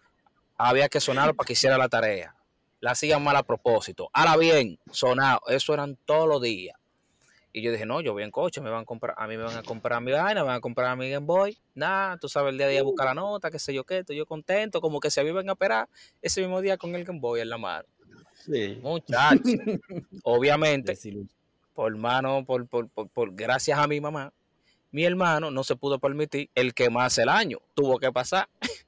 Había 0.57 0.89
que 0.89 0.99
sonarlo 0.99 1.33
para 1.33 1.45
que 1.47 1.53
hiciera 1.53 1.77
la 1.77 1.89
tarea. 1.89 2.35
La 2.81 2.91
hacían 2.91 3.23
mal 3.23 3.35
a 3.35 3.43
propósito. 3.43 4.09
Ahora 4.13 4.37
bien, 4.37 4.79
sonado. 4.91 5.41
Eso 5.47 5.73
eran 5.73 5.97
todos 6.05 6.27
los 6.27 6.41
días. 6.41 6.77
Y 7.51 7.61
yo 7.63 7.71
dije, 7.71 7.85
no, 7.85 7.99
yo 7.99 8.13
voy 8.13 8.23
en 8.23 8.29
coche, 8.31 8.61
me 8.61 8.69
van 8.69 8.83
a 8.83 8.85
comprar, 8.85 9.15
a 9.17 9.25
mí 9.25 9.35
me 9.35 9.43
van 9.43 9.57
a 9.57 9.63
comprar 9.63 9.99
mi 10.01 10.11
vaina, 10.11 10.41
me 10.41 10.47
van 10.47 10.57
a 10.57 10.61
comprar 10.61 10.95
mi 10.95 11.09
Game 11.09 11.25
Boy. 11.25 11.57
Nada, 11.73 12.15
tú 12.17 12.29
sabes, 12.29 12.51
el 12.51 12.57
día 12.57 12.67
a 12.67 12.69
día 12.69 12.83
buscar 12.83 13.07
la 13.07 13.15
nota, 13.15 13.49
qué 13.49 13.57
sé 13.57 13.73
yo 13.73 13.83
qué, 13.83 13.97
estoy 13.99 14.17
yo 14.17 14.25
contento, 14.27 14.79
como 14.81 14.99
que 14.99 15.09
se 15.09 15.23
viven 15.23 15.49
a 15.49 15.53
esperar 15.53 15.89
ese 16.21 16.41
mismo 16.41 16.61
día 16.61 16.77
con 16.77 16.93
el 16.95 17.03
Game 17.03 17.19
Boy 17.19 17.41
en 17.41 17.49
la 17.49 17.57
mano. 17.57 17.87
Sí. 18.35 18.77
Muchachos. 18.83 19.41
Obviamente, 20.23 20.95
por 21.73 21.95
mano, 21.97 22.45
por, 22.45 22.67
por, 22.67 22.87
por, 22.89 23.09
por- 23.09 23.33
gracias 23.33 23.79
a 23.79 23.87
mi 23.87 23.99
mamá, 23.99 24.31
mi 24.91 25.03
hermano 25.05 25.51
no 25.51 25.63
se 25.63 25.75
pudo 25.75 25.99
permitir 25.99 26.49
el 26.55 26.73
que 26.73 26.89
más 26.89 27.17
el 27.17 27.29
año. 27.29 27.59
Tuvo 27.75 27.99
que 27.99 28.11
pasar. 28.11 28.49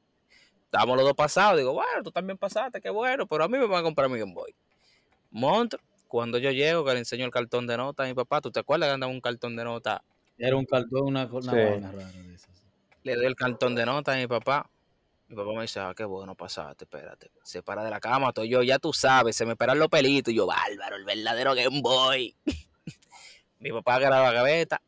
Estamos 0.65 0.95
los 0.95 1.05
dos 1.05 1.15
pasados. 1.15 1.57
Digo, 1.57 1.73
bueno, 1.73 2.01
tú 2.03 2.11
también 2.11 2.37
pasaste, 2.37 2.79
qué 2.81 2.89
bueno, 2.89 3.27
pero 3.27 3.43
a 3.43 3.47
mí 3.47 3.57
me 3.57 3.67
van 3.67 3.81
a 3.81 3.83
comprar 3.83 4.09
mi 4.09 4.17
Game 4.17 4.33
Boy. 4.33 4.55
Monstruo, 5.29 5.81
cuando 6.07 6.37
yo 6.37 6.51
llego, 6.51 6.83
que 6.85 6.93
le 6.93 6.99
enseño 6.99 7.25
el 7.25 7.31
cartón 7.31 7.67
de 7.67 7.77
nota 7.77 8.03
a 8.03 8.07
mi 8.07 8.13
papá, 8.13 8.41
¿tú 8.41 8.51
te 8.51 8.59
acuerdas 8.61 8.89
que 8.89 8.93
andaba 8.93 9.11
un 9.11 9.21
cartón 9.21 9.55
de 9.55 9.63
nota? 9.63 10.03
Era 10.37 10.55
un 10.55 10.65
cartón, 10.65 11.07
una, 11.07 11.25
una 11.25 11.51
Sí. 11.51 11.57
vaina 11.57 11.91
rara 11.91 12.11
de 12.11 12.33
esas. 12.35 12.49
Le 13.03 13.15
doy 13.15 13.25
el 13.25 13.35
cartón 13.35 13.75
de 13.75 13.85
nota 13.85 14.13
a 14.13 14.15
mi 14.17 14.27
papá. 14.27 14.69
Mi 15.27 15.35
papá 15.35 15.51
me 15.53 15.61
dice, 15.61 15.79
ah, 15.79 15.93
qué 15.95 16.03
bueno 16.03 16.35
pasaste, 16.35 16.83
espérate. 16.85 17.31
Se 17.43 17.63
para 17.63 17.83
de 17.83 17.89
la 17.89 17.99
cama, 17.99 18.29
estoy 18.29 18.49
yo, 18.49 18.61
ya 18.63 18.79
tú 18.79 18.91
sabes, 18.91 19.35
se 19.35 19.45
me 19.45 19.55
paran 19.55 19.79
los 19.79 19.87
pelitos. 19.87 20.33
Y 20.33 20.37
yo, 20.37 20.45
bárbaro, 20.45 20.95
el 20.97 21.05
verdadero 21.05 21.53
Game 21.55 21.81
Boy. 21.81 22.35
mi 23.59 23.71
papá 23.71 23.95
agarra 23.95 24.23
la 24.23 24.31
gaveta 24.31 24.81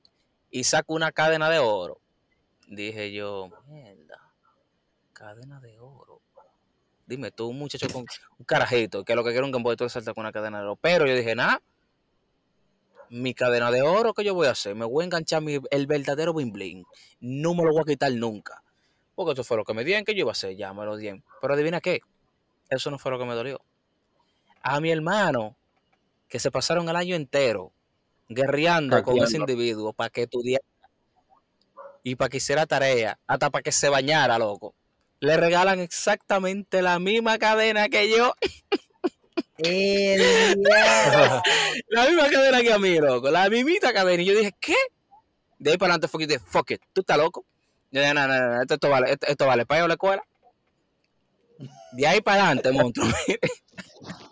y 0.54 0.66
saca 0.66 0.94
una 0.94 1.12
cadena 1.12 1.50
de 1.50 1.58
oro. 1.58 2.00
Dije 2.68 3.12
yo, 3.12 3.50
mierda, 3.68 4.32
cadena 5.12 5.60
de 5.60 5.80
oro. 5.80 6.22
Dime 7.08 7.32
tú, 7.32 7.48
un 7.48 7.58
muchacho 7.58 7.88
con 7.92 8.06
un 8.38 8.46
carajito, 8.46 9.04
que 9.04 9.16
lo 9.16 9.24
que 9.24 9.32
quiere 9.32 9.46
un 9.46 9.52
Game 9.52 9.64
Boy, 9.64 9.76
tú 9.76 9.84
le 9.84 9.90
saltas 9.90 10.14
con 10.14 10.22
una 10.22 10.32
cadena 10.32 10.60
de 10.60 10.66
oro. 10.66 10.76
Pero 10.76 11.08
yo 11.08 11.16
dije, 11.16 11.34
nada, 11.34 11.60
mi 13.10 13.34
cadena 13.34 13.72
de 13.72 13.82
oro, 13.82 14.14
¿qué 14.14 14.24
yo 14.24 14.36
voy 14.36 14.46
a 14.46 14.52
hacer? 14.52 14.76
Me 14.76 14.86
voy 14.86 15.02
a 15.02 15.06
enganchar 15.06 15.42
mi, 15.42 15.58
el 15.72 15.88
verdadero 15.88 16.34
bling 16.34 16.54
bling. 16.54 16.86
No 17.20 17.56
me 17.56 17.64
lo 17.64 17.72
voy 17.72 17.82
a 17.82 17.86
quitar 17.86 18.12
nunca. 18.12 18.64
Porque 19.16 19.34
eso 19.34 19.44
fue 19.44 19.58
lo 19.58 19.66
que 19.66 19.74
me 19.74 19.84
dieron, 19.84 20.06
que 20.06 20.14
yo 20.14 20.20
iba 20.20 20.32
a 20.32 20.34
hacer, 20.34 20.56
ya 20.56 20.72
me 20.72 20.86
lo 20.86 20.98
dieron. 20.98 21.24
Pero 21.42 21.56
adivina 21.56 21.82
qué, 21.82 22.02
eso 22.70 22.92
no 22.92 23.00
fue 23.00 23.12
lo 23.12 23.18
que 23.18 23.26
me 23.26 23.34
dolió. 23.34 23.60
A 24.62 24.80
mi 24.80 24.92
hermano, 24.92 25.58
que 26.30 26.38
se 26.38 26.52
pasaron 26.52 26.88
el 26.90 26.96
año 26.96 27.16
entero 27.16 27.74
guerreando 28.34 29.02
con 29.04 29.18
ese 29.20 29.38
individuo 29.38 29.94
para 29.94 30.10
que 30.10 30.24
estudiara 30.24 30.64
y 32.04 32.16
para 32.16 32.30
que 32.30 32.38
hiciera 32.38 32.66
tarea, 32.66 33.18
hasta 33.28 33.50
para 33.50 33.64
que 33.64 33.72
se 33.72 33.90
bañara, 33.90 34.38
loco. 34.38 34.76
Le 35.20 35.38
regalan 35.38 35.80
exactamente 35.80 36.82
la 36.82 37.00
misma 37.00 37.38
cadena 37.38 37.88
que 37.88 38.10
yo. 38.10 38.34
La 41.88 42.06
misma 42.08 42.28
cadena 42.30 42.62
que 42.62 42.74
a 42.74 42.80
mí, 42.80 42.98
loco. 42.98 43.30
La 43.30 43.50
mismita 43.50 43.94
cadena. 43.94 44.22
Y 44.22 44.26
yo 44.26 44.36
dije, 44.38 44.54
¿qué? 44.60 44.76
De 45.60 45.72
ahí 45.72 45.78
para 45.78 45.94
adelante 45.94 46.10
fue 46.10 46.20
que 46.20 46.28
dije, 46.28 46.42
fuck 46.46 46.72
it, 46.72 46.82
¿tú 46.92 47.02
estás 47.02 47.18
loco? 47.18 47.46
Yo 47.92 48.02
dije, 48.02 48.14
no, 48.14 48.28
no, 48.28 48.38
no, 48.38 48.62
esto, 48.62 48.74
esto 48.74 48.90
vale, 48.90 49.12
esto, 49.12 49.28
esto 49.28 49.46
vale 49.46 49.66
para 49.66 49.80
ir 49.80 49.86
a 49.86 49.88
la 49.88 49.94
escuela. 49.94 50.24
De 51.94 52.08
ahí 52.08 52.20
para 52.20 52.48
adelante, 52.48 52.72
monstruo. 52.72 53.08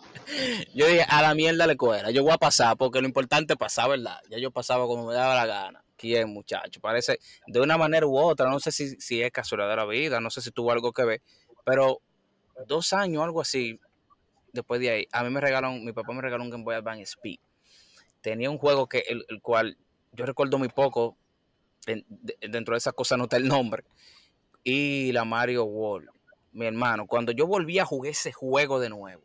yo 0.74 0.86
dije, 0.86 1.04
a 1.08 1.22
la 1.22 1.34
mierda 1.34 1.66
la 1.66 1.72
escuela. 1.72 2.10
Yo 2.10 2.22
voy 2.22 2.32
a 2.32 2.38
pasar, 2.38 2.76
porque 2.76 3.00
lo 3.00 3.06
importante 3.06 3.54
es 3.54 3.58
pasar, 3.58 3.90
¿verdad? 3.90 4.18
Ya 4.30 4.38
yo 4.38 4.50
pasaba 4.50 4.86
como 4.86 5.06
me 5.06 5.14
daba 5.14 5.34
la 5.34 5.46
gana. 5.46 5.84
¿Quién, 5.96 6.30
muchacho? 6.30 6.80
Parece, 6.80 7.18
de 7.46 7.60
una 7.60 7.78
manera 7.78 8.06
u 8.06 8.16
otra, 8.18 8.50
no 8.50 8.58
sé 8.58 8.72
si, 8.72 9.00
si 9.00 9.22
es 9.22 9.30
casualidad 9.30 9.70
de 9.70 9.76
la 9.76 9.84
vida, 9.84 10.20
no 10.20 10.30
sé 10.30 10.40
si 10.40 10.50
tuvo 10.50 10.72
algo 10.72 10.92
que 10.92 11.04
ver, 11.04 11.22
pero 11.64 12.00
dos 12.66 12.92
años, 12.92 13.22
algo 13.22 13.40
así, 13.40 13.78
después 14.52 14.80
de 14.80 14.90
ahí, 14.90 15.08
a 15.12 15.22
mí 15.22 15.30
me 15.30 15.40
regalaron, 15.40 15.84
mi 15.84 15.92
papá 15.92 16.12
me 16.12 16.20
regaló 16.20 16.42
un 16.42 16.50
Game 16.50 16.64
Boy 16.64 16.74
Advance 16.74 17.02
Speed. 17.02 17.38
Tenía 18.20 18.50
un 18.50 18.58
juego 18.58 18.88
que 18.88 19.04
el, 19.08 19.24
el 19.28 19.40
cual 19.40 19.76
yo 20.12 20.26
recuerdo 20.26 20.58
muy 20.58 20.68
poco, 20.68 21.16
en- 21.86 22.04
de- 22.08 22.36
dentro 22.48 22.74
de 22.74 22.78
esas 22.78 22.94
cosas 22.94 23.16
no 23.18 23.24
está 23.24 23.36
el 23.36 23.46
nombre, 23.46 23.84
y 24.64 25.12
la 25.12 25.24
Mario 25.24 25.64
World. 25.64 26.08
Mi 26.52 26.66
hermano, 26.66 27.06
cuando 27.06 27.30
yo 27.32 27.46
volví 27.46 27.78
a 27.78 27.84
jugar 27.84 28.10
ese 28.10 28.32
juego 28.32 28.80
de 28.80 28.88
nuevo, 28.90 29.22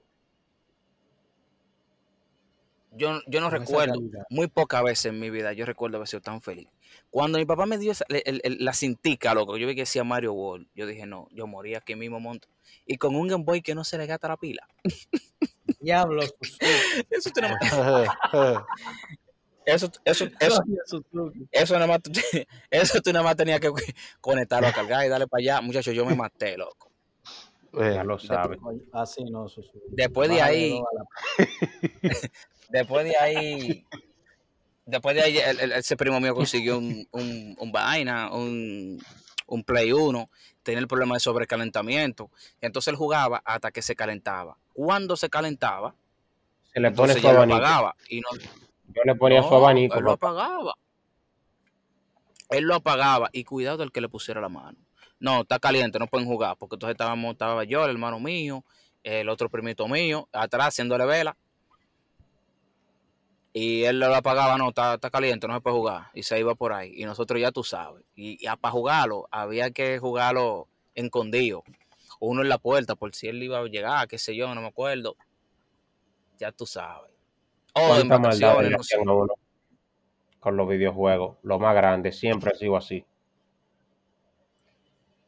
yo, 2.97 3.21
yo 3.27 3.39
no 3.41 3.49
recuerdo, 3.49 3.93
muy 4.29 4.47
pocas 4.47 4.83
veces 4.83 5.05
en 5.07 5.19
mi 5.19 5.29
vida 5.29 5.53
yo 5.53 5.65
recuerdo 5.65 5.97
haber 5.97 6.07
sido 6.07 6.21
tan 6.21 6.41
feliz. 6.41 6.67
Cuando 7.09 7.37
mi 7.37 7.45
papá 7.45 7.65
me 7.65 7.77
dio 7.77 7.91
esa- 7.91 8.05
el- 8.09 8.41
el- 8.43 8.57
la 8.59 8.73
cintica, 8.73 9.33
loco, 9.33 9.57
yo 9.57 9.67
vi 9.67 9.75
que 9.75 9.81
decía 9.81 10.03
Mario 10.03 10.33
World, 10.33 10.67
yo 10.75 10.85
dije, 10.85 11.05
no, 11.05 11.27
yo 11.31 11.47
morí 11.47 11.75
aquí 11.75 11.95
mismo 11.95 12.19
monto. 12.19 12.47
Y 12.85 12.97
con 12.97 13.15
un 13.15 13.27
Game 13.27 13.43
Boy 13.43 13.61
que 13.61 13.75
no 13.75 13.83
se 13.83 13.97
le 13.97 14.05
gasta 14.05 14.27
la 14.27 14.37
pila. 14.37 14.67
Diablos, 15.79 16.33
Eso 17.09 17.29
tú 17.29 17.41
nada 17.41 17.55
más- 17.61 17.71
eso, 19.65 19.91
eso, 20.05 20.25
eso, 20.39 20.63
eso 21.51 21.73
nada 21.75 21.87
más, 21.87 22.01
tú- 22.01 22.11
eso 22.71 23.01
tú 23.01 23.11
nada 23.13 23.23
más 23.23 23.35
tenías 23.35 23.59
que 23.59 23.69
conectarlo 24.21 24.67
a 24.67 24.73
cargar 24.73 25.05
y 25.05 25.09
darle 25.09 25.27
para 25.27 25.39
allá. 25.41 25.61
Muchachos, 25.61 25.93
yo 25.93 26.05
me 26.05 26.15
maté, 26.15 26.57
loco. 26.57 26.91
Ya 27.73 28.03
lo 28.03 28.17
sabes. 28.17 28.57
Así 28.91 29.23
no, 29.25 29.47
Suzuki. 29.47 29.77
Después 29.89 30.29
de 30.29 30.41
ahí, 30.41 30.79
después 32.69 33.05
de 33.05 33.17
ahí, 33.17 33.85
después 34.85 35.15
de 35.15 35.21
ahí, 35.23 35.37
el- 35.37 35.59
el- 35.59 35.71
ese 35.73 35.95
primo 35.97 36.19
mío 36.19 36.33
consiguió 36.35 36.77
un, 36.77 37.07
un, 37.11 37.55
un 37.59 37.71
vaina, 37.71 38.31
un, 38.31 39.01
un 39.47 39.63
Play 39.63 39.91
1, 39.93 40.29
tenía 40.63 40.79
el 40.79 40.87
problema 40.87 41.15
de 41.15 41.19
sobrecalentamiento. 41.19 42.29
Entonces 42.61 42.91
él 42.91 42.95
jugaba 42.97 43.41
hasta 43.45 43.71
que 43.71 43.81
se 43.81 43.95
calentaba. 43.95 44.57
Cuando 44.73 45.15
se 45.15 45.29
calentaba, 45.29 45.95
Se 46.73 46.79
le 46.79 46.91
pone 46.91 47.13
su 47.13 47.27
abanico. 47.27 47.57
apagaba. 47.57 47.95
Y 48.09 48.19
no, 48.21 48.27
Yo 48.93 49.01
le 49.05 49.15
ponía 49.15 49.41
su 49.43 49.53
abanico. 49.55 49.95
Él 49.97 50.03
lo 50.03 50.17
papá. 50.17 50.31
apagaba. 50.31 50.75
Él 52.49 52.63
lo 52.63 52.75
apagaba 52.75 53.29
y 53.33 53.43
cuidado 53.43 53.77
del 53.77 53.91
que 53.91 54.01
le 54.01 54.07
pusiera 54.09 54.39
la 54.39 54.49
mano. 54.49 54.77
No, 55.19 55.41
está 55.41 55.59
caliente, 55.59 55.99
no 55.99 56.07
pueden 56.07 56.27
jugar. 56.27 56.55
Porque 56.57 56.75
entonces 56.75 56.93
estábamos, 56.93 57.33
estaba 57.33 57.63
yo, 57.63 57.83
el 57.83 57.91
hermano 57.91 58.19
mío, 58.19 58.63
el 59.03 59.27
otro 59.29 59.49
primito 59.49 59.87
mío, 59.87 60.29
atrás 60.31 60.67
haciéndole 60.69 61.05
vela. 61.05 61.35
Y 63.59 63.85
él 63.85 63.99
lo 63.99 64.13
apagaba, 64.13 64.55
no, 64.55 64.69
está, 64.69 64.93
está 64.93 65.09
caliente, 65.09 65.47
no 65.47 65.55
se 65.55 65.61
puede 65.61 65.77
jugar. 65.77 66.11
Y 66.13 66.21
se 66.21 66.39
iba 66.39 66.53
por 66.53 66.73
ahí. 66.73 66.91
Y 66.95 67.05
nosotros 67.05 67.41
ya 67.41 67.51
tú 67.51 67.63
sabes. 67.63 68.03
Y, 68.13 68.45
para 68.45 68.71
jugarlo, 68.71 69.27
había 69.31 69.71
que 69.71 69.97
jugarlo 69.97 70.67
escondido. 70.93 71.63
Uno 72.19 72.43
en 72.43 72.49
la 72.49 72.59
puerta, 72.59 72.95
por 72.95 73.15
si 73.15 73.29
él 73.29 73.41
iba 73.41 73.57
a 73.57 73.63
llegar, 73.63 74.07
qué 74.07 74.19
sé 74.19 74.35
yo, 74.35 74.53
no 74.53 74.61
me 74.61 74.67
acuerdo. 74.67 75.15
Ya 76.37 76.51
tú 76.51 76.67
sabes. 76.67 77.09
O 77.73 77.95
en 77.95 78.07
vacaciones, 78.07 78.69
no 78.69 78.83
sé. 78.83 78.95
uno 78.99 79.25
con 80.39 80.55
los 80.55 80.69
videojuegos. 80.69 81.37
Lo 81.41 81.57
más 81.57 81.73
grande, 81.73 82.11
siempre 82.11 82.51
ha 82.51 82.55
sido 82.55 82.77
así. 82.77 83.03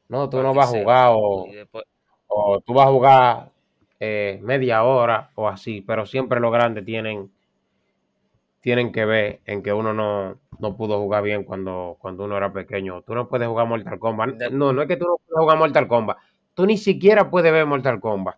No, 0.07 0.29
tú 0.29 0.37
Pa' 0.37 0.43
no 0.43 0.53
vas 0.53 0.71
a 0.71 0.77
jugar 0.77 1.13
o, 1.15 1.47
Y 1.47 1.55
después- 1.55 1.85
o 2.27 2.61
tú 2.61 2.75
vas 2.75 2.85
a 2.85 2.91
jugar 2.91 3.51
eh, 3.99 4.39
media 4.43 4.83
hora 4.83 5.31
o 5.33 5.47
así, 5.47 5.81
pero 5.81 6.05
siempre 6.05 6.39
los 6.39 6.51
grandes 6.53 6.85
tienen 6.85 7.31
tienen 8.61 8.91
que 8.91 9.05
ver 9.05 9.41
en 9.45 9.63
que 9.63 9.71
uno 9.73 9.93
no, 9.93 10.39
no 10.59 10.75
pudo 10.75 10.99
jugar 10.99 11.23
bien 11.23 11.43
cuando, 11.43 11.97
cuando 11.99 12.25
uno 12.25 12.35
era 12.37 12.51
pequeño. 12.51 13.01
Tú 13.03 13.15
no 13.15 13.27
puedes 13.29 13.47
jugar 13.47 13.67
Mortal 13.67 13.99
Kombat. 13.99 14.29
No, 14.51 14.73
no 14.73 14.81
es 14.81 14.87
que 14.87 14.97
tú 14.97 15.05
no 15.05 15.17
puedes 15.17 15.39
jugar 15.41 15.57
Mortal 15.57 15.87
Kombat. 15.87 16.17
Tú 16.53 16.65
ni 16.65 16.77
siquiera 16.77 17.29
puedes 17.29 17.51
ver 17.51 17.65
Mortal 17.65 17.99
Kombat. 17.99 18.37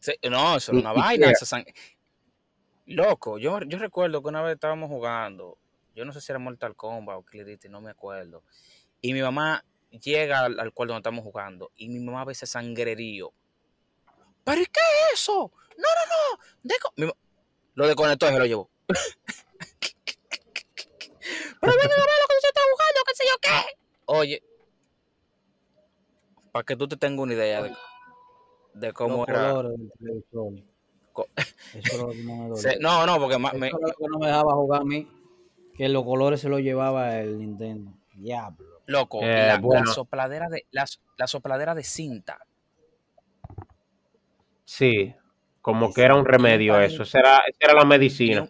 Sí, 0.00 0.12
no, 0.30 0.56
eso 0.56 0.72
Ni 0.72 0.80
era 0.80 0.92
una 0.92 1.00
vaina. 1.00 1.30
esa 1.30 1.44
sang- 1.56 1.72
Loco, 2.86 3.38
yo, 3.38 3.60
yo 3.60 3.78
recuerdo 3.78 4.22
que 4.22 4.28
una 4.28 4.42
vez 4.42 4.54
estábamos 4.54 4.88
jugando, 4.88 5.58
yo 5.94 6.04
no 6.04 6.12
sé 6.12 6.20
si 6.20 6.32
era 6.32 6.38
Mortal 6.40 6.74
Kombat 6.74 7.18
o 7.18 7.24
Duty, 7.32 7.68
no 7.68 7.80
me 7.80 7.90
acuerdo. 7.90 8.42
Y 9.00 9.12
mi 9.12 9.22
mamá 9.22 9.64
llega 10.02 10.40
al, 10.40 10.58
al 10.58 10.72
cual 10.72 10.88
donde 10.88 10.98
estamos 10.98 11.22
jugando 11.22 11.70
y 11.76 11.88
mi 11.88 12.00
mamá 12.00 12.24
ve 12.24 12.32
ese 12.32 12.46
sangrerío. 12.46 13.32
¿Pero 14.42 14.62
qué 14.72 14.80
es 15.12 15.20
eso? 15.20 15.52
No, 15.76 15.84
no, 15.84 16.36
no. 16.36 16.42
deco-". 16.64 16.92
Mi 16.96 17.06
ma- 17.06 17.12
lo 17.74 17.86
desconectó 17.86 18.26
y 18.26 18.32
se 18.32 18.38
lo 18.38 18.46
llevó. 18.46 18.70
Pero 21.60 21.72
venga 21.72 21.94
a 21.94 22.06
ver 22.06 22.20
lo 22.20 22.26
que 22.28 22.46
está 22.46 22.60
jugando, 22.72 23.00
qué 23.06 23.14
sé 23.14 23.24
yo 23.26 23.36
qué. 23.42 23.78
Oye, 24.06 24.42
para 26.52 26.64
que 26.64 26.76
tú 26.76 26.88
te 26.88 26.96
tengas 26.96 27.20
una 27.22 27.34
idea 27.34 27.62
de 27.62 27.72
de 28.74 28.92
cómo 28.92 29.18
Los 29.26 29.28
era. 29.28 29.62
del. 29.62 30.64
Co- 31.12 31.28
Eso. 31.74 32.10
Se- 32.56 32.78
no, 32.78 33.04
no, 33.06 33.18
porque 33.18 33.34
Eso 33.34 33.40
me- 33.58 33.66
es 33.68 33.72
lo 33.72 33.78
que 33.78 34.06
no 34.08 34.18
me 34.18 34.26
dejaba 34.28 34.54
jugar 34.54 34.80
a 34.82 34.84
mí. 34.84 35.08
Que 35.76 35.88
los 35.88 36.04
colores 36.04 36.40
se 36.40 36.48
los 36.48 36.60
llevaba 36.60 37.18
el 37.18 37.38
Nintendo. 37.38 37.92
Diablo. 38.14 38.82
loco, 38.86 39.20
Eh, 39.22 39.46
la, 39.46 39.60
la 39.62 39.86
sopladera 39.86 40.48
de 40.48 40.66
la, 40.72 40.84
la 41.16 41.26
sopladera 41.26 41.74
de 41.74 41.82
cinta. 41.84 42.38
Sí, 44.64 45.14
como 45.62 45.92
que 45.92 46.02
era 46.02 46.14
un 46.16 46.24
remedio 46.26 46.78
eso. 46.80 47.02
Esa 47.04 47.18
era, 47.20 47.38
esa 47.46 47.58
era 47.60 47.74
la 47.74 47.84
medicina 47.84 48.48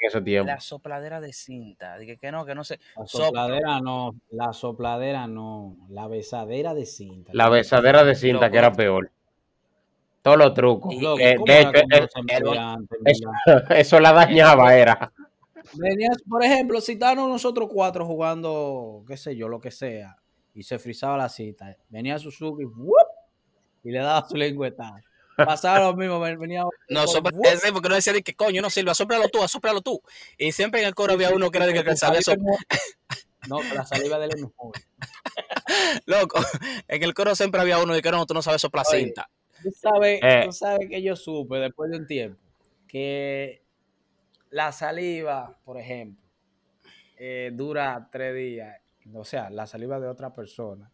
en 0.00 0.08
ese 0.08 0.20
tiempo. 0.22 0.46
la 0.46 0.60
sopladera 0.60 1.20
de 1.20 1.32
cinta. 1.32 1.96
Dije 1.98 2.16
que 2.18 2.30
no, 2.32 2.44
que 2.44 2.54
no 2.54 2.64
sé. 2.64 2.78
La 2.96 3.06
Sopla. 3.06 3.26
sopladera 3.26 3.80
no. 3.80 4.14
La 4.30 4.52
sopladera 4.52 5.26
no. 5.26 5.76
La 5.88 6.06
besadera 6.08 6.74
de 6.74 6.86
cinta. 6.86 7.30
La 7.34 7.48
besadera 7.48 8.04
de 8.04 8.14
cinta 8.14 8.42
Loco. 8.46 8.52
que 8.52 8.58
era 8.58 8.72
peor. 8.72 9.10
Todos 10.22 10.36
los 10.38 10.54
trucos. 10.54 10.94
Loco, 11.00 11.20
Eh, 11.20 11.34
¿cómo 11.36 11.46
de 11.46 11.52
era 11.60 11.70
hecho, 11.70 11.72
que 11.72 11.84
uno 11.84 11.96
eh, 11.96 12.08
se 12.12 12.36
el- 12.36 12.44
movía 12.44 12.72
antes, 12.72 12.98
eso, 13.04 13.30
verdad? 13.46 13.72
eso 13.78 14.00
la 14.00 14.12
dañaba, 14.12 14.74
era. 14.76 15.12
Venías, 15.74 16.16
por 16.28 16.42
ejemplo, 16.44 16.80
si 16.80 16.92
estábamos 16.92 17.28
nosotros 17.28 17.68
cuatro 17.72 18.06
jugando, 18.06 19.04
qué 19.06 19.16
sé 19.16 19.36
yo, 19.36 19.48
lo 19.48 19.60
que 19.60 19.70
sea, 19.70 20.16
y 20.54 20.62
se 20.62 20.78
frizaba 20.78 21.16
la 21.18 21.28
cita, 21.28 21.76
venía 21.88 22.18
Suzuki 22.18 22.64
¡wup! 22.64 22.94
y 23.84 23.90
le 23.90 23.98
daba 23.98 24.26
su 24.26 24.36
lengüetazo. 24.36 25.07
Pasaba 25.44 25.80
lo 25.80 25.96
mismo, 25.96 26.18
ven- 26.20 26.38
venía 26.38 26.64
No, 26.88 27.06
sopla, 27.06 27.30
porque 27.72 27.88
no 27.88 27.94
decía 27.94 28.12
de 28.12 28.22
que 28.22 28.34
coño, 28.34 28.60
no 28.60 28.70
sirve, 28.70 28.94
sóplalo 28.94 29.28
tú, 29.28 29.42
asóplalo 29.42 29.80
tú. 29.80 30.02
Y 30.36 30.52
siempre 30.52 30.80
en 30.80 30.86
el 30.88 30.94
coro 30.94 31.12
había 31.14 31.30
uno 31.30 31.50
que 31.50 31.58
era 31.58 31.66
de 31.66 31.72
que, 31.74 31.84
que 31.84 31.96
sabía 31.96 32.20
saliva 32.22 32.52
soplar. 32.54 32.66
es 32.70 32.96
mo- 33.48 33.60
No, 33.62 33.74
la 33.74 33.86
saliva 33.86 34.18
de 34.18 34.24
él 34.26 34.30
es 34.34 34.42
mejor. 34.42 34.72
Loco, 36.06 36.40
en 36.88 37.02
el 37.02 37.14
coro 37.14 37.34
siempre 37.34 37.60
había 37.60 37.78
uno 37.78 37.94
de 37.94 38.02
que 38.02 38.10
no, 38.10 38.26
tú 38.26 38.34
no 38.34 38.42
sabes 38.42 38.60
soplar 38.60 38.84
cinta. 38.86 39.28
Tú 39.62 39.70
sabes, 39.70 40.20
Eh. 40.22 40.42
tú 40.46 40.52
sabes 40.52 40.88
que 40.88 41.02
yo 41.02 41.16
supe 41.16 41.56
después 41.58 41.90
de 41.90 41.96
un 41.98 42.06
tiempo 42.06 42.40
que 42.86 43.62
la 44.50 44.72
saliva, 44.72 45.58
por 45.64 45.78
ejemplo, 45.78 46.24
eh, 47.18 47.50
dura 47.52 48.08
tres 48.10 48.34
días. 48.34 48.76
O 49.14 49.24
sea, 49.24 49.50
la 49.50 49.66
saliva 49.66 49.98
de 50.00 50.08
otra 50.08 50.34
persona 50.34 50.90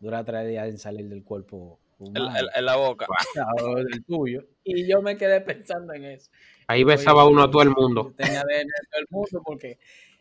dura 0.00 0.24
tres 0.24 0.48
días 0.48 0.68
en 0.68 0.78
salir 0.78 1.08
del 1.08 1.22
cuerpo 1.24 1.78
En, 1.98 2.08
humano. 2.08 2.38
en- 2.38 2.46
en 2.54 2.64
la 2.64 2.76
boca. 2.76 3.06
o 3.64 3.74
del 3.76 4.04
tuyo. 4.04 4.44
Y 4.64 4.88
yo 4.88 5.00
me 5.02 5.16
quedé 5.16 5.40
pensando 5.40 5.92
en 5.94 6.04
eso. 6.04 6.30
Ahí 6.66 6.84
besaba 6.84 7.24
Oye, 7.24 7.32
uno 7.32 7.42
a 7.44 7.50
todo 7.50 7.62
el 7.62 7.70
mundo. 7.70 8.12
Tenía 8.16 8.42
de 8.44 8.64
todo 8.90 9.00
el 9.00 9.06
mundo 9.10 9.42
porque 9.44 9.78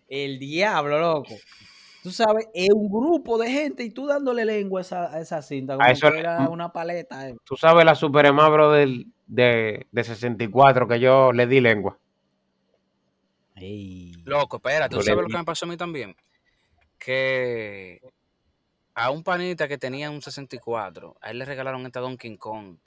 el 0.07 0.37
diablo, 0.39 0.99
loco. 0.99 1.35
Tú 2.03 2.11
sabes, 2.11 2.47
es 2.53 2.69
un 2.71 2.87
grupo 2.87 3.39
de 3.39 3.49
gente 3.49 3.83
y 3.83 3.89
tú 3.89 4.05
dándole 4.05 4.45
lengua 4.45 4.79
a 4.79 4.81
esa, 4.81 5.11
a 5.11 5.19
esa 5.19 5.41
cinta, 5.41 5.75
como 5.75 5.87
eso 5.89 6.07
que 6.07 6.13
le- 6.13 6.19
era 6.19 6.47
una 6.49 6.71
paleta. 6.71 7.27
eh. 7.29 7.35
Tú 7.43 7.55
sabes 7.57 7.83
la 7.83 7.95
Super 7.95 8.27
Smash 8.27 8.71
del, 8.77 9.07
de, 9.25 9.87
de 9.91 10.03
64 10.03 10.87
que 10.87 10.99
yo 10.99 11.33
le 11.33 11.47
di 11.47 11.61
lengua. 11.61 11.97
Ey. 13.55 14.11
Loco, 14.25 14.57
espérate, 14.57 14.95
¿tú 14.95 15.01
sabes 15.01 15.23
lo 15.23 15.27
que 15.29 15.37
me 15.37 15.43
pasó 15.45 15.65
a 15.65 15.69
mí 15.69 15.77
también? 15.77 16.15
Que 16.99 17.99
a 18.95 19.11
un 19.11 19.23
panita 19.23 19.67
que 19.67 19.77
tenía 19.77 20.09
un 20.09 20.21
64, 20.21 21.17
a 21.21 21.29
él 21.31 21.39
le 21.39 21.45
regalaron 21.45 21.85
esta 21.85 21.99
Donkey 21.99 22.37
Kong 22.37 22.77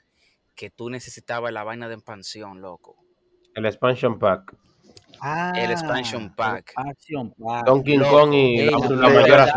que 0.55 0.69
tú 0.69 0.89
necesitabas 0.89 1.53
la 1.53 1.63
vaina 1.63 1.87
de 1.87 1.95
expansión, 1.95 2.61
loco. 2.61 2.97
El 3.55 3.65
expansion 3.65 4.19
pack. 4.19 4.53
El 5.55 5.71
expansion 5.71 6.33
pack. 6.35 6.73
el 6.77 6.89
expansion 6.91 7.33
pack. 7.37 7.65
Donkey 7.65 7.97
loco. 7.97 8.11
Kong 8.11 8.33
y 8.33 8.59
Ey, 8.59 8.65
la, 8.71 8.77
la 8.77 9.09
leo- 9.09 9.21
mayoras 9.21 9.53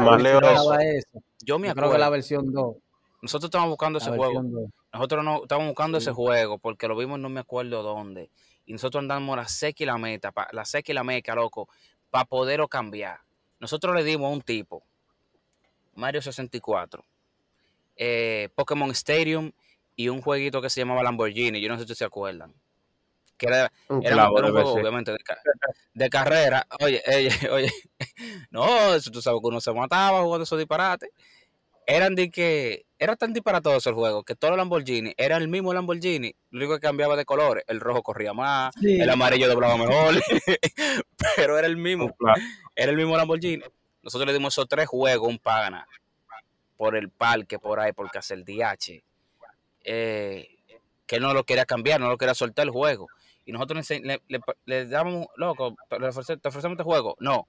yo 1.45 1.59
me 1.59 1.73
creo 1.75 1.91
que 1.91 1.99
la 1.99 2.07
acuerdo. 2.07 2.11
versión 2.11 2.53
2. 2.53 2.77
Nosotros 3.23 3.49
estábamos 3.49 3.71
buscando 3.71 3.99
La 3.99 4.05
ese 4.05 4.17
juego. 4.17 4.33
versión 4.33 4.53
2. 4.53 4.71
Nosotros 4.93 5.25
no 5.25 5.43
estábamos 5.43 5.69
buscando 5.71 5.99
ese 5.99 6.13
juego 6.13 6.59
porque 6.59 6.87
lo 6.89 6.97
vimos 6.97 7.19
no 7.19 7.29
me 7.29 7.41
acuerdo 7.41 7.83
dónde. 7.83 8.31
Y 8.67 8.73
nosotros 8.73 9.01
andamos 9.03 9.37
la 9.37 9.49
seca 9.49 9.83
y 9.83 9.87
la 9.87 9.99
meta, 9.99 10.31
pa- 10.33 10.49
la 10.53 10.65
seca 10.65 10.93
y 10.93 10.95
la 10.95 11.03
meca, 11.05 11.35
loco, 11.35 11.69
para 12.11 12.25
poderlo 12.27 12.69
cambiar. 12.69 13.19
Nosotros 13.59 13.95
le 13.97 14.05
dimos 14.05 14.29
a 14.29 14.33
un 14.35 14.43
tipo, 14.43 14.85
Mario 15.95 16.23
64, 16.23 17.05
eh, 17.97 18.49
Pokémon 18.55 18.91
Stadium 18.93 19.53
y 19.97 20.09
un 20.09 20.21
jueguito 20.23 20.63
que 20.63 20.71
se 20.71 20.81
llamaba 20.81 21.03
Lamborghini. 21.03 21.61
Yo 21.61 21.69
no 21.69 21.79
sé 21.79 21.87
si 21.87 21.95
se 21.95 22.05
acuerdan. 22.05 22.55
Que 23.37 23.47
era, 23.49 23.73
Un 23.89 24.05
era, 24.05 24.15
clavo 24.15 24.39
era 24.39 24.47
un 24.49 24.53
debe 24.55 24.65
juego, 24.65 24.81
obviamente, 24.81 25.11
de, 25.13 25.19
ca- 25.19 25.39
de 25.95 26.11
carrera. 26.11 26.67
Oye, 26.81 27.03
oye, 27.09 27.31
oye. 27.51 27.73
No, 28.51 28.95
eso 28.95 29.11
tú 29.11 29.21
sabes 29.21 29.41
que 29.41 29.47
uno 29.49 29.61
se 29.61 29.73
mataba 29.73 30.23
jugando 30.23 30.45
esos 30.45 30.59
disparates. 30.59 31.11
Eran 31.87 32.15
de 32.15 32.31
que. 32.31 32.87
Era 32.99 33.17
tan 33.17 33.33
disparatoso 33.33 33.91
el 33.91 33.97
juego 33.97 34.23
que 34.23 34.37
todos 34.37 34.53
los 34.53 34.59
Lamborghini 34.59 35.13
era 35.17 35.37
el 35.37 35.49
mismo 35.49 35.75
Lamborghini. 35.75 36.33
Lo 36.51 36.59
único 36.61 36.75
que 36.75 36.81
cambiaba 36.87 37.17
de 37.17 37.25
colores. 37.25 37.65
El 37.67 37.81
rojo 37.81 38.01
corría 38.05 38.33
más, 38.33 38.73
Sí. 38.81 39.01
el 39.01 39.11
amarillo 39.11 39.49
doblaba 39.49 39.77
mejor. 39.77 40.15
pero 41.37 41.59
era 41.59 41.67
el 41.67 41.77
mismo. 41.77 42.15
Era 42.77 42.93
el 42.93 42.97
mismo 42.97 43.17
Lamborghini. 43.17 43.65
Nosotros 44.03 44.27
le 44.27 44.33
dimos 44.33 44.55
esos 44.55 44.69
tres 44.69 44.87
juegos, 44.89 45.29
un 45.29 45.39
pana, 45.39 45.87
por 46.77 46.97
el 46.97 47.09
parque, 47.11 47.59
por 47.59 47.79
ahí, 47.81 47.93
por 47.93 48.11
el 48.31 48.45
DH. 48.45 49.03
Eh, 49.85 50.49
que 51.07 51.17
él 51.17 51.23
no 51.23 51.35
lo 51.35 51.45
quería 51.45 51.65
cambiar, 51.67 52.01
no 52.01 52.09
lo 52.09 52.17
quería 52.19 52.35
soltar 52.35 52.65
el 52.65 52.71
juego. 52.73 53.09
Y 53.45 53.53
nosotros 53.53 53.77
le, 53.91 53.97
ense- 53.97 54.03
le, 54.05 54.21
le, 54.29 54.41
le 54.67 54.87
damos, 54.87 55.27
loco, 55.37 55.75
te 55.89 55.99
le 55.99 56.09
ofrece- 56.09 56.37
te 56.41 56.49
ofrecemos 56.49 56.75
este 56.77 56.85
juego, 56.85 57.17
no. 57.21 57.47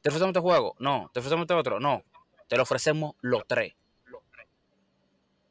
Te 0.00 0.08
ofrecemos 0.08 0.30
este 0.30 0.40
juego, 0.40 0.74
no. 0.78 1.10
Te 1.12 1.20
ofrecemos 1.20 1.44
este 1.44 1.54
otro, 1.54 1.80
no. 1.80 2.02
Te 2.48 2.56
lo 2.56 2.62
ofrecemos 2.62 3.14
los 3.20 3.46
tres. 3.46 3.74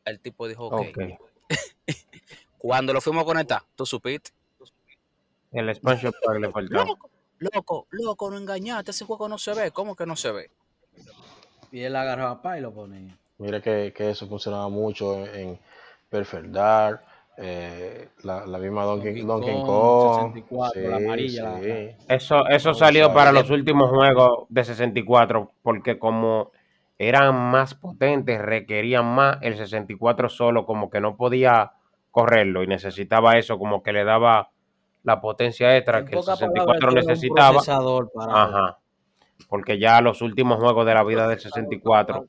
El 0.05 0.19
tipo 0.19 0.47
dijo, 0.47 0.65
ok. 0.67 0.97
Ok. 0.97 1.19
Cuando 2.57 2.93
lo 2.93 3.01
fuimos 3.01 3.23
a 3.23 3.25
conectar, 3.25 3.61
tú 3.75 3.85
supiste. 3.85 4.31
El 5.51 5.69
expansion 5.69 6.13
pack 6.25 6.37
le 6.39 6.51
faltaba. 6.51 6.85
Loco, 7.41 7.87
loco, 7.89 8.29
no 8.29 8.37
engañaste, 8.37 8.91
ese 8.91 9.03
juego 9.05 9.27
no 9.27 9.37
se 9.39 9.53
ve. 9.55 9.71
¿Cómo 9.71 9.95
que 9.95 10.05
no 10.05 10.15
se 10.15 10.31
ve? 10.31 10.51
Y 11.71 11.81
él 11.81 11.95
agarró 11.95 12.27
a 12.27 12.41
pa 12.41 12.57
y 12.59 12.61
lo 12.61 12.71
ponía. 12.71 13.17
Mira 13.39 13.59
que, 13.61 13.91
que 13.95 14.11
eso 14.11 14.27
funcionaba 14.27 14.69
mucho 14.69 15.25
en 15.25 15.57
Perfect 16.09 16.47
Dark, 16.47 17.01
eh, 17.37 18.09
la, 18.23 18.45
la 18.45 18.57
misma 18.59 18.83
Donkey, 18.83 19.21
Donkey 19.21 19.63
Kong, 19.63 19.65
Kong. 19.65 20.33
64, 20.35 20.89
la 20.89 20.97
amarilla, 20.97 21.43
la- 21.43 21.59
sí. 21.59 21.95
Eso, 22.07 22.47
eso 22.49 22.69
No, 22.69 22.75
salió 22.75 23.03
sabe. 23.05 23.15
para 23.15 23.31
los 23.31 23.49
últimos 23.49 23.89
juegos 23.89 24.45
de 24.49 24.63
64, 24.63 25.51
porque 25.63 25.97
como 25.97 26.51
eran 26.99 27.33
más 27.49 27.73
potentes, 27.73 28.39
requerían 28.39 29.05
más, 29.05 29.39
el 29.41 29.57
64 29.57 30.29
solo 30.29 30.65
como 30.67 30.91
que 30.91 30.99
no 31.01 31.15
podía 31.17 31.71
correrlo 32.11 32.61
y 32.61 32.67
necesitaba 32.67 33.39
eso, 33.39 33.57
como 33.57 33.81
que 33.81 33.93
le 33.93 34.03
daba 34.03 34.51
la 35.03 35.19
potencia 35.19 35.75
extra 35.75 35.99
En 35.99 36.05
que 36.05 36.11
el 36.15 36.19
pocas 36.19 36.39
64 36.39 36.65
palabras, 36.65 36.81
era 36.81 36.89
un 36.89 37.07
necesitaba. 37.07 37.51
procesador 37.51 38.11
para 38.13 38.43
Ajá. 38.43 38.77
Porque 39.49 39.79
ya 39.79 40.01
los 40.01 40.21
últimos 40.21 40.59
juegos 40.59 40.85
de 40.85 40.93
la 40.93 41.03
vida 41.03 41.27
del 41.27 41.39
64 41.39 42.27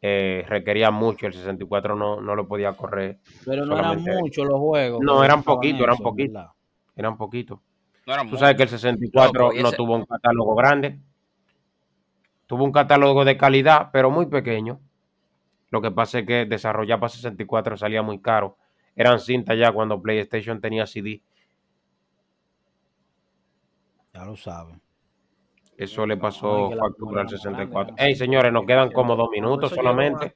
eh, 0.00 0.44
requerían 0.48 0.94
mucho, 0.94 1.26
el 1.26 1.32
64 1.32 1.96
no, 1.96 2.20
no 2.20 2.36
lo 2.36 2.46
podía 2.46 2.72
correr, 2.72 3.18
Pero 3.44 3.66
no 3.66 3.76
eran 3.76 4.00
muchos 4.02 4.46
los 4.46 4.58
juegos. 4.58 5.00
No, 5.02 5.24
eran 5.24 5.42
poquitos, 5.42 5.82
eran 5.82 5.96
poquitos. 5.98 6.46
eran 6.94 7.16
poquitos. 7.16 7.58
No 8.06 8.14
era 8.14 8.24
Tú 8.24 8.36
sabes 8.36 8.56
que 8.56 8.62
el 8.62 8.68
64 8.68 9.42
Loco, 9.42 9.54
y 9.54 9.62
no 9.62 9.72
tuvo 9.72 9.96
un 9.96 10.06
catálogo 10.06 10.54
grande. 10.54 10.98
Tuvo 12.46 12.64
un 12.64 12.72
catálogo 12.72 13.24
de 13.24 13.36
calidad, 13.36 13.90
pero 13.92 14.10
muy 14.10 14.26
pequeño. 14.26 14.80
Lo 15.70 15.82
que 15.82 15.90
pasa 15.90 16.20
es 16.20 16.26
que 16.26 16.46
desarrollar 16.46 16.98
para 16.98 17.10
64 17.10 17.76
salía 17.76 18.00
muy 18.00 18.20
caro. 18.20 18.56
Eran 18.96 19.20
cintas 19.20 19.58
ya 19.58 19.70
cuando 19.72 20.00
PlayStation 20.00 20.60
tenía 20.60 20.86
CD. 20.86 21.22
Ya 24.18 24.24
lo 24.24 24.36
saben. 24.36 24.82
Eso 25.76 26.04
le 26.04 26.16
pasó 26.16 26.72
factura 26.76 26.86
al 26.86 26.94
memoria 26.98 27.22
más 27.22 27.30
64. 27.30 27.94
grande, 27.94 28.04
Ey, 28.04 28.16
señores, 28.16 28.52
nos 28.52 28.66
quedan 28.66 28.90
como 28.90 29.14
dos 29.14 29.28
minutos 29.30 29.70
solamente. 29.70 30.34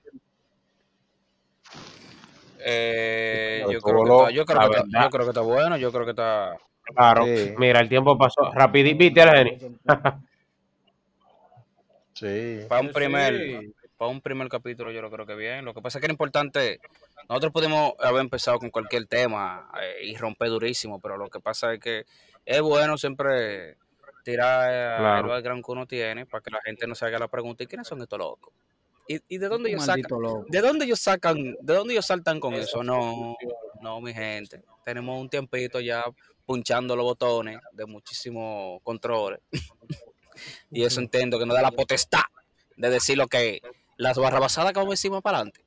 Eh, 2.64 3.64
yo, 3.68 3.80
creo 3.80 4.04
que 4.04 4.08
loco, 4.08 4.28
está, 4.28 4.34
yo, 4.36 4.44
creo 4.44 4.70
que 4.70 4.76
está, 4.76 5.02
yo 5.02 5.10
creo 5.10 5.24
que 5.24 5.30
está 5.30 5.40
bueno, 5.40 5.76
yo 5.78 5.90
creo 5.90 6.04
que 6.04 6.10
está... 6.10 6.56
Claro. 6.94 7.24
Sí. 7.24 7.54
Mira, 7.58 7.80
el 7.80 7.88
tiempo 7.88 8.16
pasó 8.16 8.52
rapidito. 8.52 8.98
¿Viste, 8.98 9.26
Lenny? 9.26 9.58
Sí. 12.14 12.60
Para 12.68 12.82
un 12.82 12.92
primer, 12.92 13.36
sí. 13.36 13.74
para 13.96 14.10
un 14.12 14.20
primer 14.20 14.48
capítulo 14.48 14.92
yo 14.92 15.02
lo 15.02 15.10
creo 15.10 15.26
que 15.26 15.34
bien. 15.34 15.64
Lo 15.64 15.74
que 15.74 15.82
pasa 15.82 15.98
es 15.98 16.00
que 16.00 16.06
era 16.06 16.12
importante, 16.12 16.78
nosotros 17.28 17.52
pudimos 17.52 17.94
haber 17.98 18.20
empezado 18.20 18.60
con 18.60 18.70
cualquier 18.70 19.06
tema 19.06 19.68
eh, 19.82 20.06
y 20.06 20.16
romper 20.16 20.50
durísimo, 20.50 21.00
pero 21.00 21.16
lo 21.16 21.28
que 21.28 21.40
pasa 21.40 21.72
es 21.72 21.80
que 21.80 22.04
es 22.44 22.60
bueno 22.60 22.96
siempre 22.98 23.76
tirar 24.24 24.70
eh, 24.70 24.96
Claro. 24.98 25.20
el 25.20 25.26
background 25.30 25.64
que 25.64 25.72
uno 25.72 25.86
tiene 25.86 26.26
para 26.26 26.42
que 26.42 26.50
la 26.50 26.60
gente 26.62 26.86
no 26.86 26.94
se 26.94 27.04
haga 27.06 27.18
la 27.18 27.28
pregunta, 27.28 27.64
¿y 27.64 27.66
quiénes 27.66 27.86
son 27.88 28.00
estos 28.02 28.18
locos? 28.18 28.52
¿Y, 29.08 29.18
y 29.28 29.38
de 29.38 29.48
dónde 29.48 29.70
ellos 29.70 29.84
sacan? 29.84 30.04
loco. 30.20 30.44
¿De 30.48 30.60
dónde 30.60 30.84
ellos 30.84 31.00
sacan? 31.00 31.36
¿De 31.60 31.74
dónde 31.74 31.94
ellos 31.94 32.06
saltan 32.06 32.38
con 32.38 32.54
eso? 32.54 32.84
No, 32.84 33.36
no, 33.80 34.00
mi 34.00 34.14
gente. 34.14 34.62
Tenemos 34.84 35.20
un 35.20 35.28
tiempito 35.28 35.80
ya 35.80 36.04
punchando 36.46 36.94
los 36.94 37.04
botones 37.04 37.58
de 37.72 37.84
muchísimos 37.86 38.80
controles. 38.84 39.40
y 40.70 40.84
eso 40.84 41.00
entiendo 41.00 41.38
que 41.38 41.46
nos 41.46 41.56
da 41.56 41.62
la 41.62 41.72
potestad 41.72 42.22
de 42.76 42.90
decir 42.90 43.18
lo 43.18 43.26
que 43.26 43.60
las 43.96 44.16
barrabasadas 44.18 44.72
que 44.72 44.78
vamos 44.78 44.92
a 44.92 44.94
decir 44.94 45.10
más 45.10 45.20
para 45.22 45.38
adelante. 45.38 45.64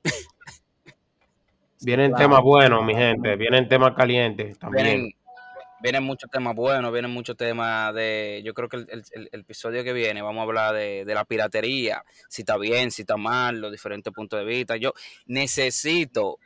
Vienen 1.81 2.11
Claro. 2.11 2.23
temas 2.25 2.41
buenos, 2.41 2.83
mi 2.85 2.95
gente. 2.95 3.35
Vienen 3.35 3.67
temas 3.67 3.93
calientes 3.95 4.57
también. 4.57 4.85
Vienen, 4.85 5.11
vienen 5.85 6.03
muchos 6.03 6.31
temas 6.31 6.55
buenos, 6.55 6.91
vienen 6.91 7.11
muchos 7.11 7.37
temas 7.37 7.93
de. 7.93 8.41
Yo 8.43 8.55
creo 8.55 8.67
que 8.67 8.77
el, 8.77 9.03
el- 9.11 9.29
episodio 9.31 9.83
que 9.83 9.93
viene 9.93 10.23
vamos 10.23 10.39
a 10.41 10.43
hablar 10.43 10.73
de, 10.73 11.05
de 11.05 11.13
la 11.13 11.25
piratería, 11.25 12.03
si 12.27 12.41
está 12.41 12.57
bien, 12.57 12.89
si 12.89 13.03
está 13.03 13.17
mal, 13.17 13.61
los 13.61 13.71
diferentes 13.71 14.11
puntos 14.11 14.39
de 14.39 14.45
vista. 14.45 14.77
Yo 14.77 14.93
necesito 15.27 16.39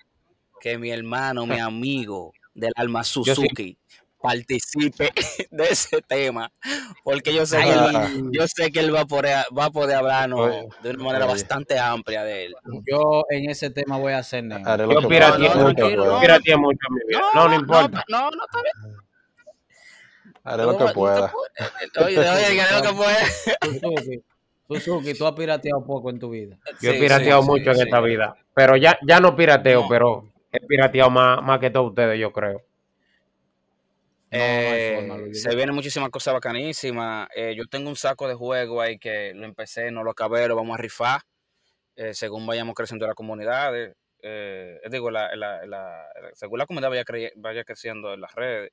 que 0.60 0.78
mi 0.78 0.92
hermano, 0.92 1.46
mi 1.46 1.58
amigo 1.60 2.34
del 2.54 2.74
alma 2.76 3.04
sí. 3.06 3.12
Suzuki 3.24 3.78
participe 4.22 5.14
de 5.52 5.64
ese 5.64 6.02
tema, 6.02 6.52
porque 7.06 7.34
yo 7.34 7.46
sé 7.46 7.64
que 7.64 7.72
él, 7.72 8.32
yo 8.34 8.46
sé 8.48 8.70
que 8.72 8.82
él 8.82 8.94
va 8.94 9.02
a 9.02 9.06
poder, 9.06 9.46
va 9.58 9.66
a 9.66 9.72
poder 9.72 9.96
hablarnos 9.96 10.40
Oye, 10.42 10.68
de 10.84 10.90
una 10.90 11.04
manera 11.06 11.26
oye. 11.26 11.36
bastante 11.36 11.80
amplia 11.80 12.24
de 12.26 12.48
él. 12.48 12.56
Yo 12.86 13.24
en 13.30 13.50
ese 13.50 13.70
tema 13.70 13.98
voy 13.98 14.12
a 14.12 14.18
hacer 14.18 14.44
lo 14.44 15.02
Yo 15.02 15.08
pirateé 15.08 15.48
que 16.44 16.58
mucho. 16.58 16.88
No, 17.34 17.48
no 17.48 17.56
importa. 17.56 18.04
No, 18.10 18.30
no, 18.32 18.44
está 18.44 18.62
bien. 18.62 19.09
Haré 20.54 20.64
lo 20.64 20.78
que 20.78 20.86
pueda. 20.94 21.32
Oye, 22.06 22.18
oye, 22.20 22.54
que 22.56 22.62
haré 22.62 22.76
lo 22.76 22.82
que 22.90 22.96
pueda. 22.96 23.26
Suzuki, 23.62 24.24
Suzuki, 24.68 25.14
tú 25.18 25.26
has 25.28 25.34
pirateado 25.34 25.84
poco 25.86 26.10
en 26.10 26.20
tu 26.20 26.30
vida. 26.30 26.58
Yo 26.82 26.92
he 26.92 27.00
pirateado 27.00 27.42
sí, 27.42 27.48
mucho 27.48 27.64
sí, 27.66 27.70
en 27.70 27.76
sí. 27.78 27.82
esta 27.84 28.02
vida. 28.02 28.36
Pero 28.54 28.76
ya, 28.78 28.98
ya 29.08 29.20
no 29.20 29.36
pirateo, 29.36 29.82
No. 29.84 29.88
pero 29.90 30.26
he 30.52 30.60
pirateado 30.66 31.10
más, 31.10 31.42
más 31.44 31.60
que 31.60 31.70
todos 31.70 31.90
ustedes, 31.90 32.20
yo 32.20 32.32
creo. 32.32 32.62
No, 34.32 34.38
no 34.38 34.44
hay 34.44 34.52
Eh, 34.82 34.94
forma, 35.08 35.34
se 35.34 35.56
vienen 35.56 35.74
muchísimas 35.76 36.10
cosas 36.10 36.34
bacanísimas. 36.36 37.28
Eh, 37.36 37.56
yo 37.58 37.66
tengo 37.66 37.90
un 37.90 37.96
saco 37.96 38.28
de 38.28 38.36
juego 38.36 38.80
ahí 38.82 39.00
que 39.00 39.34
lo 39.34 39.46
empecé, 39.46 39.90
no 39.92 40.04
lo 40.04 40.12
acabé, 40.12 40.48
lo 40.48 40.56
vamos 40.56 40.78
a 40.78 40.82
rifar 40.82 41.22
eh, 41.96 42.14
según 42.14 42.46
vayamos 42.46 42.76
creciendo 42.76 43.08
la 43.08 43.14
comunidad. 43.16 43.76
eh, 43.76 43.94
eh, 44.22 44.80
digo, 44.92 45.10
la, 45.10 45.36
la- 45.36 45.66
la- 45.66 46.06
según 46.34 46.60
la 46.60 46.66
comunidad 46.66 46.90
vaya, 46.90 47.04
cre- 47.06 47.32
vaya 47.38 47.64
creciendo 47.64 48.14
en 48.14 48.22
las 48.22 48.34
redes. 48.36 48.72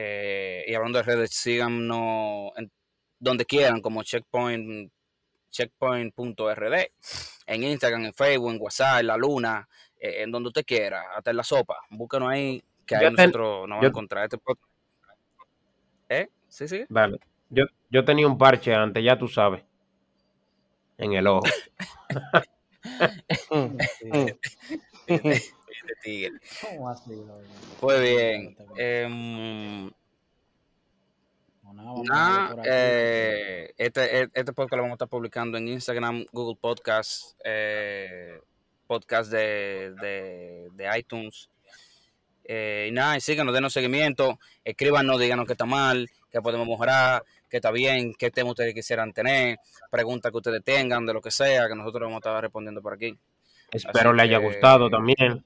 Eh, 0.00 0.64
y 0.68 0.74
hablando 0.74 0.98
de 0.98 1.02
redes, 1.02 1.30
síganos 1.34 2.52
en 2.56 2.70
donde 3.18 3.44
quieran, 3.44 3.80
como 3.80 4.04
checkpoint 4.04 4.92
checkpoint.rd, 5.50 6.74
en 7.46 7.62
Instagram, 7.64 8.04
en 8.04 8.14
Facebook, 8.14 8.52
en 8.52 8.60
WhatsApp, 8.60 9.00
en 9.00 9.06
la 9.08 9.16
luna, 9.16 9.68
eh, 9.98 10.22
en 10.22 10.30
donde 10.30 10.48
usted 10.50 10.64
quiera, 10.64 11.02
hasta 11.16 11.30
en 11.32 11.36
la 11.38 11.42
sopa. 11.42 11.78
Búsquenos 11.90 12.28
ahí, 12.28 12.62
que 12.86 12.94
ahí 12.94 13.02
Yo 13.02 13.08
ten- 13.16 13.26
nosotros 13.32 13.60
nos 13.62 13.68
vamos 13.70 13.82
yo- 13.82 13.86
a 13.86 13.90
encontrar. 13.90 14.24
Este 14.24 14.38
¿Eh? 16.10 16.28
Sí, 16.48 16.68
sí. 16.68 16.84
Dale. 16.88 17.18
Yo, 17.50 17.64
yo 17.90 18.04
tenía 18.04 18.28
un 18.28 18.38
parche 18.38 18.72
antes, 18.74 19.02
ya 19.02 19.18
tú 19.18 19.26
sabes. 19.26 19.64
En 20.96 21.12
el 21.14 21.26
ojo. 21.26 21.42
Este 25.88 25.94
tigre. 26.02 26.38
¿Cómo 26.62 26.88
así? 26.90 27.12
Pues 27.80 28.00
bien. 28.02 28.56
Em, 28.76 29.90
no, 31.72 32.56
eh, 32.64 33.72
este, 33.76 34.22
e- 34.22 34.30
este 34.34 34.52
podcast 34.52 34.76
lo 34.76 34.82
vamos 34.82 34.92
a 34.92 34.96
estar 34.96 35.08
publicando 35.08 35.56
en 35.58 35.68
Instagram, 35.68 36.24
Google 36.32 36.58
Podcast, 36.60 37.38
eh, 37.44 38.40
podcast 38.86 39.30
de, 39.30 39.94
de, 40.00 40.68
de 40.72 40.98
iTunes. 40.98 41.48
Eh, 42.44 42.86
y 42.88 42.92
nada, 42.92 43.16
y 43.16 43.20
síganos, 43.20 43.52
denos 43.54 43.72
seguimiento, 43.72 44.38
escríbanos, 44.64 45.20
díganos 45.20 45.46
que 45.46 45.52
está 45.52 45.66
mal, 45.66 46.08
que 46.30 46.40
podemos 46.40 46.66
mejorar, 46.66 47.22
que 47.48 47.58
está 47.58 47.70
bien, 47.70 48.14
qué 48.14 48.30
tema 48.30 48.50
ustedes 48.50 48.72
quisieran 48.74 49.12
tener, 49.12 49.58
preguntas 49.90 50.30
que 50.32 50.38
ustedes 50.38 50.64
tengan, 50.64 51.04
de 51.04 51.12
lo 51.12 51.20
que 51.20 51.30
sea, 51.30 51.68
que 51.68 51.74
nosotros 51.74 52.02
vamos 52.08 52.16
a 52.16 52.28
estar 52.30 52.42
respondiendo 52.42 52.80
por 52.80 52.94
aquí. 52.94 53.18
Espero 53.70 54.10
Así 54.10 54.16
le 54.16 54.22
haya 54.22 54.38
que- 54.40 54.46
gustado 54.46 54.88
también. 54.88 55.44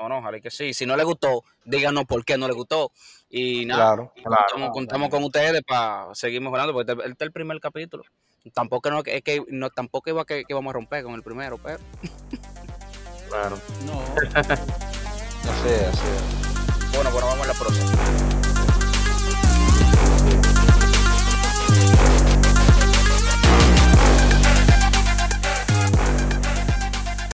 No, 0.00 0.08
no, 0.08 0.18
ojalá 0.18 0.40
que 0.40 0.50
sí. 0.50 0.72
Si 0.72 0.86
no 0.86 0.96
le 0.96 1.04
gustó, 1.04 1.44
díganos 1.64 2.04
por 2.06 2.24
qué 2.24 2.38
no 2.38 2.48
le 2.48 2.54
gustó. 2.54 2.92
Y 3.28 3.66
nada, 3.66 3.94
Claro. 3.94 4.12
Claro. 4.14 4.44
contamos, 4.50 4.70
contamos 4.72 5.08
con 5.10 5.24
ustedes 5.24 5.62
para 5.66 6.14
seguir 6.14 6.40
mejorando, 6.40 6.72
porque 6.72 6.92
este, 6.92 7.02
este 7.04 7.24
es 7.24 7.26
el 7.26 7.32
primer 7.32 7.60
capítulo. 7.60 8.04
Tampoco 8.54 8.90
no, 8.90 9.02
es 9.04 9.22
que 9.22 9.42
no, 9.48 9.68
tampoco 9.68 10.08
iba 10.08 10.24
que, 10.24 10.44
que 10.44 10.54
vamos 10.54 10.70
a 10.70 10.74
romper 10.74 11.04
con 11.04 11.14
el 11.14 11.22
primero, 11.22 11.58
pero 11.58 11.78
Claro. 13.28 13.58
No. 13.86 14.00
Así 15.50 15.68
es, 15.68 15.88
así 15.88 16.06
es. 16.06 16.94
bueno, 16.94 17.10
bueno, 17.10 17.26
vamos 17.28 17.44
a 17.48 17.52
la 17.52 17.58
próxima. 17.58 18.49